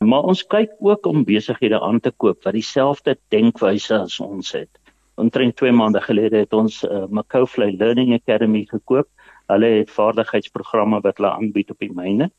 Maar 0.00 0.22
ons 0.22 0.46
kyk 0.46 0.70
ook 0.80 1.06
om 1.06 1.24
besighede 1.24 1.80
aan 1.80 2.00
te 2.00 2.10
koop 2.10 2.44
wat 2.44 2.54
dieselfde 2.54 3.18
denkwyse 3.28 3.98
as 3.98 4.20
ons 4.20 4.52
het. 4.52 4.70
Omtrent 5.20 5.56
2 5.56 5.72
maande 5.72 6.00
gelede 6.00 6.36
het 6.36 6.52
ons 6.52 6.84
uh, 6.84 7.04
Macaulay 7.08 7.74
Learning 7.76 8.14
Academy 8.14 8.64
gekoop. 8.64 9.08
Hulle 9.50 9.70
het 9.80 9.90
vaardigheidsprogramme 9.90 11.00
wat 11.04 11.20
hulle 11.20 11.32
aanbied 11.34 11.70
op 11.74 11.78
die 11.82 11.92
myne. 11.92 12.30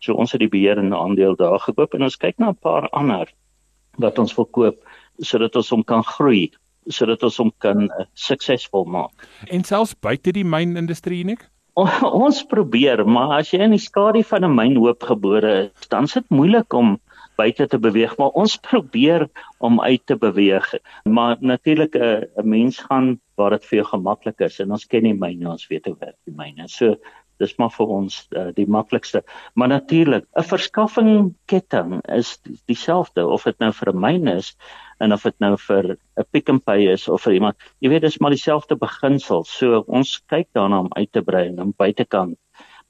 So 0.00 0.16
ons 0.20 0.32
het 0.32 0.40
die 0.40 0.50
beheer 0.52 0.80
en 0.80 0.94
aandeel 0.96 1.36
daar 1.36 1.60
gekoop 1.62 1.94
en 1.94 2.02
ons 2.08 2.20
kyk 2.20 2.38
na 2.38 2.50
'n 2.50 2.60
paar 2.60 2.88
ander 2.92 3.30
wat 3.98 4.18
ons 4.18 4.36
wil 4.36 4.46
koop 4.46 4.84
sodat 5.20 5.56
ons 5.56 5.70
hom 5.70 5.84
kan 5.84 6.02
groei 6.02 6.50
sodat 6.86 7.22
ons 7.22 7.36
hom 7.40 7.50
kan 7.58 7.86
uh, 7.88 8.04
suksesvol 8.14 8.84
maak. 8.84 9.26
En 9.48 9.64
selfs 9.64 9.94
buite 9.94 10.32
die 10.32 10.44
mynindustrie 10.44 11.24
nie? 11.24 11.38
ons 12.24 12.44
probeer, 12.46 13.02
maar 13.04 13.40
as 13.40 13.50
jy 13.50 13.64
in 13.64 13.72
die 13.74 13.82
skadu 13.82 14.22
van 14.22 14.44
'n 14.44 14.54
mynhoop 14.54 15.02
gebore 15.02 15.54
is, 15.64 15.88
dan 15.88 16.04
is 16.04 16.14
dit 16.14 16.28
moeilik 16.30 16.72
om 16.72 17.00
buite 17.36 17.66
te 17.66 17.78
beweeg, 17.78 18.16
maar 18.18 18.34
ons 18.40 18.56
probeer 18.56 19.28
om 19.58 19.80
uit 19.80 20.06
te 20.06 20.16
beweeg. 20.16 20.74
Maar 21.04 21.36
natuurlik 21.40 21.94
'n 21.94 22.02
uh, 22.02 22.42
'n 22.42 22.48
mens 22.48 22.78
gaan 22.78 23.20
waar 23.36 23.50
dit 23.50 23.64
vir 23.64 23.76
jou 23.78 23.88
gemaklik 23.88 24.40
is 24.40 24.60
en 24.60 24.70
ons 24.70 24.86
ken 24.86 25.02
die 25.02 25.14
myne, 25.14 25.50
ons 25.50 25.66
weet 25.66 25.86
hoe 25.86 25.96
werk 25.98 26.18
die 26.24 26.34
myne. 26.36 26.68
So 26.68 26.96
dis 27.42 27.56
maar 27.58 27.72
vir 27.74 27.86
ons 27.86 28.20
uh, 28.30 28.50
die 28.54 28.66
maklikste. 28.66 29.22
Maar 29.54 29.68
natuurlik, 29.68 30.24
'n 30.36 30.42
verskaffingsketting 30.42 32.00
is 32.08 32.38
dieselfde 32.66 33.26
of 33.26 33.44
dit 33.44 33.58
nou 33.58 33.72
vir 33.72 33.92
'n 33.92 34.00
myn 34.00 34.28
is 34.28 34.56
en 35.00 35.12
of 35.12 35.22
dit 35.22 35.40
nou 35.40 35.56
vir 35.56 35.96
'n 36.16 36.24
Pick 36.30 36.52
n 36.52 36.60
Pay 36.60 36.92
is 36.92 37.08
of 37.08 37.22
vir 37.22 37.32
iemand. 37.32 37.56
Jy 37.80 37.88
weet 37.88 38.02
dis 38.02 38.18
maar 38.18 38.30
dieselfde 38.30 38.76
beginsel. 38.76 39.44
So 39.44 39.84
ons 39.86 40.22
kyk 40.26 40.48
daarna 40.52 40.80
om 40.80 40.92
uit 40.96 41.12
te 41.12 41.22
brei 41.22 41.48
en 41.48 41.60
om 41.60 41.74
buitekant 41.76 42.38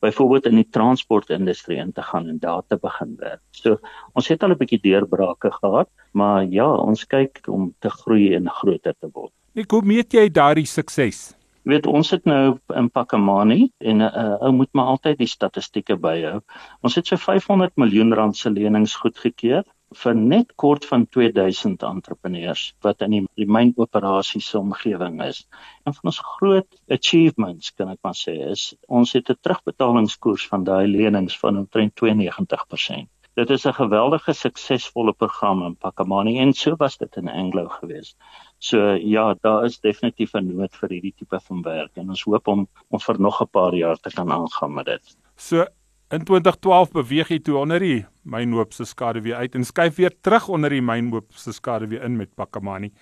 byvoorbeeld 0.04 0.50
in 0.52 0.60
die 0.60 0.68
transportindustrie 0.70 1.78
in 1.80 1.92
te 1.92 2.02
gaan 2.02 2.28
en 2.28 2.40
daar 2.42 2.62
te 2.68 2.78
begin 2.80 3.14
werk. 3.20 3.42
So 3.56 3.78
ons 4.12 4.28
het 4.28 4.42
al 4.42 4.52
'n 4.54 4.60
bietjie 4.60 4.82
deurbrake 4.82 5.52
gehad, 5.60 5.88
maar 6.12 6.44
ja, 6.44 6.68
ons 6.68 7.06
kyk 7.06 7.40
om 7.48 7.72
te 7.80 7.90
groei 7.90 8.34
en 8.34 8.48
groter 8.48 8.94
te 9.00 9.08
word. 9.12 9.32
Ek 9.54 9.70
hoe 9.70 9.82
meet 9.82 10.12
jy 10.12 10.28
daardie 10.28 10.66
sukses? 10.66 11.34
weet 11.64 11.86
ons 11.88 12.10
het 12.12 12.26
nou 12.28 12.58
in 12.76 12.90
Pakamani 12.92 13.70
en 13.78 13.96
'n 13.96 14.00
uh, 14.00 14.22
uh, 14.22 14.36
ou 14.44 14.52
moet 14.52 14.72
maar 14.72 14.84
altyd 14.84 15.18
die 15.18 15.26
statistieke 15.26 15.96
byhou. 15.96 16.40
Ons 16.80 16.94
het 16.94 17.06
so 17.06 17.16
500 17.16 17.72
miljoen 17.76 18.14
rand 18.14 18.36
se 18.36 18.50
lenings 18.50 18.94
goedgekeur 18.94 19.64
vir 20.02 20.14
net 20.14 20.52
kort 20.60 20.84
van 20.90 21.06
2000 21.16 21.82
entrepreneurs 21.82 22.64
wat 22.86 23.02
in 23.06 23.10
die, 23.16 23.22
die 23.40 23.46
mynoperasies 23.46 24.50
omgewing 24.58 25.20
is. 25.22 25.44
En 25.86 25.94
van 25.96 26.10
ons 26.12 26.20
groot 26.36 26.78
achievements 26.96 27.72
kan 27.78 27.92
ek 27.94 28.00
maar 28.02 28.18
sê 28.18 28.36
is 28.50 28.72
ons 28.88 29.12
het 29.12 29.30
'n 29.30 29.40
terugbetalingskoers 29.40 30.46
van 30.52 30.64
daai 30.64 30.86
lenings 30.86 31.38
van 31.38 31.58
omtrent 31.58 31.94
92%. 31.94 33.10
Dit 33.34 33.50
is 33.50 33.64
'n 33.66 33.74
geweldige 33.74 34.32
suksesvolle 34.32 35.12
program 35.12 35.62
in 35.66 35.76
Pakamani 35.76 36.38
en 36.38 36.52
so 36.52 36.76
was 36.76 36.96
dit 36.96 37.16
in 37.16 37.28
Anglo 37.28 37.68
geweest. 37.68 38.16
So 38.58 38.92
ja, 38.92 39.34
daar 39.40 39.64
is 39.64 39.80
definitief 39.80 40.34
'n 40.34 40.56
nood 40.56 40.76
vir 40.76 40.88
hierdie 40.88 41.14
tipe 41.16 41.40
van 41.40 41.62
werk 41.62 41.96
en 41.96 42.08
ons 42.08 42.22
hoop 42.22 42.46
om 42.46 42.68
om 42.88 43.00
vir 43.00 43.20
nog 43.20 43.40
'n 43.42 43.50
paar 43.50 43.74
jaar 43.74 43.96
te 43.96 44.10
kan 44.10 44.30
aangaan 44.32 44.74
met 44.74 44.86
dit. 44.86 45.16
So 45.36 45.66
in 46.10 46.24
2012 46.24 46.92
beweeg 46.92 47.30
jy 47.32 47.38
toe 47.44 47.56
onder 47.58 47.80
die 47.80 48.04
mynhoop 48.22 48.72
se 48.72 48.84
skade 48.88 49.22
weer 49.24 49.36
uit 49.40 49.54
en 49.54 49.64
skuif 49.64 49.96
weer 49.96 50.12
terug 50.20 50.48
onder 50.48 50.70
die 50.70 50.82
mynhoop 50.84 51.32
se 51.32 51.52
skade 51.52 51.88
weer 51.88 52.04
in 52.04 52.16
met 52.16 52.34
Pakamani. 52.34 52.92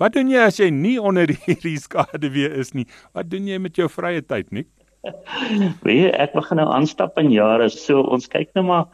Wat 0.00 0.16
doen 0.16 0.30
jy 0.32 0.44
as 0.48 0.60
jy 0.60 0.70
nie 0.72 0.98
onder 1.00 1.28
hierdie 1.28 1.78
skade 1.86 2.30
weer 2.32 2.52
is 2.56 2.72
nie? 2.76 2.86
Wat 3.16 3.30
doen 3.30 3.48
jy 3.48 3.58
met 3.60 3.76
jou 3.76 3.88
vrye 3.88 4.22
tyd, 4.22 4.52
nie? 4.52 4.66
Weet 5.86 6.12
ek 6.20 6.34
begin 6.36 6.60
nou 6.60 6.66
aanstap 6.72 7.16
in 7.20 7.30
jare. 7.32 7.70
So 7.72 8.02
ons 8.12 8.28
kyk 8.28 8.52
nou 8.56 8.66
maar 8.68 8.88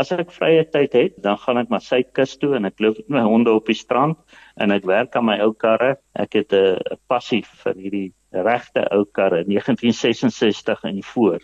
as 0.00 0.12
ek 0.12 0.32
vrye 0.32 0.64
tyd 0.72 0.96
het, 0.96 1.18
dan 1.24 1.36
gaan 1.40 1.60
ek 1.60 1.72
maar 1.72 1.84
suidkus 1.84 2.36
toe 2.40 2.54
en 2.56 2.68
ek 2.68 2.80
loop 2.80 3.00
met 3.06 3.18
my 3.18 3.24
honde 3.28 3.52
op 3.56 3.68
die 3.68 3.76
strand 3.76 4.16
en 4.60 4.72
ek 4.72 4.88
werk 4.88 5.16
aan 5.16 5.28
my 5.28 5.36
ou 5.44 5.52
karre. 5.52 5.96
Ek 6.16 6.36
het 6.40 6.52
'n 6.56 6.96
passie 7.08 7.42
vir 7.64 7.76
hierdie 7.76 8.08
regte 8.30 8.84
ou 8.94 9.04
karre 9.12 9.44
1966 9.44 10.82
en 10.82 11.02
voor. 11.02 11.40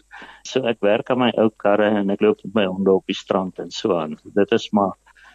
So 0.47 0.63
ek 0.69 0.81
werk 0.85 1.11
aan 1.11 1.25
my 1.25 1.33
ou 1.41 1.51
karre 1.57 1.91
en 2.01 2.11
ek 2.15 2.23
loop 2.25 2.43
met 2.45 2.55
my 2.55 2.67
honde 2.71 2.93
op 2.93 3.07
die 3.11 3.17
strand 3.17 3.59
en 3.63 3.71
so 3.71 3.97
aan. 3.99 4.17
Dit 4.35 4.53
is 4.53 4.71
maar 4.71 4.95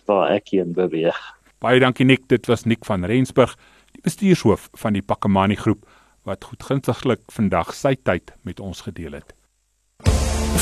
waar 0.10 0.32
ek 0.36 0.54
heen 0.56 0.74
beweeg. 0.74 1.20
Baie 1.62 1.80
dankie 1.80 2.06
Nik, 2.06 2.28
dit 2.28 2.48
was 2.50 2.66
Nik 2.66 2.86
van 2.86 3.06
Rensburg, 3.06 3.54
die 3.94 4.02
bestuurshoof 4.02 4.70
van 4.82 4.98
die 4.98 5.06
Pakamani 5.06 5.56
groep 5.60 5.86
wat 6.26 6.46
goedgunstiglik 6.46 7.22
vandag 7.34 7.74
sy 7.74 7.96
tyd 7.98 8.34
met 8.46 8.60
ons 8.60 8.82
gedeel 8.86 9.20
het. 9.20 9.36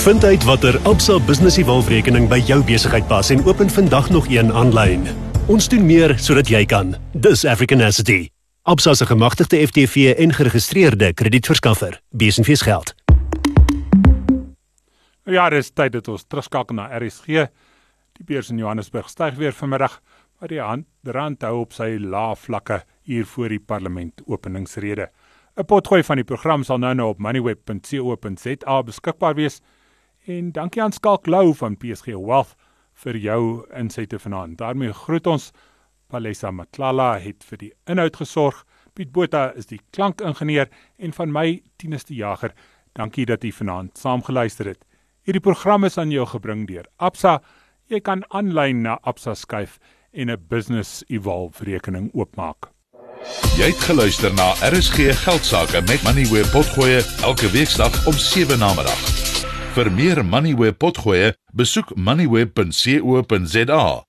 Vind 0.06 0.24
uit 0.24 0.44
watter 0.48 0.78
Absa 0.88 1.20
Business 1.28 1.60
Evolve-rekening 1.60 2.30
by 2.32 2.40
jou 2.48 2.62
besigheid 2.64 3.08
pas 3.12 3.32
en 3.36 3.44
open 3.48 3.70
vandag 3.70 4.10
nog 4.16 4.30
een 4.32 4.52
aanlyn. 4.52 5.08
Ons 5.52 5.68
doen 5.70 5.86
meer 5.86 6.16
sodat 6.20 6.48
jy 6.48 6.66
kan. 6.66 6.96
Dis 7.14 7.46
African 7.46 7.82
Asset. 7.82 8.39
Absa 8.62 8.94
se 8.94 9.06
gemagtigde 9.06 9.68
FTV 9.68 10.14
en 10.18 10.34
geregistreerde 10.34 11.14
kredietverskaffer. 11.14 12.02
Besenfees 12.10 12.62
geld. 12.62 12.96
Ja, 15.24 15.50
dis 15.50 15.72
tyd 15.72 15.94
dat 15.94 16.08
ons 16.08 16.26
terugskakel 16.28 16.76
na 16.76 16.90
RSG. 16.98 17.46
Die 18.20 18.26
beurs 18.28 18.50
in 18.52 18.60
Johannesburg 18.60 19.08
styg 19.10 19.38
weer 19.40 19.56
vanmiddag, 19.56 20.02
maar 20.40 20.52
die 20.52 20.60
rand 21.12 21.42
hou 21.48 21.62
op 21.62 21.74
sy 21.74 21.96
lae 22.04 22.36
vlakke 22.36 22.82
hier 23.08 23.26
voor 23.26 23.50
die 23.50 23.62
parlement 23.64 24.22
openingsrede. 24.28 25.08
'n 25.56 25.66
Potgooi 25.66 26.04
van 26.04 26.16
die 26.16 26.28
program 26.28 26.64
sal 26.64 26.78
nou 26.78 26.94
nou 26.94 27.10
op 27.10 27.20
moneyweb.co.za 27.20 28.84
beskikbaar 28.84 29.36
wees. 29.36 29.62
En 30.26 30.52
dankie 30.52 30.84
aan 30.84 30.92
Skalk 30.92 31.28
Lou 31.28 31.56
van 31.56 31.78
PSG 31.78 32.06
Wealth 32.06 32.56
vir 32.94 33.18
jou 33.18 33.66
insette 33.74 34.20
vanaand. 34.20 34.58
daarmee 34.58 34.94
groet 34.94 35.28
ons. 35.28 35.52
Palesa 36.10 36.52
Matlala 36.52 37.20
het 37.22 37.46
vir 37.46 37.62
die 37.62 37.72
inhoud 37.90 38.18
gesorg. 38.18 38.64
Piet 38.98 39.12
Botha 39.14 39.52
is 39.56 39.70
die 39.70 39.80
klankingenieur 39.96 40.70
en 40.98 41.14
van 41.14 41.32
my 41.32 41.62
Tinus 41.78 42.08
die 42.10 42.18
Jager. 42.20 42.54
Dankie 42.98 43.26
dat 43.30 43.46
jy 43.46 43.52
vanaand 43.54 43.98
saamgeluister 43.98 44.66
het. 44.74 44.82
Hierdie 45.24 45.46
program 45.46 45.86
is 45.86 45.98
aan 46.02 46.12
jou 46.12 46.26
gebring 46.26 46.66
deur 46.68 46.90
Absa. 46.98 47.40
Jy 47.90 48.00
kan 48.02 48.26
aanlyn 48.30 48.82
na 48.86 48.98
Absa 49.04 49.36
skuif 49.36 49.80
en 50.12 50.30
'n 50.30 50.46
business 50.50 51.04
evolve 51.08 51.64
rekening 51.64 52.10
oopmaak. 52.14 52.72
Jy 53.58 53.72
het 53.72 53.82
geluister 53.84 54.34
na 54.34 54.54
RSG 54.64 55.14
Geldsaake 55.24 55.82
met 55.82 56.04
Money 56.04 56.26
where 56.32 56.50
potgoe 56.50 57.04
elke 57.22 57.52
weeksdag 57.52 58.08
om 58.08 58.14
7 58.14 58.60
na 58.60 58.74
middag. 58.74 59.00
Vir 59.76 59.92
meer 59.92 60.26
Money 60.26 60.56
where 60.56 60.74
potgoe, 60.74 61.34
besoek 61.54 61.96
moneyweb.co.za 61.96 64.09